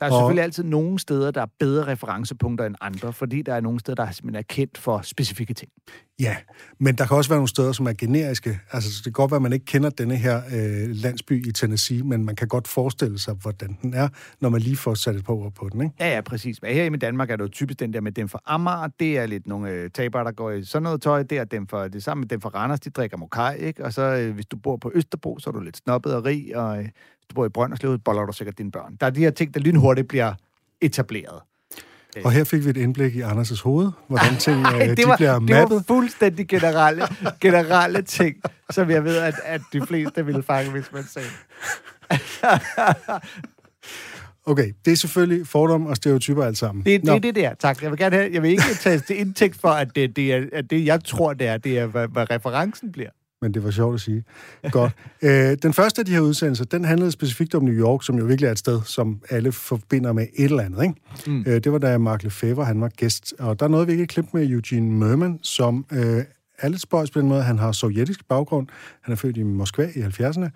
Der 0.00 0.06
er 0.06 0.10
Og- 0.10 0.18
selvfølgelig 0.20 0.42
altid 0.42 0.64
nogle 0.64 0.98
steder, 0.98 1.30
der 1.30 1.42
er 1.42 1.46
bedre 1.58 1.86
referencepunkter 1.92 2.66
end 2.66 2.74
andre, 2.80 3.12
fordi 3.12 3.42
der 3.42 3.54
er 3.54 3.60
nogle 3.60 3.80
steder, 3.80 4.04
der 4.04 4.10
simpelthen 4.10 4.38
er 4.38 4.42
kendt 4.54 4.78
for 4.78 5.00
specifikke 5.02 5.54
ting. 5.54 5.70
Ja, 6.20 6.36
men 6.78 6.94
der 6.94 7.06
kan 7.06 7.16
også 7.16 7.30
være 7.30 7.38
nogle 7.38 7.48
steder, 7.48 7.72
som 7.72 7.86
er 7.86 7.92
generiske. 7.98 8.60
Altså, 8.72 8.90
det 8.96 9.04
kan 9.04 9.12
godt 9.12 9.30
være, 9.30 9.36
at 9.36 9.42
man 9.42 9.52
ikke 9.52 9.64
kender 9.66 9.90
denne 9.90 10.16
her 10.16 10.36
øh, 10.36 10.88
landsby 10.90 11.48
i 11.48 11.52
Tennessee, 11.52 12.02
men 12.02 12.24
man 12.24 12.36
kan 12.36 12.48
godt 12.48 12.68
forestille 12.68 13.18
sig, 13.18 13.34
hvordan 13.34 13.76
den 13.82 13.94
er, 13.94 14.08
når 14.40 14.48
man 14.48 14.60
lige 14.60 14.76
får 14.76 14.94
sat 14.94 15.16
et 15.16 15.24
par 15.24 15.32
ord 15.32 15.52
på 15.52 15.68
den, 15.72 15.80
ikke? 15.82 15.94
Ja, 16.00 16.14
ja, 16.14 16.20
præcis. 16.20 16.62
Men 16.62 16.74
her 16.74 16.84
i 16.84 16.96
Danmark 16.96 17.30
er 17.30 17.36
det 17.36 17.42
jo 17.44 17.48
typisk 17.48 17.80
den 17.80 17.92
der 17.92 18.00
med 18.00 18.12
dem 18.12 18.28
fra 18.28 18.40
Amager. 18.46 18.88
Det 19.00 19.18
er 19.18 19.26
lidt 19.26 19.46
nogle 19.46 19.70
øh, 19.70 19.90
tabere, 19.90 20.24
der 20.24 20.32
går 20.32 20.50
i 20.50 20.64
sådan 20.64 20.82
noget 20.82 21.02
tøj. 21.02 21.22
Det 21.22 21.38
er 21.38 21.44
dem 21.44 21.66
for, 21.66 21.88
det 21.88 22.02
samme 22.04 22.20
med 22.20 22.28
dem 22.28 22.40
fra 22.40 22.48
Randers, 22.48 22.80
de 22.80 22.90
drikker 22.90 23.16
mokai, 23.16 23.58
ikke? 23.58 23.84
Og 23.84 23.92
så 23.92 24.02
øh, 24.02 24.34
hvis 24.34 24.46
du 24.46 24.56
bor 24.56 24.76
på 24.76 24.92
Østerbro, 24.94 25.38
så 25.38 25.50
er 25.50 25.52
du 25.52 25.60
lidt 25.60 25.76
snobbet 25.76 26.14
og 26.14 26.24
rig, 26.24 26.56
og 26.56 26.78
øh, 26.78 26.88
du 27.30 27.34
bor 27.34 27.46
i 27.46 27.48
Brønderslev, 27.48 27.98
boller 27.98 28.26
du 28.26 28.32
sikkert 28.32 28.58
dine 28.58 28.70
børn. 28.70 28.96
Der 29.00 29.06
er 29.06 29.10
de 29.10 29.20
her 29.20 29.30
ting, 29.30 29.54
der 29.54 29.60
lynhurtigt 29.60 30.08
bliver 30.08 30.34
etableret. 30.80 31.40
Og 32.24 32.32
her 32.32 32.44
fik 32.44 32.64
vi 32.64 32.70
et 32.70 32.76
indblik 32.76 33.16
i 33.16 33.22
Anders' 33.22 33.62
hoved, 33.62 33.90
hvordan 34.08 34.36
ting 34.46 34.64
Ej, 34.64 34.82
øh, 34.82 34.88
det, 34.88 34.96
de 34.96 35.06
var, 35.06 35.16
bliver 35.16 35.38
det 35.38 35.50
mappet. 35.50 35.76
var 35.76 35.82
fuldstændig 35.86 36.48
generelle, 36.48 37.02
generelle 37.40 38.02
ting, 38.02 38.36
som 38.70 38.90
jeg 38.90 39.04
ved, 39.04 39.16
at, 39.16 39.34
at 39.44 39.60
de 39.72 39.86
fleste 39.86 40.26
ville 40.26 40.42
fange, 40.42 40.70
hvis 40.70 40.92
man 40.92 41.04
sagde. 41.04 41.28
Okay, 44.46 44.72
det 44.84 44.92
er 44.92 44.96
selvfølgelig 44.96 45.46
fordom 45.46 45.86
og 45.86 45.96
stereotyper 45.96 46.44
alt 46.44 46.58
sammen. 46.58 46.84
Det, 46.84 47.02
det 47.02 47.08
er 47.10 47.18
det 47.18 47.34
der, 47.34 47.54
tak. 47.54 47.82
Jeg 47.82 47.90
vil 47.90 47.98
gerne 47.98 48.16
have, 48.16 48.30
jeg 48.32 48.42
vil 48.42 48.50
ikke 48.50 48.62
tage 48.80 48.98
til 48.98 49.20
indtægt 49.20 49.60
for, 49.60 49.68
at 49.68 49.88
det, 49.94 50.16
det, 50.16 50.32
er, 50.32 50.46
at 50.52 50.70
det, 50.70 50.86
jeg 50.86 51.04
tror, 51.04 51.32
det 51.32 51.46
er, 51.46 51.56
det 51.56 51.78
er, 51.78 51.86
hvad, 51.86 52.08
hvad 52.08 52.30
referencen 52.30 52.92
bliver. 52.92 53.10
Men 53.42 53.54
det 53.54 53.64
var 53.64 53.70
sjovt 53.70 53.94
at 53.94 54.00
sige. 54.00 54.24
Godt. 54.70 54.92
Øh, 55.22 55.56
den 55.62 55.72
første 55.72 56.00
af 56.00 56.06
de 56.06 56.12
her 56.12 56.20
udsendelser, 56.20 56.64
den 56.64 56.84
handlede 56.84 57.12
specifikt 57.12 57.54
om 57.54 57.62
New 57.62 57.74
York, 57.74 58.02
som 58.02 58.18
jo 58.18 58.24
virkelig 58.24 58.48
er 58.48 58.52
et 58.52 58.58
sted, 58.58 58.80
som 58.84 59.20
alle 59.30 59.52
forbinder 59.52 60.12
med 60.12 60.26
et 60.36 60.44
eller 60.44 60.62
andet. 60.62 60.82
Ikke? 60.82 60.94
Mm. 61.26 61.44
Øh, 61.46 61.64
det 61.64 61.72
var 61.72 61.78
da 61.78 61.98
Mark 61.98 62.22
Lefebvre, 62.22 62.64
han 62.64 62.80
var 62.80 62.88
gæst. 62.88 63.34
Og 63.38 63.60
der 63.60 63.68
nåede 63.68 63.86
vi 63.86 63.92
ikke 63.92 64.04
et 64.04 64.08
klip 64.08 64.24
med 64.32 64.50
Eugene 64.50 64.92
Merman, 64.92 65.38
som 65.42 65.86
øh, 65.92 66.24
lidt 66.64 66.82
spøjs 66.82 67.10
på 67.10 67.20
den 67.20 67.28
måde. 67.28 67.42
Han 67.42 67.58
har 67.58 67.72
sovjetisk 67.72 68.28
baggrund. 68.28 68.66
Han 69.02 69.12
er 69.12 69.16
født 69.16 69.36
i 69.36 69.42
Moskva 69.42 69.90
i 69.94 70.00
70'erne. 70.00 70.48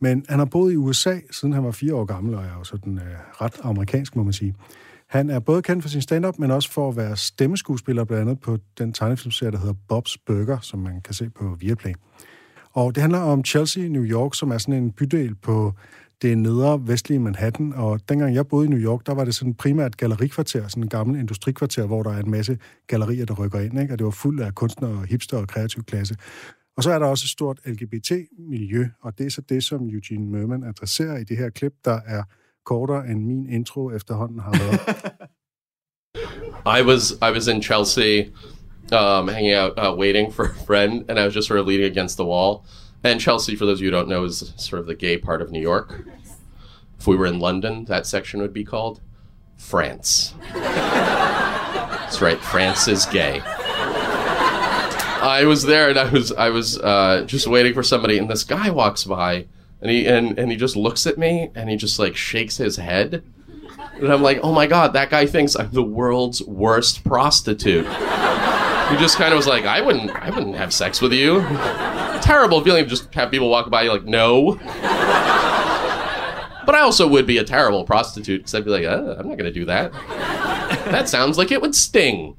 Men 0.00 0.24
han 0.28 0.38
har 0.38 0.46
boet 0.46 0.72
i 0.72 0.76
USA, 0.76 1.18
siden 1.30 1.54
han 1.54 1.64
var 1.64 1.70
fire 1.70 1.94
år 1.94 2.04
gammel, 2.04 2.34
og 2.34 2.42
er 2.42 2.58
jo 2.58 2.64
sådan 2.64 2.98
øh, 2.98 3.42
ret 3.42 3.54
amerikansk, 3.62 4.16
må 4.16 4.22
man 4.22 4.32
sige. 4.32 4.54
Han 5.08 5.30
er 5.30 5.38
både 5.38 5.62
kendt 5.62 5.82
for 5.82 5.88
sin 5.88 6.02
stand-up, 6.02 6.38
men 6.38 6.50
også 6.50 6.72
for 6.72 6.88
at 6.88 6.96
være 6.96 7.16
stemmeskuespiller, 7.16 8.04
blandt 8.04 8.20
andet 8.20 8.40
på 8.40 8.58
den 8.78 8.92
tegnefilmserie, 8.92 9.52
der 9.52 9.58
hedder 9.58 9.74
Bob's 9.92 10.16
Burger, 10.26 10.58
som 10.60 10.80
man 10.80 11.00
kan 11.00 11.14
se 11.14 11.30
på 11.30 11.56
Viaplay. 11.60 11.92
Og 12.72 12.94
det 12.94 13.00
handler 13.00 13.18
om 13.18 13.44
Chelsea, 13.44 13.84
i 13.84 13.88
New 13.88 14.04
York, 14.04 14.34
som 14.34 14.50
er 14.50 14.58
sådan 14.58 14.82
en 14.82 14.92
bydel 14.92 15.34
på 15.34 15.72
det 16.22 16.38
nedre 16.38 16.88
vestlige 16.88 17.18
Manhattan. 17.18 17.72
Og 17.72 18.00
dengang 18.08 18.34
jeg 18.34 18.46
boede 18.46 18.66
i 18.66 18.70
New 18.70 18.78
York, 18.78 19.06
der 19.06 19.14
var 19.14 19.24
det 19.24 19.34
sådan 19.34 19.54
primært 19.54 19.96
gallerikvarter, 19.96 20.68
sådan 20.68 20.82
en 20.82 20.88
gammel 20.88 21.20
industrikvarter, 21.20 21.86
hvor 21.86 22.02
der 22.02 22.10
er 22.10 22.22
en 22.22 22.30
masse 22.30 22.58
gallerier, 22.86 23.26
der 23.26 23.34
rykker 23.34 23.60
ind. 23.60 23.80
Ikke? 23.80 23.94
Og 23.94 23.98
det 23.98 24.04
var 24.04 24.10
fuld 24.10 24.40
af 24.40 24.54
kunstnere, 24.54 25.06
hipster 25.08 25.38
og 25.38 25.48
kreativ 25.48 25.84
klasse. 25.84 26.16
Og 26.76 26.82
så 26.82 26.90
er 26.90 26.98
der 26.98 27.06
også 27.06 27.24
et 27.24 27.30
stort 27.30 27.60
LGBT-miljø, 27.66 28.88
og 29.02 29.18
det 29.18 29.26
er 29.26 29.30
så 29.30 29.40
det, 29.40 29.64
som 29.64 29.88
Eugene 29.88 30.26
Merman 30.26 30.64
adresserer 30.64 31.16
i 31.16 31.24
det 31.24 31.36
her 31.36 31.50
klip, 31.50 31.72
der 31.84 32.00
er 32.06 32.22
kortere 32.66 33.10
end 33.10 33.26
min 33.26 33.46
intro 33.50 33.90
efterhånden 33.90 34.40
har 34.40 34.52
været. 34.52 35.12
I 36.78 36.82
was 36.82 37.12
I 37.22 37.30
was 37.30 37.48
in 37.48 37.62
Chelsea, 37.62 38.32
um, 38.92 39.28
hanging 39.28 39.54
out, 39.54 39.78
uh, 39.78 39.94
waiting 39.96 40.32
for 40.32 40.44
a 40.44 40.54
friend, 40.66 41.04
and 41.08 41.18
I 41.18 41.24
was 41.24 41.34
just 41.34 41.48
sort 41.48 41.60
of 41.60 41.66
leaning 41.66 41.86
against 41.86 42.16
the 42.16 42.24
wall. 42.24 42.64
And 43.04 43.20
Chelsea, 43.20 43.56
for 43.56 43.66
those 43.66 43.78
of 43.78 43.82
you 43.82 43.88
who 43.88 43.96
don't 43.96 44.08
know, 44.08 44.24
is 44.24 44.52
sort 44.56 44.80
of 44.80 44.86
the 44.86 44.94
gay 44.94 45.18
part 45.18 45.42
of 45.42 45.50
New 45.50 45.60
York. 45.60 46.04
If 46.98 47.06
we 47.06 47.16
were 47.16 47.26
in 47.26 47.38
London, 47.38 47.84
that 47.84 48.06
section 48.06 48.40
would 48.40 48.52
be 48.52 48.64
called 48.64 49.00
France. 49.56 50.34
That's 50.52 52.20
right, 52.20 52.38
France 52.38 52.88
is 52.88 53.06
gay. 53.06 53.42
I 55.22 55.44
was 55.44 55.64
there, 55.64 55.88
and 55.88 55.98
I 55.98 56.10
was 56.10 56.32
I 56.32 56.50
was 56.50 56.78
uh, 56.78 57.24
just 57.26 57.46
waiting 57.46 57.74
for 57.74 57.82
somebody, 57.82 58.18
and 58.18 58.28
this 58.28 58.44
guy 58.44 58.70
walks 58.70 59.04
by, 59.04 59.46
and 59.80 59.90
he 59.90 60.06
and, 60.06 60.38
and 60.38 60.50
he 60.50 60.56
just 60.56 60.76
looks 60.76 61.06
at 61.06 61.18
me, 61.18 61.50
and 61.54 61.68
he 61.70 61.76
just 61.76 61.98
like 61.98 62.16
shakes 62.16 62.56
his 62.56 62.76
head. 62.76 63.22
And 63.94 64.12
I'm 64.12 64.22
like, 64.22 64.40
oh 64.42 64.52
my 64.52 64.66
god, 64.66 64.92
that 64.92 65.10
guy 65.10 65.26
thinks 65.26 65.56
I'm 65.56 65.70
the 65.70 65.82
world's 65.82 66.42
worst 66.42 67.02
prostitute. 67.04 67.86
He 67.86 68.96
just 68.98 69.16
kind 69.16 69.32
of 69.32 69.36
was 69.36 69.46
like, 69.46 69.64
I 69.64 69.80
wouldn't, 69.80 70.10
I 70.10 70.30
wouldn't 70.30 70.56
have 70.56 70.72
sex 70.72 71.00
with 71.00 71.12
you. 71.12 71.40
Terrible 72.22 72.60
feeling 72.62 72.84
to 72.84 72.90
just 72.90 73.12
have 73.14 73.30
people 73.30 73.48
walk 73.50 73.70
by 73.70 73.82
you 73.82 73.92
like, 73.92 74.04
no. 74.04 74.54
But 76.66 76.74
I 76.74 76.80
also 76.80 77.08
would 77.08 77.26
be 77.26 77.38
a 77.38 77.44
terrible 77.44 77.84
prostitute 77.84 78.40
because 78.40 78.54
I'd 78.54 78.64
be 78.64 78.70
like, 78.70 78.84
uh, 78.84 79.16
I'm 79.18 79.28
not 79.28 79.38
going 79.38 79.44
to 79.44 79.52
do 79.52 79.64
that. 79.66 79.92
That 80.86 81.08
sounds 81.08 81.38
like 81.38 81.50
it 81.50 81.60
would 81.62 81.74
sting. 81.74 82.36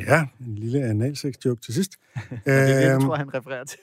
ja, 0.08 0.26
en 0.46 0.54
lille 0.54 0.82
analsex-joke 0.84 1.60
til 1.60 1.74
sidst. 1.74 1.92
Det 2.30 2.40
er 2.46 2.66
det, 2.66 2.82
jeg 2.82 2.94
Øhm, 2.94 3.00
tror, 3.04 3.16
han 3.16 3.34
refererer 3.34 3.64
til. 3.64 3.78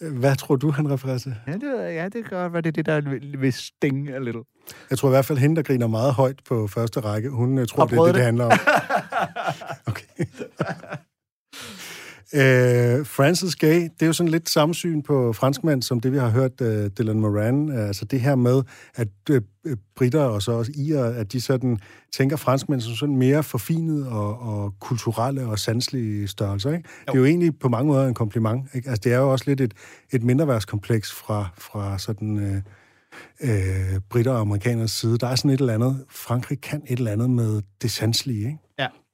Hvad 0.20 0.36
tror 0.36 0.56
du, 0.56 0.70
han 0.70 0.90
refererer 0.90 1.18
til? 1.18 1.34
ja, 1.46 1.52
det, 1.52 1.94
ja, 1.94 2.04
det 2.04 2.12
kan 2.12 2.38
godt 2.38 2.52
være, 2.52 2.62
det 2.62 2.68
er 2.68 2.72
det, 2.72 2.86
der 2.86 3.00
vil- 3.00 3.40
vil 3.40 3.52
sting 3.52 4.08
a 4.08 4.18
little. 4.18 4.42
Jeg 4.90 4.98
tror 4.98 5.08
i 5.08 5.10
hvert 5.10 5.24
fald, 5.24 5.38
hende, 5.38 5.56
der 5.56 5.62
griner 5.62 5.86
meget 5.86 6.14
højt 6.14 6.40
på 6.48 6.66
første 6.66 7.00
række, 7.00 7.30
hun 7.30 7.58
øh, 7.58 7.66
tror, 7.66 7.86
det 7.86 7.98
er 7.98 8.02
det, 8.02 8.06
det 8.06 8.14
det. 8.14 8.24
handler 8.24 8.44
om. 8.44 8.52
Okay. 9.86 10.24
Øh, 12.34 13.06
Francis 13.06 13.56
Gay, 13.56 13.80
det 13.82 14.02
er 14.02 14.06
jo 14.06 14.12
sådan 14.12 14.30
lidt 14.30 14.50
samme 14.50 14.74
syn 14.74 15.02
på 15.02 15.32
franskmænd, 15.32 15.82
som 15.82 16.00
det, 16.00 16.12
vi 16.12 16.18
har 16.18 16.28
hørt 16.28 16.60
uh, 16.60 16.86
Dylan 16.86 17.20
Moran. 17.20 17.68
Uh, 17.68 17.86
altså 17.86 18.04
det 18.04 18.20
her 18.20 18.34
med, 18.34 18.62
at 18.94 19.08
uh, 19.30 19.36
britter 19.96 20.24
og 20.24 20.42
så 20.42 20.52
også 20.52 20.72
irer, 20.74 21.04
at 21.04 21.32
de 21.32 21.40
sådan 21.40 21.78
tænker 22.16 22.36
franskmænd 22.36 22.80
som 22.80 22.94
sådan 22.94 23.16
mere 23.16 23.42
forfinet 23.42 24.06
og, 24.06 24.40
og 24.40 24.74
kulturelle 24.80 25.46
og 25.46 25.58
sanselige 25.58 26.28
størrelser. 26.28 26.72
Ikke? 26.72 26.88
Det 27.06 27.14
er 27.14 27.18
jo 27.18 27.24
egentlig 27.24 27.58
på 27.58 27.68
mange 27.68 27.86
måder 27.88 28.08
en 28.08 28.14
kompliment. 28.14 28.68
Ikke? 28.74 28.88
Altså 28.88 29.00
det 29.04 29.12
er 29.12 29.18
jo 29.18 29.32
også 29.32 29.44
lidt 29.48 29.60
et, 29.60 29.74
et 30.12 30.22
mindreværdskompleks 30.22 31.12
fra, 31.12 31.48
fra 31.58 31.98
sådan... 31.98 32.36
Uh, 32.36 32.56
øh, 33.40 34.00
britter 34.10 34.32
og 34.32 34.40
amerikaners 34.40 34.90
side. 34.90 35.18
Der 35.18 35.26
er 35.26 35.34
sådan 35.34 35.50
et 35.50 35.60
eller 35.60 35.74
andet, 35.74 36.04
Frankrig 36.10 36.60
kan 36.60 36.82
et 36.86 36.98
eller 36.98 37.12
andet 37.12 37.30
med 37.30 37.62
det 37.82 37.90
sanselige, 37.90 38.46
ikke? 38.46 38.58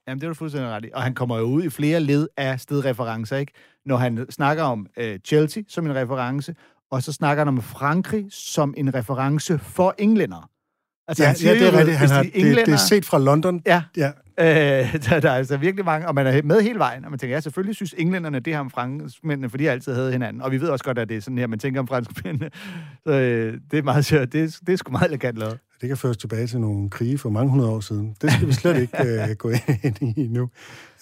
Ja, 0.06 0.10
jamen, 0.10 0.20
det 0.20 0.26
er 0.26 0.30
du 0.30 0.34
fuldstændig 0.34 0.70
ret 0.70 0.84
i. 0.84 0.88
Og 0.94 1.02
han 1.02 1.14
kommer 1.14 1.38
jo 1.38 1.44
ud 1.44 1.62
i 1.64 1.70
flere 1.70 2.00
led 2.00 2.28
af 2.36 2.60
stedreferencer, 2.60 3.36
ikke? 3.36 3.52
Når 3.86 3.96
han 3.96 4.26
snakker 4.30 4.62
om 4.62 4.86
øh, 4.96 5.18
Chelsea 5.24 5.62
som 5.68 5.86
en 5.86 5.94
reference, 5.94 6.54
og 6.90 7.02
så 7.02 7.12
snakker 7.12 7.40
han 7.40 7.48
om 7.48 7.62
Frankrig 7.62 8.26
som 8.30 8.74
en 8.76 8.94
reference 8.94 9.58
for 9.58 9.94
englænder. 9.98 10.48
Altså, 11.08 11.22
Ja, 11.22 11.26
han 11.26 11.36
siger 11.36 11.52
ja 11.54 11.58
det 11.60 11.74
er 11.74 11.78
rigtigt. 11.78 11.96
Han 11.96 12.08
har, 12.08 12.22
de 12.22 12.26
det, 12.28 12.34
det 12.34 12.42
er 12.42 12.46
englænder- 12.48 12.76
set 12.76 13.04
fra 13.04 13.18
London. 13.18 13.62
Ja, 13.66 13.82
Ja, 13.96 14.10
Øh, 14.40 14.46
der, 15.08 15.20
der 15.20 15.30
er 15.30 15.34
altså 15.36 15.56
virkelig 15.56 15.84
mange, 15.84 16.08
og 16.08 16.14
man 16.14 16.26
er 16.26 16.42
med 16.42 16.62
hele 16.62 16.78
vejen, 16.78 17.04
og 17.04 17.10
man 17.10 17.18
tænker, 17.18 17.36
ja, 17.36 17.40
selvfølgelig 17.40 17.76
synes 17.76 17.94
englænderne 17.98 18.40
det 18.40 18.52
her 18.52 18.60
om 18.60 18.70
franskmændene, 18.70 19.50
for 19.50 19.58
de 19.58 19.70
altid 19.70 19.94
havde 19.94 20.12
hinanden. 20.12 20.42
Og 20.42 20.50
vi 20.52 20.60
ved 20.60 20.68
også 20.68 20.84
godt, 20.84 20.98
at 20.98 21.08
det 21.08 21.16
er 21.16 21.20
sådan 21.20 21.38
her, 21.38 21.46
man 21.46 21.58
tænker 21.58 21.80
om 21.80 21.86
franskmændene. 21.88 22.50
Så 23.06 23.12
øh, 23.12 23.58
det 23.70 23.78
er 23.78 23.82
meget 23.82 24.04
sjovt. 24.04 24.32
Det, 24.32 24.58
det 24.66 24.72
er 24.72 24.76
sgu 24.76 24.92
meget 24.92 25.08
elegant 25.08 25.36
lavet. 25.38 25.58
Det 25.82 25.88
kan 25.88 25.96
føres 25.96 26.16
tilbage 26.16 26.46
til 26.46 26.60
nogle 26.60 26.90
krige 26.90 27.18
for 27.18 27.30
mange 27.30 27.50
hundrede 27.50 27.70
år 27.70 27.80
siden. 27.80 28.16
Det 28.22 28.32
skal 28.32 28.48
vi 28.48 28.52
slet 28.52 28.76
ikke 28.80 28.96
øh, 29.06 29.30
gå 29.38 29.50
ind 29.82 30.18
i 30.18 30.28
nu. 30.30 30.48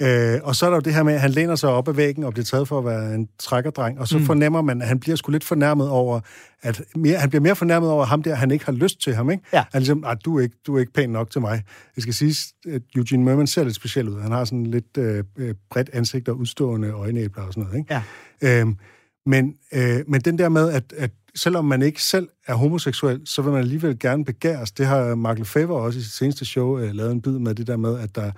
Øh, 0.00 0.38
og 0.42 0.56
så 0.56 0.66
er 0.66 0.70
der 0.70 0.76
jo 0.76 0.80
det 0.80 0.94
her 0.94 1.02
med, 1.02 1.14
at 1.14 1.20
han 1.20 1.30
læner 1.30 1.54
sig 1.54 1.70
op 1.70 1.88
ad 1.88 1.92
væggen 1.94 2.24
og 2.24 2.32
bliver 2.32 2.44
taget 2.44 2.68
for 2.68 2.78
at 2.78 2.84
være 2.84 3.14
en 3.14 3.28
trækkerdreng, 3.38 4.00
og 4.00 4.08
så 4.08 4.18
mm. 4.18 4.24
fornemmer 4.24 4.62
man, 4.62 4.82
at 4.82 4.88
han 4.88 5.00
bliver 5.00 5.16
sgu 5.16 5.32
lidt 5.32 5.44
fornærmet 5.44 5.88
over, 5.88 6.20
at 6.62 6.82
mere, 6.96 7.18
han 7.18 7.28
bliver 7.30 7.42
mere 7.42 7.56
fornærmet 7.56 7.90
over 7.90 8.04
ham 8.04 8.22
der, 8.22 8.34
han 8.34 8.50
ikke 8.50 8.64
har 8.64 8.72
lyst 8.72 9.00
til 9.02 9.14
ham, 9.14 9.30
ikke? 9.30 9.42
Ja. 9.52 9.58
Han 9.58 9.66
er 9.72 9.78
ligesom, 9.78 10.04
"Ah, 10.06 10.16
du 10.24 10.38
er, 10.38 10.42
ikke, 10.42 10.56
du 10.66 10.76
er 10.76 10.80
ikke 10.80 10.92
pæn 10.92 11.10
nok 11.10 11.30
til 11.30 11.40
mig. 11.40 11.62
Det 11.94 12.02
skal 12.02 12.14
siges, 12.14 12.46
at 12.68 12.82
Eugene 12.96 13.24
Merman 13.24 13.46
ser 13.46 13.64
lidt 13.64 13.74
speciel 13.74 14.08
ud. 14.08 14.20
Han 14.20 14.32
har 14.32 14.44
sådan 14.44 14.66
lidt 14.66 14.98
øh, 14.98 15.24
øh, 15.38 15.54
bredt 15.70 15.90
ansigt 15.92 16.28
og 16.28 16.38
udstående 16.38 16.90
øjenæbler 16.90 17.42
og 17.42 17.52
sådan 17.52 17.64
noget, 17.64 17.78
ikke? 17.78 18.02
Ja. 18.42 18.60
Øhm, 18.60 18.76
men, 19.26 19.54
øh, 19.74 20.00
men 20.08 20.20
den 20.20 20.38
der 20.38 20.48
med, 20.48 20.70
at, 20.72 20.92
at 20.96 21.10
selvom 21.36 21.64
man 21.64 21.82
ikke 21.82 22.02
selv 22.02 22.28
er 22.46 22.54
homoseksuel, 22.54 23.20
så 23.24 23.42
vil 23.42 23.52
man 23.52 23.60
alligevel 23.60 23.98
gerne 23.98 24.24
begæres. 24.24 24.72
Det 24.72 24.86
har 24.86 25.14
Mark 25.14 25.38
Lefebvre 25.38 25.76
også 25.76 25.98
i 25.98 26.02
sit 26.02 26.12
seneste 26.12 26.44
show 26.44 26.78
øh, 26.78 26.94
lavet 26.94 27.12
en 27.12 27.22
bid 27.22 27.38
med, 27.38 27.54
det 27.54 27.66
der 27.66 27.76
med, 27.76 27.98
at 27.98 28.14
der 28.14 28.32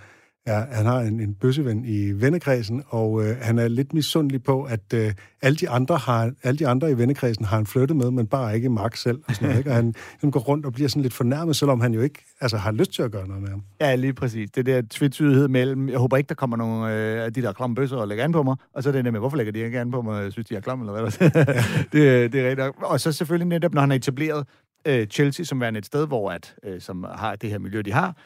er, 0.47 0.66
han 0.74 0.86
har 0.86 1.01
en, 1.01 1.20
en 1.20 1.34
bøsseven 1.34 1.84
i 1.84 2.12
vennekredsen, 2.12 2.82
og 2.88 3.24
øh, 3.24 3.36
han 3.40 3.59
er 3.59 3.68
lidt 3.68 3.95
misundelig 3.95 4.43
på, 4.43 4.62
at 4.62 4.95
øh, 4.95 5.12
alle, 5.43 5.57
de 5.57 5.68
andre 5.68 5.97
har, 5.97 6.32
alle 6.43 6.59
de 6.59 6.68
andre 6.68 6.90
i 6.90 6.99
vennekredsen 6.99 7.45
har 7.45 7.57
han 7.57 7.66
flyttet 7.66 7.97
med, 7.97 8.11
men 8.11 8.26
bare 8.26 8.55
ikke 8.55 8.68
Mark 8.68 8.97
selv. 8.97 9.22
Og, 9.26 9.34
sådan 9.34 9.49
noget, 9.49 9.59
ikke? 9.59 9.70
og 9.70 9.76
han, 9.76 9.95
han 10.20 10.30
går 10.30 10.40
rundt 10.40 10.66
og 10.66 10.72
bliver 10.72 10.88
sådan 10.88 11.03
lidt 11.03 11.14
fornærmet, 11.14 11.57
selvom 11.57 11.80
han 11.80 11.95
jo 11.95 12.01
ikke 12.01 12.24
altså, 12.40 12.57
har 12.57 12.72
lyst 12.72 12.93
til 12.93 13.03
at 13.03 13.12
gøre 13.12 13.26
noget 13.26 13.43
med 13.43 13.51
ham. 13.51 13.62
Ja, 13.80 13.95
lige 13.95 14.12
præcis. 14.12 14.51
Det 14.51 14.66
der 14.66 14.82
tvetydighed 14.90 15.49
mellem, 15.49 15.88
jeg 15.88 15.99
håber 15.99 16.16
ikke, 16.16 16.28
der 16.28 16.34
kommer 16.34 16.57
nogle 16.57 16.95
øh, 16.95 17.24
af 17.24 17.32
de 17.32 17.43
der 17.43 17.53
klamme 17.53 17.76
bøsser 17.76 17.97
og 17.97 18.09
lægger 18.09 18.24
an 18.24 18.32
på 18.32 18.43
mig, 18.43 18.57
og 18.74 18.82
så 18.82 18.93
det 18.93 19.05
der 19.05 19.11
med, 19.11 19.20
hvorfor 19.20 19.36
lægger 19.36 19.53
de 19.53 19.59
ikke 19.59 19.80
an 19.80 19.90
på 19.90 20.03
mig, 20.03 20.22
jeg 20.22 20.32
synes, 20.32 20.49
de 20.49 20.55
er 20.55 20.61
klamme, 20.61 20.84
eller 20.84 21.01
hvad 21.01 21.30
det, 21.93 22.32
det 22.32 22.40
er 22.40 22.49
rigtigt. 22.49 22.68
Og 22.82 23.01
så 23.01 23.12
selvfølgelig 23.12 23.49
netop, 23.49 23.74
når 23.74 23.80
han 23.80 23.90
har 23.90 23.97
etableret 23.97 24.47
øh, 24.86 25.07
Chelsea 25.07 25.45
som 25.45 25.61
værende 25.61 25.78
et 25.78 25.86
sted, 25.86 26.07
hvor 26.07 26.30
at, 26.30 26.55
øh, 26.64 26.80
som 26.80 27.07
har 27.14 27.36
det 27.36 27.51
her 27.51 27.59
miljø, 27.59 27.80
de 27.80 27.93
har, 27.93 28.16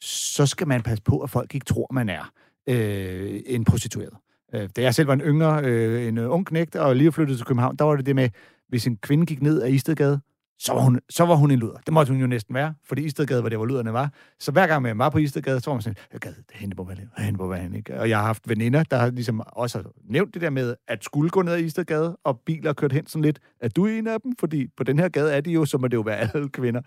så 0.00 0.46
skal 0.46 0.68
man 0.68 0.82
passe 0.82 1.02
på, 1.02 1.20
at 1.20 1.30
folk 1.30 1.54
ikke 1.54 1.64
tror, 1.64 1.86
man 1.92 2.08
er 2.08 2.32
øh, 2.68 3.40
en 3.46 3.64
prostitueret. 3.64 4.14
Øh, 4.54 4.68
da 4.76 4.82
jeg 4.82 4.94
selv 4.94 5.08
var 5.08 5.14
en 5.14 5.20
yngre, 5.20 5.64
øh, 5.64 6.08
en 6.08 6.18
øh, 6.18 6.30
ung 6.30 6.46
knægt, 6.46 6.76
og 6.76 6.96
lige 6.96 7.12
flyttede 7.12 7.38
til 7.38 7.46
København, 7.46 7.76
der 7.76 7.84
var 7.84 7.96
det 7.96 8.06
det 8.06 8.16
med, 8.16 8.28
hvis 8.68 8.86
en 8.86 8.96
kvinde 8.96 9.26
gik 9.26 9.42
ned 9.42 9.62
ad 9.62 9.70
Istedgade, 9.70 10.20
så 10.58 10.72
var, 10.72 10.80
hun, 10.80 11.00
så 11.10 11.24
var 11.24 11.34
hun 11.34 11.50
en 11.50 11.58
luder. 11.58 11.76
Det 11.86 11.92
måtte 11.92 12.12
hun 12.12 12.20
jo 12.20 12.26
næsten 12.26 12.54
være, 12.54 12.74
fordi 12.84 13.04
Istedgade 13.04 13.42
var 13.42 13.48
det, 13.48 13.58
hvor 13.58 13.66
luderne 13.66 13.92
var. 13.92 14.12
Så 14.40 14.52
hver 14.52 14.66
gang 14.66 14.82
man 14.82 14.98
var 14.98 15.08
på 15.08 15.18
Istedgade, 15.18 15.60
så 15.60 15.70
var 15.70 15.74
man 15.74 15.82
sådan, 15.82 15.96
jeg 16.12 16.20
gad 16.20 16.34
hende 16.52 16.76
på 16.76 16.84
hvad 16.84 16.96
hende 17.18 17.38
på 17.38 17.46
hvad 17.46 17.70
ikke? 17.74 18.00
Og 18.00 18.08
jeg 18.08 18.18
har 18.18 18.24
haft 18.26 18.48
veninder, 18.48 18.82
der 18.82 18.96
har 18.96 19.10
ligesom 19.10 19.42
også 19.46 19.82
nævnt 20.04 20.34
det 20.34 20.42
der 20.42 20.50
med, 20.50 20.74
at 20.88 21.04
skulle 21.04 21.30
gå 21.30 21.42
ned 21.42 21.52
ad 21.52 21.60
Istedgade, 21.60 22.16
og 22.24 22.40
biler 22.46 22.72
kørt 22.72 22.92
hen 22.92 23.06
sådan 23.06 23.22
lidt. 23.22 23.38
at 23.60 23.76
du 23.76 23.86
er 23.86 23.98
en 23.98 24.06
af 24.06 24.20
dem? 24.20 24.32
Fordi 24.38 24.66
på 24.76 24.84
den 24.84 24.98
her 24.98 25.08
gade 25.08 25.32
er 25.32 25.40
de 25.40 25.50
jo, 25.50 25.64
så 25.64 25.78
må 25.78 25.88
det 25.88 25.96
jo 25.96 26.00
være 26.00 26.16
alle 26.16 26.48
kvinder. 26.48 26.80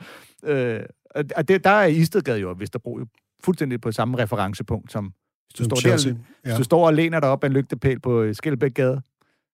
Øh, 0.44 0.82
og 1.16 1.48
det, 1.48 1.64
der 1.64 1.70
er 1.70 1.86
Istedgade 1.86 2.40
jo, 2.40 2.54
hvis 2.54 2.70
der 2.70 2.80
bor 2.80 3.00
jo 3.00 3.06
fuldstændig 3.44 3.82
på 3.82 3.92
samme 3.92 4.18
referencepunkt, 4.18 4.92
som 4.92 5.04
hvis 5.06 5.58
du, 5.58 5.64
Som 5.64 5.66
står, 5.66 5.76
der, 5.76 5.82
Chelsea, 5.82 6.14
hvis 6.14 6.52
ja. 6.52 6.58
du 6.58 6.64
står 6.64 6.88
og 6.88 6.94
læner 6.94 7.20
dig 7.20 7.30
op 7.30 7.44
af 7.44 7.48
en 7.48 7.54
lygtepæl 7.54 8.00
på 8.00 8.22
øh, 8.22 8.36
Skelbækgade, 8.36 9.02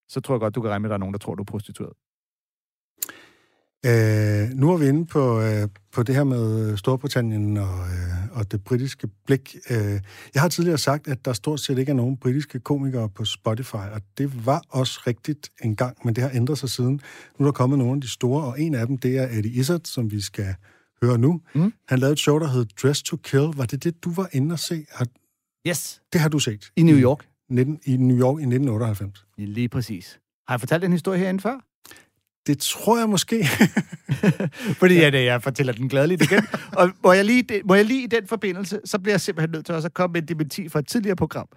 så 0.07 0.21
tror 0.21 0.35
jeg 0.35 0.39
godt, 0.39 0.55
du 0.55 0.61
kan 0.61 0.69
regne 0.69 0.81
med, 0.81 0.89
at 0.89 0.89
der 0.89 0.95
er 0.95 0.99
nogen, 0.99 1.13
der 1.13 1.19
tror, 1.19 1.35
du 1.35 1.41
er 1.41 1.45
prostitueret. 1.45 1.93
Øh, 3.85 4.49
nu 4.49 4.71
er 4.71 4.77
vi 4.77 4.87
inde 4.87 5.05
på, 5.05 5.41
øh, 5.41 5.67
på 5.93 6.03
det 6.03 6.15
her 6.15 6.23
med 6.23 6.77
Storbritannien 6.77 7.57
og, 7.57 7.79
øh, 7.79 8.37
og 8.37 8.51
det 8.51 8.63
britiske 8.63 9.07
blik. 9.25 9.55
Øh, 9.69 9.99
jeg 10.33 10.41
har 10.41 10.49
tidligere 10.49 10.77
sagt, 10.77 11.07
at 11.07 11.25
der 11.25 11.33
stort 11.33 11.59
set 11.59 11.77
ikke 11.77 11.89
er 11.89 11.95
nogen 11.95 12.17
britiske 12.17 12.59
komikere 12.59 13.09
på 13.09 13.25
Spotify, 13.25 13.75
og 13.75 14.01
det 14.17 14.45
var 14.45 14.61
også 14.69 15.01
rigtigt 15.07 15.51
en 15.63 15.75
gang, 15.75 15.97
men 16.05 16.15
det 16.15 16.23
har 16.23 16.31
ændret 16.33 16.57
sig 16.57 16.69
siden. 16.69 17.01
Nu 17.37 17.45
er 17.45 17.47
der 17.47 17.51
kommet 17.51 17.79
nogle 17.79 17.93
af 17.93 18.01
de 18.01 18.09
store, 18.09 18.43
og 18.43 18.61
en 18.61 18.75
af 18.75 18.87
dem, 18.87 18.97
det 18.97 19.17
er 19.17 19.27
Eddie 19.27 19.51
Izzard, 19.51 19.81
som 19.83 20.11
vi 20.11 20.21
skal 20.21 20.55
høre 21.03 21.17
nu. 21.17 21.41
Mm. 21.55 21.73
Han 21.87 21.99
lavede 21.99 22.13
et 22.13 22.19
show, 22.19 22.39
der 22.39 22.47
hed 22.47 22.65
Dress 22.65 23.03
to 23.03 23.17
Kill. 23.17 23.41
Var 23.55 23.65
det 23.65 23.83
det, 23.83 24.03
du 24.03 24.13
var 24.13 24.29
inde 24.31 24.53
og 24.53 24.59
se? 24.59 24.85
Har, 24.91 25.07
Yes. 25.67 26.01
det 26.13 26.21
har 26.21 26.29
du 26.29 26.39
set? 26.39 26.71
I 26.75 26.83
New 26.83 26.97
York. 26.97 27.27
19, 27.49 27.79
I 27.85 27.97
New 27.97 28.17
York 28.19 28.39
i 28.39 28.43
1998. 28.43 29.25
Lige 29.37 29.69
præcis. 29.69 30.19
Har 30.47 30.53
jeg 30.55 30.59
fortalt 30.59 30.81
den 30.81 30.91
historie 30.91 31.19
herinde 31.19 31.41
før? 31.41 31.59
Det 32.47 32.57
tror 32.59 32.97
jeg 32.99 33.09
måske. 33.09 33.45
Fordi 34.81 34.97
at, 35.01 35.15
øh, 35.15 35.23
jeg 35.23 35.41
fortæller 35.43 35.73
den 35.73 35.89
gladeligt 35.89 36.21
igen. 36.31 36.43
Og 36.79 36.89
må 37.03 37.11
jeg, 37.13 37.25
lige, 37.25 37.43
det- 37.43 37.61
må 37.65 37.75
jeg 37.75 37.85
lige 37.85 38.03
i 38.03 38.07
den 38.07 38.27
forbindelse, 38.27 38.79
så 38.85 38.99
bliver 38.99 39.13
jeg 39.13 39.21
simpelthen 39.21 39.51
nødt 39.51 39.65
til 39.65 39.75
også 39.75 39.85
at 39.85 39.93
komme 39.93 40.13
med 40.13 40.21
en 40.21 40.27
dementi 40.27 40.69
fra 40.69 40.79
et 40.79 40.87
tidligere 40.87 41.15
program. 41.15 41.47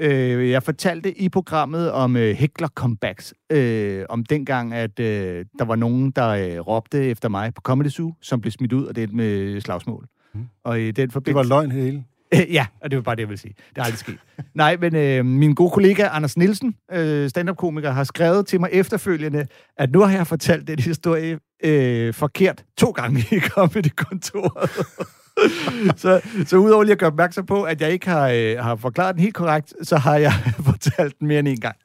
Øh, 0.00 0.50
jeg 0.50 0.62
fortalte 0.62 1.18
i 1.20 1.28
programmet 1.28 1.90
om 1.92 2.16
øh, 2.16 2.36
Heckler 2.36 2.68
Comebacks. 2.68 3.34
Øh, 3.52 4.04
om 4.08 4.24
dengang, 4.24 4.74
at 4.74 5.00
øh, 5.00 5.44
der 5.58 5.64
var 5.64 5.76
nogen, 5.76 6.10
der 6.10 6.28
øh, 6.28 6.58
råbte 6.60 7.04
efter 7.04 7.28
mig 7.28 7.54
på 7.54 7.60
Comedy 7.60 7.88
Zoo, 7.88 8.14
som 8.22 8.40
blev 8.40 8.50
smidt 8.50 8.72
ud 8.72 8.84
og 8.84 8.96
det 8.96 9.12
med 9.12 9.60
slagsmål. 9.60 10.06
Mm. 10.34 10.40
Og 10.64 10.80
i 10.80 10.90
den 10.90 11.06
Det 11.06 11.12
forbindelse... 11.12 11.36
var 11.36 11.42
løgn 11.42 11.70
hele. 11.70 12.04
Øh, 12.34 12.54
ja, 12.54 12.66
og 12.82 12.90
det 12.90 12.96
var 12.96 13.02
bare 13.02 13.16
det, 13.16 13.22
jeg 13.22 13.28
vil 13.28 13.38
sige. 13.38 13.54
Det 13.70 13.78
er 13.78 13.84
aldrig 13.84 13.98
sket. 13.98 14.18
Nej, 14.54 14.76
men 14.80 14.96
øh, 14.96 15.24
min 15.24 15.54
gode 15.54 15.70
kollega 15.70 16.08
Anders 16.12 16.36
Nielsen, 16.36 16.74
øh, 16.92 17.30
stand-up-komiker, 17.30 17.90
har 17.90 18.04
skrevet 18.04 18.46
til 18.46 18.60
mig 18.60 18.70
efterfølgende, 18.72 19.46
at 19.76 19.92
nu 19.92 20.00
har 20.00 20.16
jeg 20.16 20.26
fortalt 20.26 20.68
den 20.68 20.78
historie 20.78 21.38
øh, 21.64 22.14
forkert 22.14 22.64
to 22.78 22.90
gange 22.90 23.24
i 23.30 23.40
Comedy-kontoret. 23.40 24.70
så, 26.02 26.20
så 26.46 26.56
udover 26.56 26.82
lige 26.84 26.92
at 26.92 26.98
gøre 26.98 27.10
opmærksom 27.10 27.46
på, 27.46 27.62
at 27.62 27.80
jeg 27.80 27.90
ikke 27.92 28.08
har, 28.08 28.28
øh, 28.28 28.58
har 28.58 28.76
forklaret 28.76 29.14
den 29.14 29.22
helt 29.22 29.34
korrekt, 29.34 29.74
så 29.82 29.96
har 29.96 30.16
jeg 30.16 30.32
fortalt 30.70 31.18
den 31.18 31.28
mere 31.28 31.38
end 31.38 31.48
en 31.48 31.60
gang. 31.60 31.76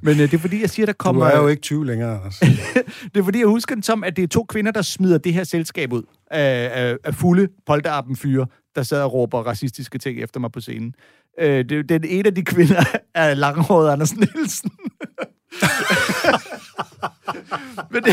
Men 0.00 0.12
øh, 0.14 0.20
det 0.20 0.34
er 0.34 0.38
fordi, 0.38 0.60
jeg 0.60 0.70
siger, 0.70 0.86
der 0.86 0.92
Du 0.92 0.96
kommer... 0.96 1.26
er 1.26 1.38
jo 1.40 1.48
ikke 1.48 1.62
20 1.62 1.86
længere, 1.86 2.18
Anders. 2.18 2.38
Det 3.14 3.20
er 3.20 3.24
fordi, 3.24 3.38
jeg 3.38 3.46
husker 3.46 3.74
den 3.74 3.82
som, 3.82 4.04
at 4.04 4.16
det 4.16 4.22
er 4.24 4.28
to 4.28 4.44
kvinder, 4.44 4.72
der 4.72 4.82
smider 4.82 5.18
det 5.18 5.34
her 5.34 5.44
selskab 5.44 5.92
ud 5.92 6.02
af, 6.30 6.70
af, 6.74 6.96
af 7.04 7.14
fulde 7.14 7.48
polterappen 7.66 8.16
fyre, 8.16 8.46
der 8.78 8.84
sad 8.84 9.02
og 9.02 9.12
råber 9.12 9.38
racistiske 9.42 9.98
ting 9.98 10.20
efter 10.22 10.40
mig 10.40 10.52
på 10.52 10.60
scenen. 10.60 10.94
Øh, 11.40 11.64
det, 11.68 11.88
den 11.88 12.04
ene 12.04 12.26
af 12.26 12.34
de 12.34 12.42
kvinder 12.44 12.84
er 13.14 13.34
langhåret 13.34 13.92
Anders 13.92 14.16
Nielsen. 14.16 14.70
Men 17.90 18.02
det, 18.02 18.12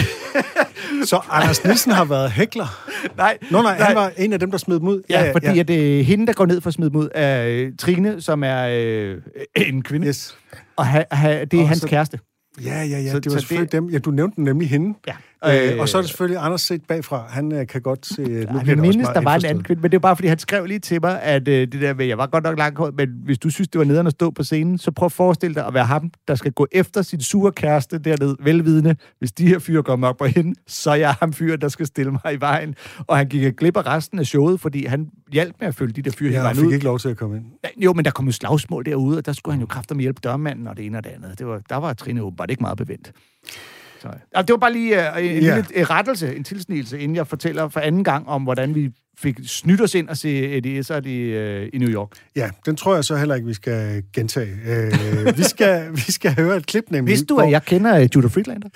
Så 1.09 1.21
Anders 1.29 1.63
Nielsen 1.63 1.91
har 1.91 2.05
været 2.05 2.31
hækler? 2.31 2.87
nej, 3.17 3.37
Nå 3.51 3.61
nej, 3.61 3.77
han 3.77 3.95
var 3.95 4.11
en 4.17 4.33
af 4.33 4.39
dem, 4.39 4.51
der 4.51 4.57
smed 4.57 4.79
dem 4.79 4.87
ud. 4.87 5.01
Ja, 5.09 5.23
ja, 5.23 5.31
fordi 5.33 5.47
ja. 5.47 5.59
at 5.59 5.67
det 5.67 5.99
er 5.99 6.03
hende, 6.03 6.27
der 6.27 6.33
går 6.33 6.45
ned 6.45 6.61
for 6.61 6.67
at 6.67 6.73
smide 6.73 6.89
dem 6.89 6.99
ud, 6.99 7.09
er 7.15 7.45
øh, 7.47 7.71
Trine, 7.79 8.21
som 8.21 8.43
er 8.43 8.67
øh, 8.71 9.17
en 9.55 9.81
kvinde. 9.83 10.07
Yes. 10.07 10.37
Og 10.75 10.87
ha, 10.87 11.03
ha, 11.11 11.45
det 11.45 11.57
er 11.59 11.61
Og 11.63 11.67
hans 11.67 11.79
så- 11.81 11.87
kæreste. 11.87 12.19
Ja, 12.63 12.83
ja, 12.83 12.99
ja. 12.99 13.11
Så- 13.11 13.19
det 13.19 13.31
var 13.31 13.37
så 13.37 13.39
selvfølgelig 13.39 13.71
det- 13.71 13.81
dem. 13.81 13.89
Ja, 13.89 13.97
du 13.97 14.11
nævnte 14.11 14.43
nemlig 14.43 14.69
hende. 14.69 14.97
Ja. 15.07 15.13
Øh, 15.47 15.79
og 15.79 15.89
så 15.89 15.97
er 15.97 16.01
det 16.01 16.09
selvfølgelig 16.09 16.41
Anders 16.41 16.61
set 16.61 16.81
bagfra. 16.87 17.25
Han 17.29 17.51
øh, 17.51 17.67
kan 17.67 17.81
godt 17.81 18.05
se... 18.05 18.21
Nu 18.21 18.59
Jeg 18.65 18.77
mindes, 18.77 19.07
der 19.07 19.21
var 19.21 19.35
en 19.35 19.45
anden 19.45 19.63
kvinde, 19.63 19.81
men 19.81 19.91
det 19.91 19.97
er 19.97 19.99
bare, 19.99 20.15
fordi 20.15 20.27
han 20.27 20.39
skrev 20.39 20.65
lige 20.65 20.79
til 20.79 21.01
mig, 21.01 21.21
at 21.21 21.47
øh, 21.47 21.67
det 21.67 21.81
der 21.81 21.93
med, 21.93 22.05
jeg 22.05 22.17
var 22.17 22.27
godt 22.27 22.43
nok 22.43 22.57
langt 22.57 22.79
men 22.97 23.09
hvis 23.23 23.39
du 23.39 23.49
synes, 23.49 23.67
det 23.67 23.79
var 23.79 23.85
nederen 23.85 24.07
at 24.07 24.13
stå 24.13 24.31
på 24.31 24.43
scenen, 24.43 24.77
så 24.77 24.91
prøv 24.91 25.05
at 25.05 25.11
forestille 25.11 25.55
dig 25.55 25.67
at 25.67 25.73
være 25.73 25.85
ham, 25.85 26.11
der 26.27 26.35
skal 26.35 26.51
gå 26.51 26.67
efter 26.71 27.01
sin 27.01 27.21
sure 27.21 27.51
kæreste 27.51 27.97
dernede, 27.97 28.35
velvidende. 28.39 28.95
Hvis 29.19 29.31
de 29.31 29.47
her 29.47 29.59
fyre 29.59 29.83
går 29.83 30.03
op 30.03 30.17
på 30.17 30.25
hende, 30.25 30.53
så 30.67 30.91
er 30.91 30.95
jeg 30.95 31.13
ham 31.13 31.33
fyr, 31.33 31.55
der 31.55 31.67
skal 31.67 31.85
stille 31.85 32.11
mig 32.11 32.33
i 32.33 32.39
vejen. 32.39 32.75
Og 33.07 33.17
han 33.17 33.27
gik 33.27 33.55
glip 33.57 33.77
af 33.77 33.85
resten 33.85 34.19
af 34.19 34.25
showet, 34.25 34.59
fordi 34.59 34.85
han 34.85 35.09
hjalp 35.33 35.55
med 35.59 35.67
at 35.67 35.75
følge 35.75 35.93
de 35.93 36.01
der 36.01 36.11
fyre 36.11 36.31
Ja, 36.31 36.35
han 36.35 36.43
vejen 36.43 36.55
fik 36.57 36.65
ud. 36.65 36.73
ikke 36.73 36.85
lov 36.85 36.99
til 36.99 37.09
at 37.09 37.17
komme 37.17 37.37
ind. 37.37 37.45
Jo, 37.83 37.93
men 37.93 38.05
der 38.05 38.11
kom 38.11 38.25
jo 38.25 38.31
slagsmål 38.31 38.85
derude, 38.85 39.17
og 39.17 39.25
der 39.25 39.33
skulle 39.33 39.53
han 39.53 39.61
jo 39.61 39.67
kræfter 39.67 39.95
med 39.95 40.01
hjælpe 40.01 40.19
dørmanden 40.23 40.67
og 40.67 40.77
det 40.77 40.85
ene 40.85 40.97
og 40.97 41.03
det 41.03 41.09
andet. 41.09 41.39
Det 41.39 41.47
var, 41.47 41.61
der 41.69 41.75
var 41.75 41.93
Trine 41.93 42.21
åbenbart 42.21 42.49
ikke 42.49 42.61
meget 42.61 42.77
bevendt. 42.77 43.11
Så, 44.13 44.19
ja, 44.35 44.41
det 44.41 44.49
var 44.51 44.57
bare 44.57 44.73
lige 44.73 44.97
uh, 44.97 45.23
en 45.25 45.25
Ja. 45.43 45.55
lille 45.55 45.65
uh, 45.81 45.89
rettelse, 45.89 46.35
en 46.35 46.43
tilsnigelse, 46.43 46.99
inden 46.99 47.15
jeg 47.15 47.27
fortæller 47.27 47.69
for 47.69 47.79
anden 47.79 48.03
gang 48.03 48.27
om, 48.27 48.43
hvordan 48.43 48.75
vi 48.75 48.91
fik 49.17 49.35
snydt 49.45 49.81
os 49.81 49.95
ind 49.95 50.09
og 50.09 50.17
se 50.17 50.57
Izzard 50.57 51.05
i, 51.05 51.37
uh, 51.37 51.67
i 51.73 51.77
New 51.77 51.89
York. 51.89 52.09
Ja, 52.35 52.49
den 52.65 52.75
tror 52.75 52.95
jeg 52.95 53.03
så 53.03 53.15
heller 53.15 53.35
ikke, 53.35 53.47
vi 53.47 53.53
skal 53.53 54.03
gentage. 54.13 54.51
Øh, 54.67 55.37
vi, 55.37 55.43
skal, 55.43 55.91
vi 55.95 56.11
skal 56.11 56.35
høre 56.35 56.57
et 56.57 56.65
klip 56.65 56.83
nemlig. 56.89 57.11
Vidste 57.11 57.25
du, 57.25 57.37
at 57.37 57.51
jeg 57.51 57.63
kender 57.63 57.99
uh, 58.01 58.15
Judah 58.15 58.31
Friedlander? 58.31 58.69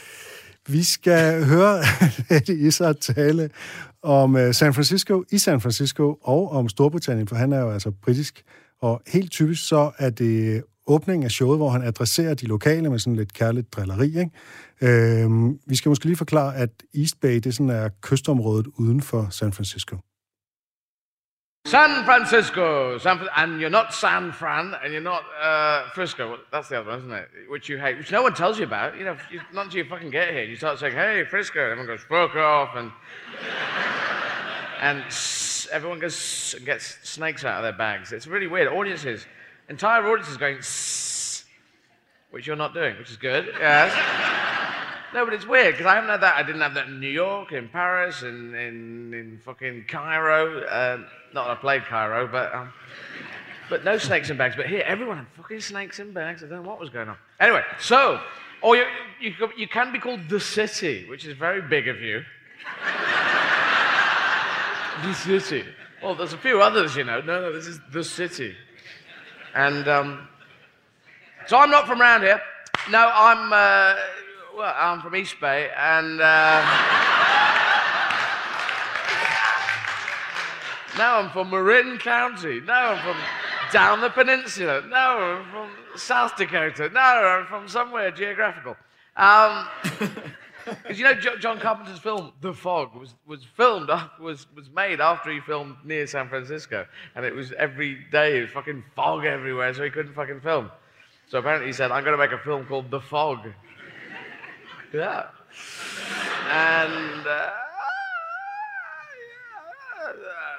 Vi 0.67 0.83
skal 0.83 1.45
høre 1.45 1.79
Eddie 2.37 2.67
Izzard 2.67 2.95
tale 2.95 3.49
om 4.03 4.35
øh, 4.35 4.53
San 4.53 4.73
Francisco, 4.73 5.23
i 5.31 5.37
San 5.37 5.61
Francisco, 5.61 6.17
og 6.21 6.51
om 6.51 6.69
Storbritannien, 6.69 7.27
for 7.27 7.35
han 7.35 7.53
er 7.53 7.59
jo 7.59 7.71
altså 7.71 7.91
britisk. 7.91 8.41
Og 8.81 9.01
helt 9.07 9.31
typisk 9.31 9.67
så 9.67 9.91
er 9.97 10.09
det 10.09 10.63
åbningen 10.89 11.23
af 11.25 11.31
showet, 11.31 11.57
hvor 11.59 11.69
han 11.69 11.81
adresserer 11.83 12.33
de 12.33 12.45
lokale 12.47 12.89
med 12.89 12.99
sådan 12.99 13.15
lidt 13.15 13.33
kærligt 13.33 13.73
drilleri. 13.73 14.07
Ikke? 14.19 14.31
Øhm, 15.23 15.59
vi 15.67 15.75
skal 15.75 15.89
måske 15.89 16.05
lige 16.05 16.17
forklare, 16.17 16.55
at 16.55 16.69
East 16.95 17.21
Bay, 17.21 17.35
det 17.39 17.53
sådan 17.55 17.69
er 17.69 17.89
kystområdet 18.01 18.67
uden 18.77 19.01
for 19.01 19.27
San 19.29 19.53
Francisco. 19.53 19.97
San 21.67 21.89
Francisco, 22.05 22.97
San, 22.99 23.17
and 23.35 23.51
you're 23.61 23.69
not 23.79 23.93
San 23.93 24.33
Fran, 24.33 24.65
and 24.83 24.89
you're 24.95 25.09
not 25.13 25.23
uh, 25.49 25.91
Frisco. 25.95 26.23
Well, 26.29 26.39
That's 26.53 26.67
the 26.71 26.77
other 26.79 26.89
one, 26.91 26.99
isn't 26.99 27.13
it? 27.21 27.27
Which 27.53 27.65
you 27.69 27.77
hate, 27.85 27.95
which 27.99 28.11
no 28.17 28.21
one 28.27 28.33
tells 28.41 28.55
you 28.59 28.65
about. 28.71 28.91
You 28.99 29.05
know, 29.07 29.15
you, 29.33 29.39
not 29.53 29.65
until 29.65 29.79
you 29.81 29.87
fucking 29.95 30.11
get 30.19 30.27
here. 30.35 30.45
You 30.51 30.55
start 30.63 30.79
saying, 30.79 30.95
"Hey, 31.03 31.15
Frisco," 31.33 31.59
and 31.63 31.71
everyone 31.73 31.89
goes, 31.93 32.03
"Fuck 32.13 32.33
off," 32.53 32.71
and 32.79 32.89
and 34.87 34.97
s- 35.07 35.67
everyone 35.77 35.99
goes 36.05 36.15
s- 36.15 36.53
and 36.57 36.65
gets 36.65 36.85
snakes 37.15 37.43
out 37.49 37.57
of 37.59 37.63
their 37.67 37.77
bags. 37.87 38.07
It's 38.17 38.27
really 38.33 38.47
weird. 38.53 38.67
Audiences, 38.79 39.19
entire 39.69 40.05
audiences 40.05 40.37
going, 40.37 40.57
"Sss," 40.57 41.43
which 42.31 42.47
you're 42.47 42.55
not 42.55 42.73
doing, 42.73 42.97
which 42.97 43.09
is 43.09 43.17
good. 43.17 43.53
Yes. 43.59 43.93
No, 45.11 45.25
but 45.25 45.33
it's 45.33 45.47
weird 45.47 45.73
because 45.73 45.87
I 45.87 45.95
haven't 45.95 46.11
had 46.11 46.21
that. 46.21 46.35
I 46.35 46.43
didn't 46.43 46.61
have 46.61 46.75
that 46.75 46.85
in 46.85 46.99
New 46.99 47.09
York, 47.09 47.51
in 47.51 47.67
Paris, 47.67 48.21
in 48.21 48.53
in, 48.53 49.11
in 49.11 49.41
fucking 49.43 49.85
Cairo. 49.87 50.59
Um, 50.69 51.07
not 51.33 51.45
that 51.45 51.51
I 51.51 51.55
played 51.55 51.83
Cairo, 51.85 52.27
but 52.27 52.53
um, 52.53 52.71
but 53.71 53.83
no 53.83 53.97
snakes 53.97 54.29
in 54.29 54.37
bags. 54.37 54.55
But 54.55 54.67
here, 54.67 54.83
everyone 54.85 55.17
had 55.17 55.25
fucking 55.35 55.61
snakes 55.61 55.99
in 55.99 56.13
bags. 56.13 56.43
I 56.43 56.47
don't 56.47 56.61
know 56.61 56.69
what 56.69 56.79
was 56.79 56.91
going 56.91 57.09
on. 57.09 57.17
Anyway, 57.39 57.63
so 57.79 58.21
or 58.61 58.75
you 58.75 58.85
you, 59.19 59.33
you 59.57 59.67
can 59.67 59.91
be 59.91 59.99
called 59.99 60.27
the 60.29 60.39
city, 60.39 61.07
which 61.09 61.25
is 61.25 61.35
very 61.35 61.61
big 61.61 61.87
of 61.87 62.01
you. 62.01 62.23
the 65.03 65.13
city. 65.13 65.65
Well, 66.03 66.15
there's 66.15 66.33
a 66.33 66.37
few 66.37 66.61
others, 66.61 66.95
you 66.95 67.03
know. 67.03 67.21
No, 67.21 67.41
no, 67.41 67.53
this 67.53 67.67
is 67.67 67.79
the 67.91 68.03
city, 68.03 68.55
and 69.59 69.87
um, 69.89 70.27
so 71.47 71.57
I'm 71.57 71.69
not 71.69 71.85
from 71.85 72.01
around 72.01 72.21
here. 72.21 72.41
No, 72.89 73.11
I'm 73.13 73.51
uh, 73.51 73.99
well, 74.55 74.73
I'm 74.77 75.01
from 75.01 75.15
East 75.17 75.35
Bay, 75.41 75.69
and 75.77 76.21
uh, 76.21 76.61
now 80.97 81.19
I'm 81.19 81.29
from 81.31 81.49
Marin 81.49 81.97
County. 81.97 82.61
No, 82.61 82.73
I'm 82.73 83.03
from 83.03 83.17
down 83.73 83.99
the 83.99 84.09
peninsula. 84.09 84.81
No, 84.87 84.95
I'm 84.95 85.51
from 85.51 85.69
South 85.97 86.37
Dakota. 86.37 86.89
No, 86.93 87.01
I'm 87.01 87.45
from 87.47 87.67
somewhere 87.67 88.11
geographical. 88.11 88.77
Um, 89.17 89.67
because 90.81 90.97
you 90.97 91.03
know 91.03 91.13
John 91.13 91.59
Carpenter's 91.59 91.99
film 91.99 92.31
The 92.41 92.53
Fog 92.53 92.95
was, 92.95 93.15
was 93.25 93.43
filmed 93.43 93.89
was 94.19 94.47
was 94.55 94.69
made 94.69 95.01
after 95.01 95.31
he 95.31 95.39
filmed 95.39 95.75
near 95.83 96.07
San 96.07 96.29
Francisco, 96.29 96.85
and 97.15 97.25
it 97.25 97.33
was 97.33 97.51
every 97.53 98.05
day 98.11 98.39
it 98.39 98.41
was 98.41 98.51
fucking 98.51 98.83
fog 98.95 99.25
everywhere, 99.25 99.73
so 99.73 99.83
he 99.83 99.89
couldn't 99.89 100.13
fucking 100.13 100.41
film. 100.41 100.71
So 101.27 101.39
apparently 101.39 101.67
he 101.67 101.73
said, 101.73 101.91
"I'm 101.91 102.03
going 102.03 102.17
to 102.17 102.23
make 102.23 102.31
a 102.31 102.43
film 102.43 102.65
called 102.65 102.91
The 102.91 103.01
Fog." 103.01 103.39
Yeah, 104.91 105.27
and. 106.49 107.27
Uh, 107.27 107.49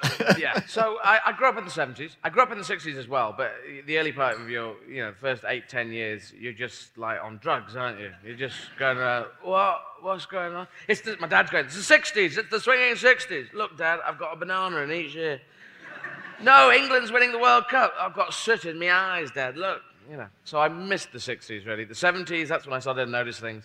yeah. 0.38 0.60
So 0.66 0.98
I, 1.02 1.20
I 1.26 1.32
grew 1.32 1.48
up 1.48 1.58
in 1.58 1.64
the 1.64 1.70
70s. 1.70 2.12
I 2.24 2.30
grew 2.30 2.42
up 2.42 2.52
in 2.52 2.58
the 2.58 2.64
60s 2.64 2.96
as 2.96 3.08
well, 3.08 3.34
but 3.36 3.52
the 3.86 3.98
early 3.98 4.12
part 4.12 4.40
of 4.40 4.48
your, 4.48 4.76
you 4.88 5.02
know, 5.02 5.12
first 5.20 5.44
eight, 5.46 5.68
ten 5.68 5.92
years, 5.92 6.32
you're 6.38 6.52
just 6.52 6.96
like 6.96 7.18
on 7.22 7.38
drugs, 7.38 7.76
aren't 7.76 8.00
you? 8.00 8.10
You're 8.24 8.36
just 8.36 8.56
going, 8.78 8.98
uh, 8.98 9.24
what? 9.42 9.82
What's 10.00 10.26
going 10.26 10.54
on? 10.54 10.66
It's 10.88 11.02
the, 11.02 11.16
my 11.20 11.28
dad's 11.28 11.50
going, 11.50 11.66
it's 11.66 11.86
the 11.88 11.94
60s, 11.94 12.38
it's 12.38 12.50
the 12.50 12.60
swinging 12.60 12.94
60s. 12.94 13.52
Look, 13.52 13.76
Dad, 13.76 14.00
I've 14.06 14.18
got 14.18 14.32
a 14.32 14.36
banana 14.36 14.78
in 14.78 14.92
each 14.92 15.14
ear. 15.14 15.40
No, 16.42 16.72
England's 16.72 17.12
winning 17.12 17.32
the 17.32 17.38
World 17.38 17.68
Cup. 17.68 17.92
I've 18.00 18.14
got 18.14 18.32
soot 18.32 18.64
in 18.64 18.78
my 18.78 18.90
eyes, 18.90 19.30
Dad. 19.30 19.58
Look, 19.58 19.82
you 20.10 20.16
know. 20.16 20.28
So 20.44 20.58
I 20.58 20.68
missed 20.68 21.12
the 21.12 21.18
60s, 21.18 21.66
really. 21.66 21.84
The 21.84 21.94
70s, 21.94 22.48
that's 22.48 22.66
when 22.66 22.74
I 22.74 22.78
started 22.78 23.04
to 23.04 23.10
notice 23.10 23.38
things. 23.38 23.64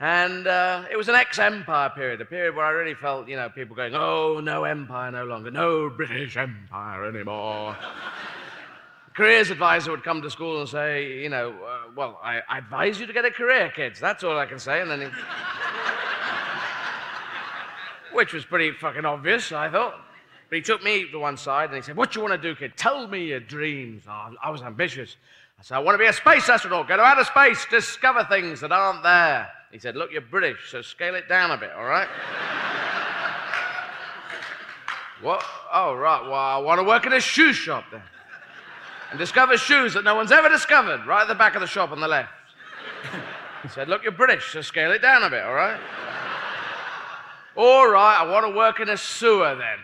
And 0.00 0.46
uh, 0.46 0.84
it 0.90 0.96
was 0.96 1.08
an 1.08 1.14
ex-empire 1.14 1.90
period, 1.90 2.20
a 2.20 2.24
period 2.24 2.56
where 2.56 2.66
I 2.66 2.70
really 2.70 2.94
felt, 2.94 3.28
you 3.28 3.36
know, 3.36 3.48
people 3.48 3.76
going, 3.76 3.94
oh, 3.94 4.40
no 4.40 4.64
empire 4.64 5.10
no 5.12 5.24
longer, 5.24 5.50
no 5.50 5.88
British 5.88 6.36
empire 6.36 7.06
anymore. 7.06 7.76
careers 9.14 9.50
advisor 9.50 9.92
would 9.92 10.02
come 10.02 10.20
to 10.22 10.30
school 10.30 10.60
and 10.60 10.68
say, 10.68 11.22
you 11.22 11.28
know, 11.28 11.50
uh, 11.50 11.90
well, 11.96 12.20
I, 12.22 12.40
I 12.48 12.58
advise 12.58 12.98
you 12.98 13.06
to 13.06 13.12
get 13.12 13.24
a 13.24 13.30
career, 13.30 13.72
kids. 13.74 14.00
That's 14.00 14.24
all 14.24 14.36
I 14.36 14.46
can 14.46 14.58
say. 14.58 14.80
And 14.80 14.90
then 14.90 15.02
he... 15.02 15.06
Which 18.12 18.32
was 18.32 18.44
pretty 18.44 18.72
fucking 18.72 19.04
obvious, 19.04 19.52
I 19.52 19.70
thought. 19.70 19.94
But 20.48 20.56
he 20.56 20.62
took 20.62 20.82
me 20.82 21.08
to 21.10 21.18
one 21.18 21.36
side 21.36 21.70
and 21.70 21.76
he 21.76 21.82
said, 21.82 21.96
what 21.96 22.12
do 22.12 22.18
you 22.18 22.26
want 22.26 22.40
to 22.40 22.48
do, 22.48 22.54
kid? 22.56 22.72
Tell 22.76 23.06
me 23.08 23.26
your 23.26 23.40
dreams. 23.40 24.04
Oh, 24.08 24.34
I 24.42 24.50
was 24.50 24.62
ambitious. 24.62 25.16
I 25.58 25.62
said, 25.62 25.76
I 25.76 25.78
want 25.78 25.94
to 25.94 25.98
be 25.98 26.06
a 26.06 26.12
space 26.12 26.48
astronaut, 26.48 26.88
go 26.88 26.96
to 26.96 27.02
outer 27.02 27.24
space, 27.24 27.64
discover 27.70 28.24
things 28.24 28.60
that 28.60 28.72
aren't 28.72 29.02
there. 29.02 29.48
He 29.74 29.80
said, 29.80 29.96
Look, 29.96 30.12
you're 30.12 30.20
British, 30.20 30.70
so 30.70 30.82
scale 30.82 31.16
it 31.16 31.28
down 31.28 31.50
a 31.50 31.56
bit, 31.56 31.72
all 31.72 31.84
right? 31.84 32.06
what? 35.20 35.44
Oh, 35.72 35.94
right. 35.94 36.22
Well, 36.22 36.32
I 36.32 36.58
want 36.58 36.78
to 36.78 36.84
work 36.84 37.06
in 37.06 37.12
a 37.12 37.18
shoe 37.18 37.52
shop 37.52 37.86
then. 37.90 38.00
And 39.10 39.18
discover 39.18 39.58
shoes 39.58 39.94
that 39.94 40.04
no 40.04 40.14
one's 40.14 40.30
ever 40.30 40.48
discovered, 40.48 41.04
right 41.08 41.22
at 41.22 41.26
the 41.26 41.34
back 41.34 41.56
of 41.56 41.60
the 41.60 41.66
shop 41.66 41.90
on 41.90 42.00
the 42.00 42.06
left. 42.06 42.30
he 43.64 43.68
said, 43.68 43.88
Look, 43.88 44.04
you're 44.04 44.12
British, 44.12 44.52
so 44.52 44.60
scale 44.60 44.92
it 44.92 45.02
down 45.02 45.24
a 45.24 45.30
bit, 45.30 45.42
all 45.42 45.54
right? 45.54 45.80
all 47.56 47.88
right, 47.88 48.20
I 48.20 48.30
want 48.30 48.46
to 48.46 48.56
work 48.56 48.78
in 48.78 48.88
a 48.88 48.96
sewer 48.96 49.56
then. 49.56 49.78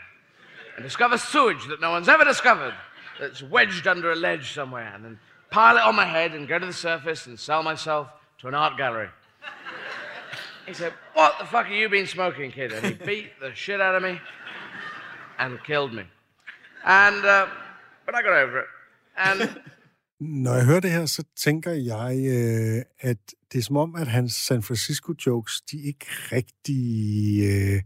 And 0.77 0.85
discover 0.85 1.19
sewage 1.19 1.67
that 1.67 1.81
no 1.81 1.91
one's 1.91 2.09
ever 2.09 2.23
discovered, 2.23 2.75
that's 3.19 3.43
wedged 3.43 3.89
under 3.89 4.13
a 4.13 4.17
ledge 4.17 4.53
somewhere, 4.55 4.93
and 4.95 5.05
then 5.05 5.19
pile 5.51 5.77
it 5.79 5.83
on 5.83 5.97
my 5.97 6.07
head 6.07 6.31
and 6.31 6.47
go 6.47 6.61
to 6.61 6.67
the 6.67 6.73
surface 6.73 7.27
and 7.27 7.37
sell 7.37 7.65
myself 7.65 8.07
to 8.39 8.47
an 8.47 8.55
art 8.55 8.77
gallery. 8.77 9.09
He 10.67 10.75
said, 10.75 10.93
What 11.17 11.33
the 11.41 11.47
fuck 11.47 11.67
have 11.67 11.77
you 11.77 11.89
been 11.89 12.07
smoking, 12.07 12.53
kid? 12.53 12.73
And 12.73 12.87
he 12.87 12.95
beat 13.11 13.31
the 13.41 13.51
shit 13.55 13.81
out 13.81 13.95
of 13.95 14.03
me 14.03 14.21
and 15.39 15.59
killed 15.65 15.93
me. 15.93 16.05
And, 16.85 17.25
uh, 17.25 17.47
but 18.07 18.15
I 18.15 18.23
got 18.23 18.33
over 18.43 18.59
it. 18.59 18.69
And 19.17 19.41
Når 20.21 20.55
jeg 20.55 20.65
hører 20.65 20.81
det 20.81 20.91
her, 20.91 21.07
så 21.07 21.25
tænker 21.37 21.71
jeg, 21.73 22.17
øh, 22.17 22.83
at 23.01 23.19
det 23.53 23.59
er 23.59 23.63
som 23.63 23.77
om, 23.77 23.95
at 23.95 24.07
hans 24.07 24.33
San 24.33 24.63
Francisco-jokes, 24.63 25.61
de 25.71 25.83
ikke 25.83 26.07
rigtig... 26.33 26.85
Øh, 27.51 27.83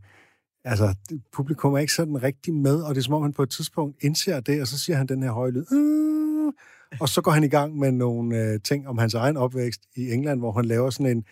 altså, 0.65 0.95
publikum 1.33 1.75
er 1.75 1.79
ikke 1.79 1.93
sådan 1.93 2.23
rigtig 2.23 2.55
med, 2.55 2.83
og 2.83 2.95
det 2.95 3.01
er 3.01 3.05
som 3.05 3.15
om, 3.15 3.23
han 3.23 3.33
på 3.33 3.43
et 3.43 3.51
tidspunkt 3.51 3.97
indser 4.01 4.41
det, 4.41 4.61
og 4.61 4.67
så 4.67 4.79
siger 4.79 4.97
han 4.97 5.07
den 5.07 5.23
her 5.23 5.31
høje 5.31 5.51
lyd. 5.51 5.67
Øh, 5.73 6.53
og 7.01 7.09
så 7.09 7.21
går 7.23 7.31
han 7.31 7.45
i 7.45 7.49
gang 7.49 7.79
med 7.79 7.93
nogle 7.93 8.39
øh, 8.39 8.61
ting 8.61 8.89
om 8.89 8.99
hans 8.99 9.15
egen 9.15 9.37
opvækst 9.37 9.81
i 9.97 10.13
England, 10.13 10.41
hvor 10.41 10.53
han 10.53 10.65
laver 10.65 10.91
sådan 10.91 11.17
en 11.17 11.25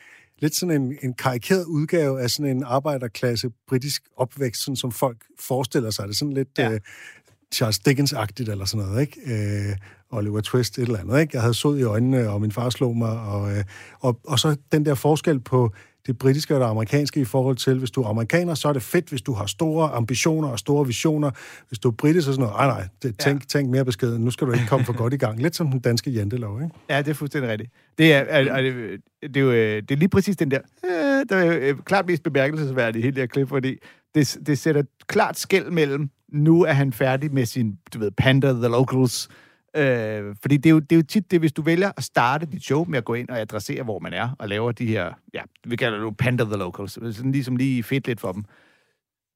lidt 0.43 0.55
sådan 0.55 0.83
en, 0.83 0.99
en 1.03 1.15
karikeret 1.15 1.65
udgave 1.65 2.21
af 2.21 2.31
sådan 2.31 2.57
en 2.57 2.63
arbejderklasse 2.63 3.51
britisk 3.69 4.03
opvækst, 4.17 4.65
sådan 4.65 4.77
som 4.77 4.93
folk 4.93 5.17
forestiller 5.41 5.91
sig 5.91 6.09
det. 6.09 6.17
Sådan 6.17 6.35
lidt 6.35 6.49
ja. 6.59 6.73
øh, 6.73 6.81
Charles 7.55 7.79
Dickens-agtigt 7.79 8.51
eller 8.51 8.65
sådan 8.65 8.87
noget, 8.87 9.01
ikke? 9.01 9.21
Øh, 9.27 9.77
Oliver 10.11 10.41
Twist, 10.41 10.79
et 10.79 10.83
eller 10.83 10.99
andet, 10.99 11.21
ikke? 11.21 11.31
Jeg 11.35 11.43
havde 11.43 11.55
sod 11.55 11.79
i 11.79 11.83
øjnene, 11.83 12.31
og 12.31 12.41
min 12.41 12.53
far 12.53 12.71
slog 12.71 12.97
mig, 12.97 13.21
og, 13.21 13.57
øh, 13.57 13.65
og, 14.01 14.21
og 14.25 14.39
så 14.39 14.57
den 14.73 14.87
der 14.87 14.95
forskel 14.95 15.41
på 15.41 15.73
det 16.07 16.19
britiske 16.19 16.55
og 16.55 16.61
det 16.61 16.67
amerikanske 16.67 17.21
i 17.21 17.25
forhold 17.25 17.57
til, 17.57 17.79
hvis 17.79 17.91
du 17.91 18.03
er 18.03 18.09
amerikaner, 18.09 18.55
så 18.55 18.69
er 18.69 18.73
det 18.73 18.83
fedt, 18.83 19.09
hvis 19.09 19.23
du 19.23 19.33
har 19.33 19.47
store 19.47 19.91
ambitioner 19.91 20.49
og 20.49 20.59
store 20.59 20.87
visioner. 20.87 21.31
Hvis 21.69 21.79
du 21.79 21.89
er 21.89 21.93
britisk, 21.93 22.25
så 22.25 22.33
sådan 22.33 22.43
noget, 22.43 22.57
nej, 22.57 22.67
nej, 22.67 22.89
det, 23.03 23.19
tænk, 23.19 23.41
ja. 23.41 23.45
tænk 23.47 23.71
mere 23.71 23.85
beskeden, 23.85 24.25
nu 24.25 24.31
skal 24.31 24.47
du 24.47 24.53
ikke 24.53 24.67
komme 24.67 24.87
for 24.87 24.93
godt 24.93 25.15
i 25.15 25.17
gang. 25.17 25.43
Lidt 25.43 25.57
som 25.57 25.71
den 25.71 25.81
danske 25.81 26.11
jantelov, 26.11 26.63
ikke? 26.63 26.75
Ja, 26.91 26.99
det 26.99 27.09
er 27.09 27.15
fuldstændig 27.15 27.51
rigtigt. 27.51 27.71
Det 27.99 28.13
er, 28.13 28.19
er, 28.19 28.53
er, 28.53 28.63
det, 28.63 29.01
det, 29.23 29.37
er 29.37 29.41
jo 29.41 29.53
det 29.53 29.91
er 29.91 29.97
lige 29.97 30.09
præcis 30.09 30.37
den 30.37 30.51
der, 30.51 30.61
øh, 30.85 31.27
der 31.29 31.37
er 31.37 31.59
øh, 31.61 31.77
klart 31.85 32.07
mest 32.07 32.23
bemærkelsesværdigt 32.23 33.05
hele 33.05 33.15
det 33.15 33.23
her 33.23 33.27
klip, 33.27 33.49
fordi 33.49 33.77
det, 34.15 34.39
det 34.47 34.59
sætter 34.59 34.83
klart 35.07 35.39
skæld 35.39 35.71
mellem, 35.71 36.11
nu 36.33 36.63
er 36.63 36.73
han 36.73 36.93
færdig 36.93 37.35
med 37.35 37.47
sin, 37.47 37.79
du 37.95 37.99
ved, 37.99 38.11
Panda 38.11 38.53
The 38.53 38.69
Locals, 38.69 39.29
Øh, 39.77 40.37
fordi 40.43 40.57
det 40.57 40.67
er, 40.67 40.71
jo, 40.71 40.79
det 40.79 40.93
er 40.93 40.97
jo 40.97 41.03
tit 41.03 41.31
det, 41.31 41.39
hvis 41.39 41.53
du 41.53 41.63
vælger 41.63 41.93
at 41.97 42.05
starte 42.05 42.47
dit 42.47 42.65
show 42.65 42.85
med 42.85 42.99
at 42.99 43.05
gå 43.05 43.15
ind 43.15 43.29
og 43.29 43.41
adressere, 43.41 43.83
hvor 43.83 43.99
man 43.99 44.13
er, 44.13 44.37
og 44.39 44.49
laver 44.49 44.73
de 44.73 44.87
her, 44.87 45.13
ja, 45.35 45.43
vi 45.65 45.77
kalder 45.77 45.99
det 45.99 46.05
jo 46.05 46.15
Panda 46.19 46.45
the 46.45 46.57
Locals, 46.57 46.93
sådan 46.93 47.33
ligesom 47.33 47.57
lige 47.57 47.83
fedt 47.83 48.07
lidt 48.07 48.21
for 48.21 48.33
dem. 48.33 48.45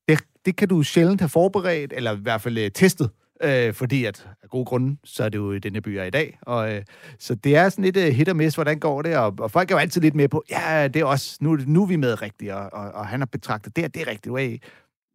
Det, 0.08 0.20
det 0.46 0.56
kan 0.56 0.68
du 0.68 0.82
sjældent 0.82 1.20
have 1.20 1.28
forberedt, 1.28 1.92
eller 1.96 2.16
i 2.16 2.20
hvert 2.20 2.40
fald 2.40 2.58
øh, 2.58 2.70
testet, 2.70 3.10
øh, 3.42 3.74
fordi 3.74 4.04
at 4.04 4.28
af 4.42 4.48
gode 4.48 4.64
grunde, 4.64 4.96
så 5.04 5.24
er 5.24 5.28
det 5.28 5.38
jo 5.38 5.58
den 5.58 5.74
her 5.74 5.80
by 5.80 5.88
er 5.88 6.04
i 6.04 6.10
dag. 6.10 6.38
Og, 6.42 6.74
øh, 6.74 6.82
så 7.18 7.34
det 7.34 7.56
er 7.56 7.68
sådan 7.68 7.84
lidt 7.84 7.96
uh, 7.96 8.02
hit 8.02 8.28
og 8.28 8.36
miss, 8.36 8.56
hvordan 8.56 8.78
går 8.78 9.02
det, 9.02 9.16
og, 9.16 9.34
og 9.38 9.50
folk 9.50 9.70
er 9.70 9.74
jo 9.74 9.78
altid 9.78 10.00
lidt 10.00 10.14
med 10.14 10.28
på, 10.28 10.44
ja, 10.50 10.88
det 10.88 11.00
er 11.00 11.04
også, 11.04 11.38
nu, 11.40 11.58
nu 11.66 11.82
er 11.82 11.86
vi 11.86 11.96
med 11.96 12.22
rigtigt, 12.22 12.52
og, 12.52 12.72
og, 12.72 12.92
og 12.92 13.06
han 13.06 13.20
har 13.20 13.26
betragtet 13.26 13.76
det, 13.76 13.84
og 13.84 13.94
det 13.94 14.02
er 14.02 14.06
rigtigt, 14.06 14.32
way. 14.32 14.58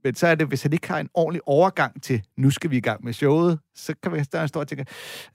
Men 0.04 0.16
så 0.16 0.28
er 0.28 0.36
det, 0.36 0.48
hvis 0.48 0.64
han 0.64 0.74
ikke 0.74 0.88
har 0.88 1.00
en 1.00 1.10
ordentlig 1.14 1.42
overgang 1.46 2.04
til, 2.04 2.22
nu 2.38 2.50
skal 2.50 2.72
vi 2.72 2.78
i 2.78 2.82
gang 2.82 3.04
med 3.06 3.14
showet, 3.14 3.60
så 3.76 3.94
kan 4.04 4.14
vi 4.14 4.24
stå 4.48 4.60
og 4.60 4.68
tænke, 4.68 4.86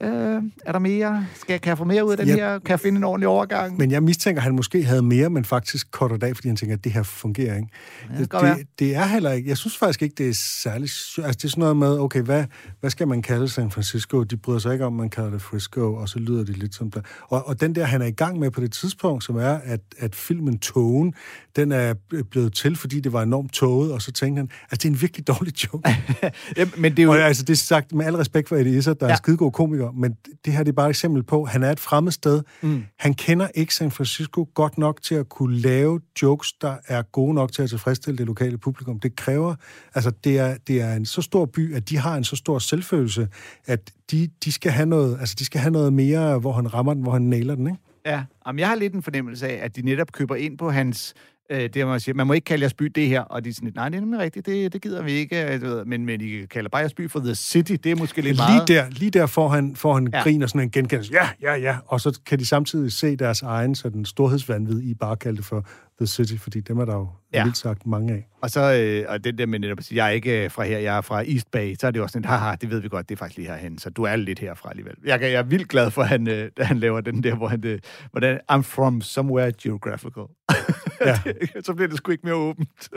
øh, 0.03 0.43
er 0.67 0.73
der 0.73 0.79
mere? 0.79 1.27
Skal 1.35 1.53
jeg, 1.53 1.61
kan 1.61 1.69
jeg 1.69 1.79
få 1.79 1.85
mere 1.85 2.05
ud 2.05 2.11
af 2.11 2.17
den 2.17 2.29
ja, 2.29 2.35
her? 2.35 2.59
Kan 2.59 2.71
jeg 2.71 2.81
finde 2.81 2.99
en 2.99 3.05
ordentlig 3.05 3.29
overgang? 3.29 3.77
Men 3.79 3.91
jeg 3.91 4.03
mistænker, 4.03 4.41
at 4.41 4.45
han 4.45 4.57
måske 4.57 4.85
havde 4.85 5.03
mere, 5.03 5.31
men 5.31 5.45
faktisk 5.45 5.91
kortet 5.91 6.23
af, 6.23 6.37
fordi 6.37 6.49
han 6.49 6.57
tænker, 6.57 6.77
at 6.77 6.85
det 6.85 6.93
her 6.93 7.03
fungerer 7.03 7.57
ikke. 7.57 7.69
Ja, 8.11 8.19
det, 8.19 8.33
det, 8.33 8.67
det, 8.79 8.97
er 8.97 9.07
heller 9.07 9.33
ikke, 9.33 9.49
jeg 9.49 9.57
synes 9.57 9.77
faktisk 9.77 10.03
ikke, 10.03 10.15
det 10.19 10.29
er 10.29 10.35
særligt, 10.35 10.93
altså 11.19 11.39
det 11.39 11.45
er 11.45 11.49
sådan 11.49 11.61
noget 11.61 11.77
med, 11.77 11.99
okay, 11.99 12.23
hvad, 12.23 12.45
hvad 12.81 12.91
skal 12.91 13.09
man 13.09 13.23
kalde 13.23 13.49
San 13.49 13.71
Francisco? 13.71 14.23
De 14.23 14.37
bryder 14.37 14.59
sig 14.59 14.73
ikke 14.73 14.85
om, 14.85 14.93
man 14.93 15.11
kalder 15.11 15.31
det 15.31 15.43
Frisco, 15.43 15.95
og 15.95 16.09
så 16.09 16.19
lyder 16.19 16.45
det 16.45 16.57
lidt 16.57 16.75
som 16.75 16.91
der. 16.91 17.01
Og, 17.29 17.49
og 17.49 17.61
den 17.61 17.75
der, 17.75 17.85
han 17.85 18.03
er 18.03 18.07
i 18.07 18.11
gang 18.11 18.39
med 18.39 18.51
på 18.51 18.61
det 18.61 18.73
tidspunkt, 18.73 19.25
som 19.25 19.37
er, 19.37 19.61
at, 19.65 19.81
at 19.99 20.15
filmen 20.15 20.59
Togen, 20.59 21.15
den 21.57 21.73
er 21.73 21.95
blevet 22.31 22.53
til, 22.53 22.77
fordi 22.77 23.01
det 23.01 23.13
var 23.13 23.23
enormt 23.23 23.53
toget, 23.53 23.93
og 23.93 24.03
så 24.03 24.13
tænkte 24.13 24.41
han, 24.41 24.51
altså 24.63 24.77
det 24.77 24.85
er 24.85 24.89
en 24.89 25.03
virkelig 25.03 25.27
dårlig 25.27 25.65
joke. 25.65 25.97
ja, 26.57 26.67
men 26.77 26.93
det 26.93 26.99
er 26.99 27.03
jo... 27.03 27.11
Og 27.11 27.19
altså, 27.19 27.43
det 27.43 27.53
er 27.53 27.57
sagt 27.57 27.93
med 27.93 28.07
al 28.07 28.26
respekt 28.27 28.49
for 28.49 28.57
Eddie 28.57 28.77
Izzard, 28.77 28.97
der 28.97 29.07
ja. 29.07 29.13
er 29.13 29.17
skidegod 29.17 29.53
komiker, 29.53 29.91
men 29.93 30.17
det 30.45 30.53
her 30.53 30.63
det 30.63 30.69
er 30.69 30.75
bare 30.75 30.87
et 30.87 30.91
eksempel 30.91 31.23
på, 31.23 31.45
han 31.45 31.63
er 31.63 31.71
et 31.71 31.81
fremmed 31.81 32.13
sted. 32.13 32.43
Mm. 32.63 32.85
Han 32.99 33.15
kender 33.15 33.49
ikke 33.55 33.75
San 33.75 33.91
Francisco 33.91 34.49
godt 34.55 34.79
nok 34.79 35.03
til 35.03 35.15
at 35.15 35.29
kunne 35.29 35.59
lave 35.59 36.01
jokes, 36.23 36.53
der 36.53 36.77
er 36.87 37.03
gode 37.03 37.35
nok 37.35 37.53
til 37.53 37.63
at 37.63 37.69
tilfredsstille 37.69 38.19
det 38.19 38.27
lokale 38.27 38.59
publikum. 38.59 39.01
Det 39.01 39.17
kræver, 39.17 39.55
altså 39.95 40.11
det 40.11 40.39
er, 40.39 40.57
det 40.67 40.81
er 40.81 40.95
en 40.95 41.07
så 41.07 41.23
stor 41.23 41.47
by, 41.47 41.75
at 41.75 41.89
de 41.89 41.99
har 41.99 42.17
en 42.17 42.25
så 42.25 42.37
stor 42.37 42.59
selvfølelse, 42.59 43.29
at 43.67 43.91
de, 44.11 44.29
de, 44.45 44.53
skal 44.53 44.73
have 44.73 44.87
noget, 44.87 45.21
altså 45.21 45.35
de 45.39 45.45
skal 45.45 45.61
have 45.61 45.73
noget 45.73 45.93
mere, 45.93 46.39
hvor 46.39 46.53
han 46.53 46.75
rammer 46.75 46.95
den, 46.95 47.03
hvor 47.03 47.13
han 47.13 47.23
nailer 47.23 47.55
den, 47.55 47.67
ikke? 47.67 47.79
Ja, 48.07 48.25
Jamen, 48.47 48.59
jeg 48.59 48.69
har 48.69 48.75
lidt 48.75 48.95
en 48.95 49.03
fornemmelse 49.03 49.49
af, 49.49 49.65
at 49.65 49.77
de 49.77 49.83
netop 49.83 50.13
køber 50.13 50.35
ind 50.35 50.59
på 50.59 50.71
hans 50.71 51.15
Øh, 51.51 51.71
det 51.75 51.87
man 51.87 52.01
siger, 52.01 52.15
man 52.15 52.27
må 52.27 52.33
ikke 52.33 52.45
kalde 52.45 52.63
jeres 52.63 52.75
by 52.75 52.85
det 52.85 53.09
her, 53.09 53.21
og 53.21 53.45
de 53.45 53.49
er 53.49 53.55
sådan 53.55 53.73
nej, 53.75 53.89
det 53.89 53.97
er 53.97 54.01
nemlig 54.01 54.21
rigtigt, 54.21 54.47
det, 54.47 54.73
det 54.73 54.83
gider 54.83 55.03
vi 55.03 55.13
ikke, 55.13 55.55
øh, 55.55 55.61
du 55.61 55.67
ved, 55.67 55.85
men, 55.85 56.07
men 56.07 56.21
I 56.21 56.47
kalder 56.47 56.71
bare 56.71 56.81
jeres 56.81 56.95
by 56.95 57.11
for 57.11 57.21
The 57.21 57.35
City, 57.35 57.73
det 57.73 57.93
er 57.93 57.97
måske 57.97 58.21
lidt 58.21 58.37
lige 58.37 58.37
meget. 58.37 58.69
Der, 58.69 58.85
lige 58.91 59.11
der 59.11 59.27
får 59.27 59.49
han, 59.49 59.77
får 59.77 59.95
han 59.95 60.09
ja. 60.13 60.23
grin 60.23 60.43
og 60.43 60.49
sådan 60.49 60.61
en 60.61 60.71
genkendelse, 60.71 61.13
ja, 61.13 61.29
ja, 61.43 61.55
ja, 61.55 61.77
og 61.87 62.01
så 62.01 62.21
kan 62.27 62.39
de 62.39 62.47
samtidig 62.47 62.93
se 62.93 63.17
deres 63.17 63.43
egen 63.43 63.75
sådan 63.75 64.05
storhedsvandvid 64.05 64.83
i 64.83 64.95
bare 64.95 65.17
kalde 65.17 65.37
det 65.37 65.45
for 65.45 65.67
The 65.99 66.07
City, 66.07 66.37
fordi 66.37 66.61
dem 66.61 66.79
er 66.79 66.85
der 66.85 66.95
jo 66.95 67.09
ja. 67.35 67.43
vildt 67.45 67.59
sagt 67.59 67.87
mange 67.87 68.15
af. 68.15 68.27
Og 68.41 68.51
så, 68.51 68.75
øh, 68.75 69.05
og 69.13 69.25
det 69.25 69.39
der 69.39 69.47
med 69.47 69.59
netop, 69.59 69.79
jeg 69.93 70.07
er 70.07 70.11
ikke 70.11 70.45
øh, 70.45 70.51
fra 70.51 70.65
her, 70.65 70.79
jeg 70.79 70.97
er 70.97 71.01
fra 71.01 71.23
East 71.23 71.51
Bay, 71.51 71.75
så 71.81 71.87
er 71.87 71.91
det 71.91 71.99
jo 71.99 72.03
også 72.03 72.13
sådan, 72.13 72.29
haha, 72.29 72.55
det 72.61 72.71
ved 72.71 72.81
vi 72.81 72.89
godt, 72.89 73.09
det 73.09 73.15
er 73.15 73.19
faktisk 73.19 73.37
lige 73.37 73.49
herhen, 73.49 73.79
så 73.79 73.91
du 73.91 74.03
er 74.03 74.17
lidt 74.17 74.39
herfra 74.39 74.71
alligevel. 74.71 74.95
Jeg, 75.05 75.21
jeg 75.23 75.33
er 75.33 75.43
vildt 75.43 75.69
glad 75.69 75.91
for, 75.91 76.03
at 76.03 76.09
han, 76.09 76.29
øh, 76.29 76.51
han 76.59 76.79
laver 76.79 77.01
den 77.01 77.23
der, 77.23 77.35
hvor 77.35 77.49
han, 77.49 77.65
øh, 77.65 77.79
hvordan, 78.11 78.41
I'm 78.53 78.61
from 78.61 79.01
somewhere 79.01 79.53
geographical. 79.63 80.25
Ja. 81.07 81.19
så 81.61 81.75
bliver 81.75 81.89
det 81.89 81.97
sgu 81.97 82.13
ikke 82.13 82.27
mere 82.27 82.35
åbent. 82.35 82.89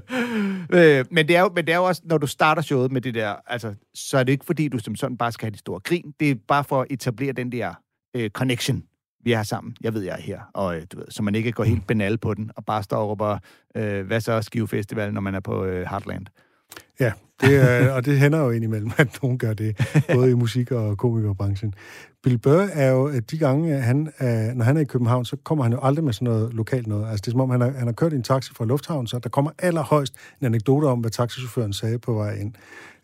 øh, 0.76 1.04
men, 1.10 1.28
det 1.28 1.36
er 1.36 1.40
jo, 1.40 1.50
men 1.54 1.66
det 1.66 1.72
er 1.72 1.76
jo 1.76 1.84
også, 1.84 2.02
når 2.04 2.18
du 2.18 2.26
starter 2.26 2.62
showet 2.62 2.92
med 2.92 3.00
det 3.00 3.14
der, 3.14 3.34
altså, 3.46 3.74
så 3.94 4.18
er 4.18 4.22
det 4.22 4.32
ikke 4.32 4.44
fordi, 4.44 4.68
du 4.68 4.78
som 4.78 4.96
sådan 4.96 5.16
bare 5.16 5.32
skal 5.32 5.46
have 5.46 5.52
de 5.52 5.58
store 5.58 5.80
grin, 5.80 6.14
det 6.20 6.30
er 6.30 6.34
bare 6.48 6.64
for 6.64 6.80
at 6.80 6.86
etablere 6.90 7.32
den 7.32 7.52
der 7.52 7.74
øh, 8.16 8.30
connection 8.30 8.82
vi 9.24 9.32
er 9.32 9.42
sammen, 9.42 9.76
jeg 9.80 9.94
ved, 9.94 10.02
jeg 10.02 10.12
er 10.12 10.20
her, 10.20 10.40
og 10.54 10.76
øh, 10.76 10.82
du 10.92 10.98
ved, 10.98 11.06
så 11.08 11.22
man 11.22 11.34
ikke 11.34 11.52
går 11.52 11.64
helt 11.64 11.86
banal 11.86 12.18
på 12.18 12.34
den, 12.34 12.50
og 12.56 12.64
bare 12.64 12.82
står 12.82 12.96
og 12.96 13.08
råber, 13.08 13.38
øh, 13.74 14.06
hvad 14.06 14.20
så 14.20 14.42
Skive 14.42 14.68
Festival, 14.68 15.12
når 15.12 15.20
man 15.20 15.34
er 15.34 15.40
på 15.40 15.64
øh, 15.64 15.86
Heartland. 15.90 16.26
Ja, 17.00 17.12
det 17.42 17.56
er, 17.56 17.90
og 17.90 18.04
det 18.04 18.18
hænder 18.18 18.38
jo 18.38 18.50
indimellem, 18.50 18.90
at 18.96 19.18
nogen 19.22 19.38
gør 19.38 19.52
det, 19.52 19.76
både 20.14 20.30
i 20.30 20.34
musik- 20.34 20.70
og 20.70 20.98
komikerbranchen. 20.98 21.74
Bill 22.22 22.38
Burr 22.38 22.68
er 22.72 22.90
jo 22.90 23.10
de 23.30 23.38
gange, 23.38 23.80
han 23.80 24.12
er, 24.18 24.54
når 24.54 24.64
han 24.64 24.76
er 24.76 24.80
i 24.80 24.84
København, 24.84 25.24
så 25.24 25.36
kommer 25.44 25.64
han 25.64 25.72
jo 25.72 25.78
aldrig 25.82 26.04
med 26.04 26.12
sådan 26.12 26.26
noget 26.26 26.54
lokalt 26.54 26.86
noget. 26.86 27.10
Altså 27.10 27.20
det 27.20 27.26
er 27.26 27.30
som 27.30 27.40
om, 27.40 27.50
han 27.50 27.60
har, 27.60 27.70
han 27.70 27.86
har 27.86 27.92
kørt 27.92 28.12
i 28.12 28.16
en 28.16 28.22
taxi 28.22 28.54
fra 28.54 28.64
Lufthavn, 28.64 29.06
så 29.06 29.18
der 29.18 29.28
kommer 29.28 29.50
allerhøjst 29.58 30.14
en 30.40 30.46
anekdote 30.46 30.84
om, 30.84 30.98
hvad 31.00 31.10
taxichaufføren 31.10 31.72
sagde 31.72 31.98
på 31.98 32.14
vej 32.14 32.34
ind. 32.34 32.52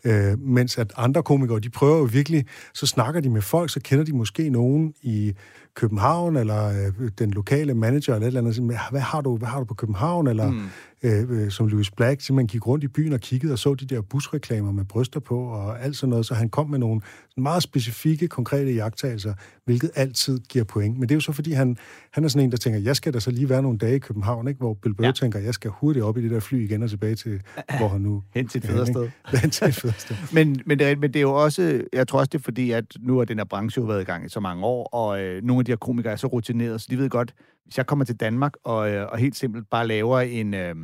Øh, 0.05 0.41
mens 0.41 0.79
at 0.79 0.93
andre 0.97 1.23
komikere, 1.23 1.61
de 1.61 1.71
prøver 1.71 1.99
jo 1.99 2.05
virkelig, 2.05 2.47
så 2.75 2.87
snakker 2.87 3.21
de 3.21 3.31
med 3.31 3.43
folk, 3.43 3.71
så 3.71 3.81
kender 3.81 4.05
de 4.05 4.13
måske 4.13 4.51
nogen 4.51 4.95
i 5.03 5.33
København, 5.79 6.37
eller 6.37 6.69
øh, 6.69 7.11
den 7.19 7.31
lokale 7.31 7.75
manager, 7.75 8.15
eller 8.15 8.27
et 8.27 8.27
eller 8.27 8.41
andet. 8.41 8.55
Sådan, 8.55 8.79
Hvad 8.91 9.01
har 9.01 9.21
du, 9.21 9.37
hvad 9.37 9.49
har 9.49 9.59
du 9.59 9.65
på 9.65 9.75
København? 9.75 10.27
Eller 10.27 10.51
mm. 10.51 10.69
øh, 11.03 11.31
øh, 11.31 11.51
som 11.51 11.69
Louis 11.69 11.91
Black, 11.91 12.21
så 12.21 12.33
man 12.33 12.47
gik 12.47 12.67
rundt 12.67 12.85
i 12.85 12.89
byen 12.89 13.13
og 13.13 13.21
kiggede 13.21 13.53
og 13.53 13.59
så 13.59 13.75
de 13.75 13.87
der 13.87 14.01
busreklamer 14.01 14.73
med 14.73 14.85
bryster 14.85 15.21
på, 15.21 15.39
og 15.41 15.83
alt 15.85 15.97
sådan 15.97 16.11
noget. 16.11 16.27
Så 16.27 16.35
han 16.35 16.49
kom 16.49 16.71
med 16.71 16.79
nogle 16.79 17.01
meget 17.37 17.63
specifikke, 17.63 18.29
konkrete 18.29 18.73
jagttagelser, 18.73 19.35
hvilket 19.65 19.91
altid 19.95 20.39
giver 20.49 20.65
point. 20.65 20.99
Men 20.99 21.09
det 21.09 21.11
er 21.11 21.17
jo 21.17 21.21
så, 21.21 21.33
fordi 21.33 21.53
han, 21.53 21.77
han 22.11 22.25
er 22.25 22.29
sådan 22.29 22.45
en, 22.45 22.51
der 22.51 22.57
tænker, 22.57 22.81
jeg 22.81 22.97
skal 22.97 23.15
da 23.15 23.21
så 23.21 23.31
lige 23.31 23.49
være 23.49 23.63
nogle 23.63 23.79
dage 23.79 23.97
i 23.97 23.99
København, 23.99 24.49
ikke? 24.49 24.59
hvor 24.59 24.75
Bill 24.75 24.95
Burr 24.95 25.07
ja. 25.07 25.13
tænker, 25.13 25.39
jeg 25.39 25.55
skal 25.55 25.71
hurtigt 25.71 26.05
op 26.05 26.19
i 26.19 26.23
det 26.23 26.31
der 26.31 26.41
fly 26.41 26.65
igen 26.65 26.83
og 26.83 26.91
tilbage 26.91 27.15
til, 27.15 27.41
hvor 27.79 27.89
han 27.89 28.01
nu... 28.01 28.23
Hen 28.35 28.49
til 28.49 28.59
et 28.59 28.65
federe 28.65 28.87
sted. 28.87 29.09
Hen 29.43 29.51
til 29.51 29.67
et 29.67 29.75
federe 29.75 29.99
sted. 29.99 30.17
men, 30.33 30.63
men, 30.67 30.79
det 30.79 30.87
er, 30.87 30.97
men 30.97 31.13
det 31.13 31.17
er 31.17 31.23
jo 31.23 31.35
også, 31.35 31.83
jeg 31.93 32.09
tror 32.09 32.19
også, 32.19 32.29
det 32.33 32.39
er 32.39 32.43
fordi, 32.43 32.71
at 32.71 32.85
nu 33.01 33.19
har 33.19 33.25
den 33.25 33.39
her 33.39 33.45
branche 33.45 33.81
jo 33.83 33.87
været 33.87 34.01
i 34.01 34.05
gang 34.05 34.27
i 34.27 34.29
så 34.29 34.41
mange 34.41 34.65
år, 34.65 34.85
og 34.87 35.21
øh, 35.21 35.45
nogle 35.45 35.61
af 35.61 35.65
de 35.69 35.73
her 35.73 35.77
komikere 35.77 36.13
er 36.13 36.17
så 36.17 36.27
rutineret, 36.27 36.81
så 36.81 36.87
de 36.91 36.99
ved 36.99 37.11
godt, 37.11 37.35
hvis 37.65 37.79
jeg 37.79 37.87
kommer 37.87 38.05
til 38.05 38.17
Danmark 38.17 38.53
og, 38.65 38.91
øh, 38.91 39.07
og 39.13 39.19
helt 39.19 39.37
simpelt 39.37 39.71
bare 39.71 39.87
laver 39.87 40.21
en, 40.21 40.55
øh, 40.55 40.75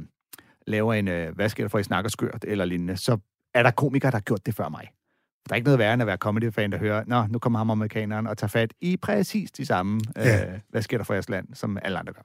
laver 0.66 0.94
en 0.94 1.08
øh, 1.08 1.34
hvad 1.34 1.48
sker 1.48 1.64
der 1.64 1.68
for, 1.68 1.78
I 1.78 1.82
snakker 1.82 2.10
skørt 2.10 2.44
eller 2.48 2.64
lignende, 2.64 2.96
så 2.96 3.18
er 3.54 3.62
der 3.62 3.70
komikere, 3.70 4.10
der 4.10 4.16
har 4.16 4.22
gjort 4.22 4.46
det 4.46 4.54
før 4.54 4.68
mig. 4.68 4.88
Der 5.48 5.52
er 5.52 5.56
ikke 5.56 5.64
noget 5.64 5.78
værre 5.78 5.94
end 5.94 6.02
at 6.02 6.06
være 6.06 6.16
comedy-fan, 6.16 6.72
der 6.72 6.78
hører, 6.78 7.04
nå, 7.06 7.26
nu 7.30 7.38
kommer 7.38 7.58
ham 7.58 7.70
amerikaneren 7.70 8.26
og 8.26 8.38
tager 8.38 8.48
fat 8.48 8.74
i 8.80 8.96
præcis 8.96 9.50
de 9.50 9.66
samme, 9.66 10.00
ja. 10.16 10.54
øh, 10.54 10.60
hvad 10.68 10.82
sker 10.82 10.96
der 10.96 11.04
for 11.04 11.14
jeres 11.14 11.28
land, 11.28 11.46
som 11.54 11.78
alle 11.82 11.98
andre 11.98 12.12
gør. 12.12 12.22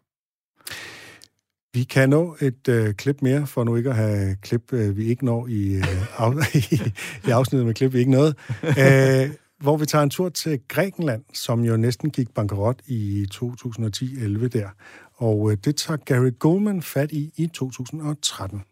Vi 1.73 1.83
kan 1.83 2.09
nå 2.09 2.37
et 2.41 2.67
øh, 2.67 2.93
klip 2.93 3.21
mere, 3.21 3.47
for 3.47 3.63
nu 3.63 3.75
ikke 3.75 3.89
at 3.89 3.95
have 3.95 4.35
klip, 4.41 4.73
øh, 4.73 4.97
vi 4.97 5.05
ikke 5.05 5.25
når 5.25 5.47
i, 5.47 5.75
øh, 5.75 6.21
af, 6.21 6.55
i, 6.55 6.81
i 7.27 7.31
afsnittet 7.31 7.65
med 7.65 7.73
klip, 7.73 7.93
vi 7.93 7.99
ikke 7.99 8.11
nåede. 8.11 8.35
Øh, 8.63 9.29
hvor 9.59 9.77
vi 9.77 9.85
tager 9.85 10.03
en 10.03 10.09
tur 10.09 10.29
til 10.29 10.59
Grækenland, 10.67 11.23
som 11.33 11.63
jo 11.63 11.77
næsten 11.77 12.09
gik 12.09 12.29
bankerot 12.35 12.79
i 12.87 13.25
2010-11 13.35 14.47
der. 14.47 14.67
Og 15.15 15.51
øh, 15.51 15.57
det 15.65 15.75
tager 15.75 15.97
Gary 16.05 16.31
Goldman 16.39 16.81
fat 16.81 17.11
i 17.11 17.31
i 17.37 17.47
2013. 17.47 18.63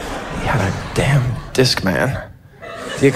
He 0.00 0.48
had 0.48 0.60
a 0.60 0.72
damn 0.96 1.24
disc, 1.56 1.84
man. 1.84 2.08
The 2.98 3.12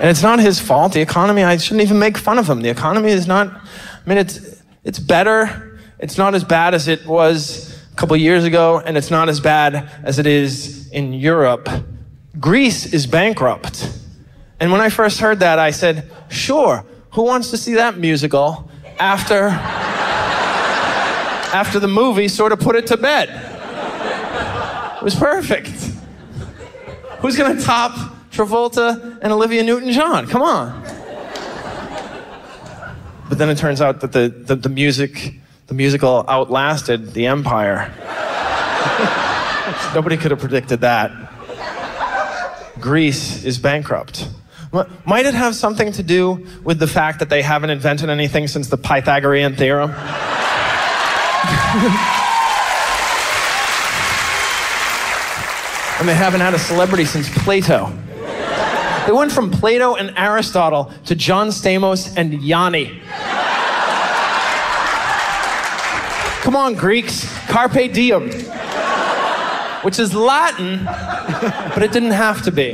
and 0.00 0.16
it's 0.16 0.22
not 0.22 0.40
his 0.40 0.60
fault. 0.60 0.92
The 0.92 1.02
economy, 1.02 1.40
I 1.40 1.58
shouldn't 1.58 1.82
even 1.82 1.98
make 1.98 2.18
fun 2.18 2.38
of 2.38 2.48
him. 2.48 2.62
The 2.62 2.70
economy 2.70 3.10
is 3.10 3.26
not, 3.26 3.46
I 3.46 4.08
mean, 4.08 4.18
it's, 4.18 4.40
it's 4.84 4.98
better. 4.98 5.48
It's 5.98 6.16
not 6.16 6.34
as 6.34 6.44
bad 6.44 6.74
as 6.74 6.88
it 6.88 7.06
was 7.06 7.68
a 7.92 7.96
couple 7.96 8.16
years 8.16 8.44
ago, 8.44 8.80
and 8.86 8.96
it's 8.96 9.10
not 9.10 9.28
as 9.28 9.40
bad 9.40 9.90
as 10.02 10.18
it 10.18 10.26
is 10.26 10.88
in 10.92 11.12
Europe. 11.12 11.68
Greece 12.40 12.86
is 12.94 13.06
bankrupt. 13.06 13.99
And 14.60 14.70
when 14.70 14.82
I 14.82 14.90
first 14.90 15.20
heard 15.20 15.40
that, 15.40 15.58
I 15.58 15.70
said, 15.70 16.10
sure, 16.28 16.84
who 17.12 17.22
wants 17.22 17.50
to 17.50 17.56
see 17.56 17.74
that 17.74 17.96
musical 17.96 18.70
after, 18.98 19.48
after 21.54 21.80
the 21.80 21.88
movie 21.88 22.28
sort 22.28 22.52
of 22.52 22.60
put 22.60 22.76
it 22.76 22.86
to 22.88 22.98
bed? 22.98 23.30
It 24.98 25.02
was 25.02 25.14
perfect. 25.14 25.70
Who's 27.20 27.36
going 27.36 27.56
to 27.56 27.62
top 27.62 27.92
Travolta 28.30 29.18
and 29.22 29.32
Olivia 29.32 29.62
Newton-John? 29.62 30.26
Come 30.26 30.42
on. 30.42 30.82
But 33.30 33.38
then 33.38 33.48
it 33.48 33.56
turns 33.56 33.80
out 33.80 34.00
that 34.00 34.12
the, 34.12 34.28
the, 34.28 34.56
the 34.56 34.68
music, 34.68 35.36
the 35.68 35.74
musical 35.74 36.26
outlasted 36.28 37.14
the 37.14 37.26
empire. 37.26 37.90
Nobody 39.94 40.18
could 40.18 40.32
have 40.32 40.40
predicted 40.40 40.82
that. 40.82 41.10
Greece 42.78 43.44
is 43.44 43.58
bankrupt. 43.58 44.28
Might 44.72 45.26
it 45.26 45.34
have 45.34 45.56
something 45.56 45.90
to 45.92 46.02
do 46.02 46.46
with 46.62 46.78
the 46.78 46.86
fact 46.86 47.18
that 47.18 47.28
they 47.28 47.42
haven't 47.42 47.70
invented 47.70 48.08
anything 48.08 48.46
since 48.46 48.68
the 48.68 48.76
Pythagorean 48.76 49.56
theorem? 49.56 49.90
and 55.98 56.08
they 56.08 56.14
haven't 56.14 56.40
had 56.40 56.54
a 56.54 56.58
celebrity 56.58 57.04
since 57.04 57.28
Plato. 57.38 57.92
They 59.06 59.12
went 59.12 59.32
from 59.32 59.50
Plato 59.50 59.96
and 59.96 60.16
Aristotle 60.16 60.92
to 61.06 61.16
John 61.16 61.48
Stamos 61.48 62.16
and 62.16 62.40
Yanni. 62.40 63.02
Come 66.42 66.54
on, 66.54 66.74
Greeks, 66.74 67.28
carpe 67.48 67.92
diem, 67.92 68.30
which 69.82 69.98
is 69.98 70.14
Latin, 70.14 70.84
but 71.74 71.82
it 71.82 71.90
didn't 71.90 72.12
have 72.12 72.42
to 72.42 72.52
be. 72.52 72.72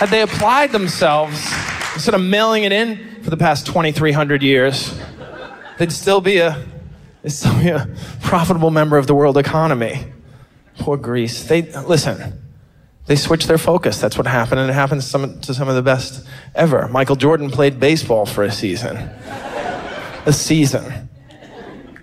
Had 0.00 0.08
they 0.08 0.22
applied 0.22 0.72
themselves, 0.72 1.36
instead 1.92 2.14
of 2.14 2.22
mailing 2.22 2.64
it 2.64 2.72
in 2.72 3.22
for 3.22 3.28
the 3.28 3.36
past 3.36 3.66
2,300 3.66 4.42
years, 4.42 4.98
they'd 5.76 5.92
still 5.92 6.22
be 6.22 6.38
a, 6.38 6.66
still 7.26 7.52
a 7.68 7.86
profitable 8.22 8.70
member 8.70 8.96
of 8.96 9.06
the 9.06 9.14
world 9.14 9.36
economy. 9.36 10.06
Poor 10.78 10.96
Greece. 10.96 11.44
They, 11.44 11.70
listen, 11.82 12.42
they 13.04 13.14
switched 13.14 13.46
their 13.46 13.58
focus. 13.58 14.00
That's 14.00 14.16
what 14.16 14.26
happened, 14.26 14.60
and 14.60 14.70
it 14.70 14.72
happens 14.72 15.04
to 15.04 15.10
some, 15.10 15.40
to 15.42 15.52
some 15.52 15.68
of 15.68 15.74
the 15.74 15.82
best 15.82 16.26
ever. 16.54 16.88
Michael 16.88 17.16
Jordan 17.16 17.50
played 17.50 17.78
baseball 17.78 18.24
for 18.24 18.42
a 18.42 18.50
season. 18.50 18.96
a 20.24 20.32
season. 20.32 21.10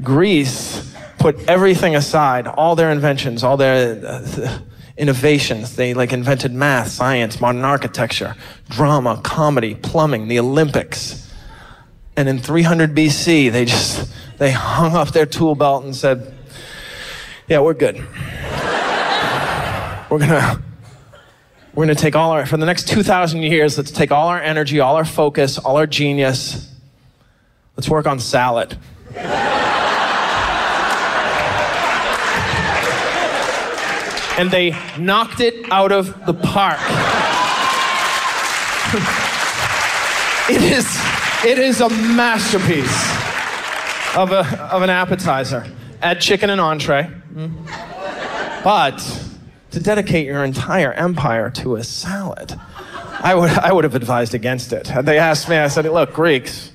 Greece 0.04 0.94
put 1.18 1.50
everything 1.50 1.96
aside, 1.96 2.46
all 2.46 2.76
their 2.76 2.92
inventions, 2.92 3.44
all 3.44 3.58
their. 3.58 4.06
Uh, 4.06 4.60
innovations. 4.98 5.76
They 5.76 5.94
like 5.94 6.12
invented 6.12 6.54
math, 6.54 6.90
science, 6.90 7.40
modern 7.40 7.64
architecture, 7.64 8.36
drama, 8.70 9.22
comedy, 9.24 9.76
plumbing, 9.76 10.28
the 10.28 10.40
Olympics. 10.40 11.32
And 12.16 12.28
in 12.28 12.40
300 12.40 12.96
BC, 12.96 13.52
they 13.52 13.66
just 13.66 14.10
they 14.38 14.52
hung 14.52 14.96
up 14.96 15.10
their 15.10 15.26
tool 15.26 15.56
belt 15.56 15.84
and 15.84 15.96
said, 15.96 16.34
"Yeah, 17.48 17.60
we're 17.60 17.74
good. 17.74 17.98
we're 20.10 20.20
gonna." 20.20 20.64
We're 21.74 21.86
going 21.86 21.96
to 21.96 22.02
take 22.02 22.16
all 22.16 22.32
our, 22.32 22.44
for 22.48 22.58
the 22.58 22.66
next 22.66 22.88
2,000 22.88 23.44
years, 23.44 23.78
let's 23.78 23.92
take 23.92 24.12
all 24.12 24.30
our 24.30 24.42
energy, 24.42 24.80
all 24.80 24.96
our 24.96 25.06
focus, 25.06 25.60
all 25.60 25.78
our 25.78 25.86
genius. 25.86 26.74
Let's 27.76 27.88
work 27.88 28.08
on 28.08 28.20
salad. 28.20 28.76
And 34.38 34.52
they 34.52 34.76
knocked 34.98 35.40
it 35.40 35.72
out 35.72 35.92
of 35.92 36.26
the 36.26 36.34
park. 36.34 36.80
it 40.50 40.62
is 40.62 40.86
it 41.46 41.60
is 41.60 41.82
a 41.82 41.90
masterpiece 41.90 43.16
of, 44.16 44.32
a, 44.32 44.70
of 44.72 44.82
an 44.82 44.90
appetizer. 44.90 45.66
Add 46.02 46.20
chicken 46.20 46.50
and 46.50 46.60
entree. 46.60 47.12
Mm. 47.34 48.64
But 48.64 48.98
to 49.72 49.80
dedicate 49.80 50.26
your 50.26 50.44
entire 50.44 50.92
empire 50.94 51.52
to 51.52 51.76
a 51.76 51.84
salad, 51.84 52.60
I 53.20 53.36
would, 53.36 53.52
I 53.52 53.72
would 53.72 53.84
have 53.84 53.94
advised 53.94 54.34
against 54.34 54.74
it. 54.74 54.88
Had 54.88 55.06
they 55.06 55.20
asked 55.20 55.48
me, 55.48 55.58
I 55.58 55.68
said, 55.68 55.86
look, 55.86 56.14
Greeks, 56.14 56.72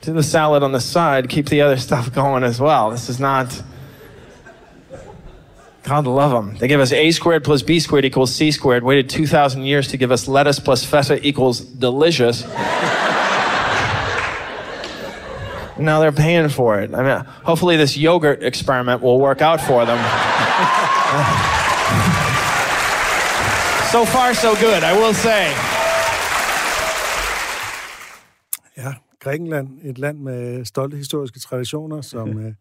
do 0.00 0.14
the 0.14 0.22
salad 0.22 0.62
on 0.62 0.72
the 0.72 0.80
side, 0.80 1.28
keep 1.28 1.50
the 1.50 1.60
other 1.60 1.76
stuff 1.76 2.12
going 2.14 2.42
as 2.42 2.58
well. 2.58 2.90
This 2.90 3.10
is 3.10 3.20
not 3.20 3.62
God 5.90 6.06
love 6.06 6.30
them. 6.30 6.56
They 6.56 6.68
give 6.68 6.78
us 6.78 6.92
a 6.92 7.10
squared 7.10 7.42
plus 7.42 7.62
b 7.62 7.80
squared 7.80 8.04
equals 8.04 8.32
c 8.32 8.52
squared. 8.52 8.84
Waited 8.84 9.10
2,000 9.10 9.64
years 9.64 9.88
to 9.88 9.96
give 9.96 10.12
us 10.12 10.28
lettuce 10.28 10.60
plus 10.60 10.84
feta 10.84 11.18
equals 11.26 11.58
delicious. 11.58 12.44
now 15.78 15.98
they're 15.98 16.12
paying 16.12 16.48
for 16.48 16.80
it. 16.80 16.94
I 16.94 17.02
mean, 17.02 17.24
hopefully 17.42 17.76
this 17.76 17.96
yogurt 17.96 18.40
experiment 18.40 19.02
will 19.02 19.18
work 19.18 19.42
out 19.42 19.60
for 19.60 19.84
them. 19.84 19.98
so 23.90 24.04
far, 24.04 24.32
so 24.32 24.54
good, 24.54 24.84
I 24.84 24.96
will 24.96 25.14
say. 25.14 25.52
Ja, 28.76 28.94
Grækenland, 29.18 29.68
et 29.82 29.98
land 29.98 30.18
med 30.18 30.64
stolte 30.64 30.96
historiske 30.96 31.40
traditioner, 31.40 32.00
som 32.00 32.38
øh, 32.38 32.52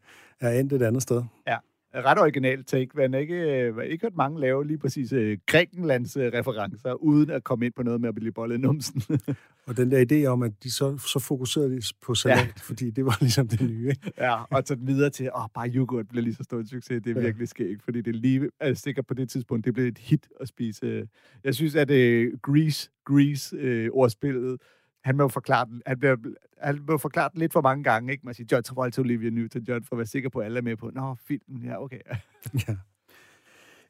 er 0.42 0.60
endt 0.60 0.74
et 0.74 0.82
andet 0.82 1.04
sted. 1.04 1.24
Ja. 1.48 1.58
Ret 1.96 2.20
originalt 2.20 2.68
take. 2.68 2.90
Har 2.96 3.18
ikke, 3.18 3.36
øh, 3.36 3.86
ikke 3.86 4.02
hørt 4.06 4.16
mange 4.16 4.40
lave 4.40 4.68
lige 4.68 4.78
præcis 4.78 5.14
uh, 5.14 5.32
Grækenlands 5.46 6.18
referencer, 6.18 6.94
uden 6.94 7.30
at 7.30 7.44
komme 7.44 7.66
ind 7.66 7.74
på 7.74 7.84
noget 7.84 8.02
med 8.02 8.10
at 8.10 8.16
blive 8.16 8.32
bollet 8.32 8.60
numsen. 8.60 9.02
og 9.68 9.78
den 9.78 9.92
der 9.92 10.06
idé 10.12 10.26
om, 10.26 10.44
at 10.44 10.52
de 10.64 10.72
så, 10.72 10.98
så 10.98 11.20
fokuserede 11.20 11.82
på 12.02 12.16
salat, 12.16 12.38
ja. 12.38 12.52
fordi 12.70 12.90
det 12.90 13.06
var 13.06 13.18
ligesom 13.22 13.48
det 13.48 13.62
nye. 13.62 13.90
Ikke? 13.90 14.12
ja, 14.26 14.44
og 14.44 14.64
så 14.66 14.76
videre 14.76 15.10
til, 15.10 15.30
åh, 15.36 15.44
oh, 15.44 15.50
bare 15.54 15.70
yoghurt 15.70 16.08
bliver 16.08 16.24
lige 16.24 16.36
så 16.36 16.44
stor 16.44 16.60
en 16.60 16.68
succes. 16.68 17.02
Det 17.04 17.10
er 17.12 17.20
ja. 17.20 17.26
virkelig 17.26 17.48
skægt, 17.48 17.84
fordi 17.84 18.02
det 18.02 18.16
lige, 18.16 18.50
er 18.60 18.74
sikkert 18.74 19.08
på 19.08 19.14
det 19.14 19.30
tidspunkt, 19.30 19.66
det 19.66 19.74
blev 19.74 19.88
et 19.88 19.98
hit 19.98 20.28
at 20.40 20.48
spise. 20.48 21.08
Jeg 21.44 21.56
synes, 21.56 21.76
at 21.76 21.92
uh, 21.92 22.40
Grease, 22.42 22.90
Grease 23.06 23.88
uh, 23.88 23.98
ordspillet, 24.00 24.58
han 25.04 25.18
må 25.18 25.24
jo 25.24 25.28
forklare 25.28 25.66
den, 25.66 25.82
han 25.86 26.00
bliver, 26.00 26.16
han 26.62 26.80
må 26.88 26.98
forklare 26.98 27.30
den 27.34 27.40
lidt 27.40 27.54
for 27.54 27.62
mange 27.62 27.84
gange, 27.84 28.12
ikke? 28.12 28.26
Man 28.26 28.34
siger 28.34 28.48
John 28.52 28.64
Travolta, 28.64 29.02
Olivia 29.02 29.30
Newton-John, 29.30 29.84
for 29.84 29.92
at 29.92 29.98
være 29.98 30.06
sikker 30.06 30.30
på, 30.30 30.40
at 30.40 30.46
alle 30.46 30.58
er 30.58 30.62
med 30.62 30.76
på, 30.76 30.92
nå, 30.94 31.16
filmen, 31.28 31.64
ja, 31.64 31.84
okay. 31.84 32.00
Ja. 32.68 32.76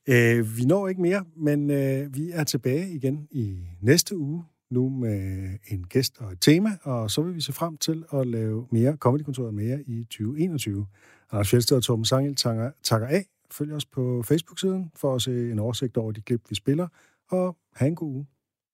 Øh, 0.08 0.58
vi 0.58 0.66
når 0.66 0.88
ikke 0.88 1.02
mere, 1.02 1.26
men 1.36 1.72
øh, 1.72 2.16
vi 2.16 2.30
er 2.32 2.44
tilbage 2.44 2.92
igen 2.92 3.28
i 3.32 3.68
næste 3.82 4.18
uge, 4.18 4.44
nu 4.72 4.90
med 4.90 5.50
en 5.68 5.84
gæst 5.84 6.22
og 6.22 6.32
et 6.32 6.42
tema, 6.42 6.70
og 6.84 7.12
så 7.12 7.22
vil 7.22 7.36
vi 7.36 7.42
se 7.42 7.54
frem 7.54 7.78
til 7.78 8.06
at 8.14 8.28
lave 8.28 8.68
mere 8.72 8.96
Comedykontoret 8.96 9.54
mere 9.54 9.82
i 9.82 10.04
2021. 10.04 10.88
Anders 11.32 11.50
Fjeldsted 11.50 11.78
og 11.78 11.84
Torben 11.84 12.06
Sangel 12.06 12.36
takker, 12.36 12.72
takker 12.84 13.08
af. 13.08 13.26
Følg 13.52 13.74
os 13.74 13.86
på 13.86 14.24
Facebook-siden 14.24 14.92
for 14.96 15.16
at 15.16 15.22
se 15.22 15.52
en 15.52 15.60
oversigt 15.60 15.98
over 15.98 16.12
de 16.12 16.22
klip, 16.22 16.42
vi 16.50 16.56
spiller, 16.56 16.88
og 17.30 17.58
have 17.76 17.88
en 17.88 17.96
god 17.96 18.14
uge. 18.14 18.28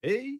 Hey! 0.04 0.40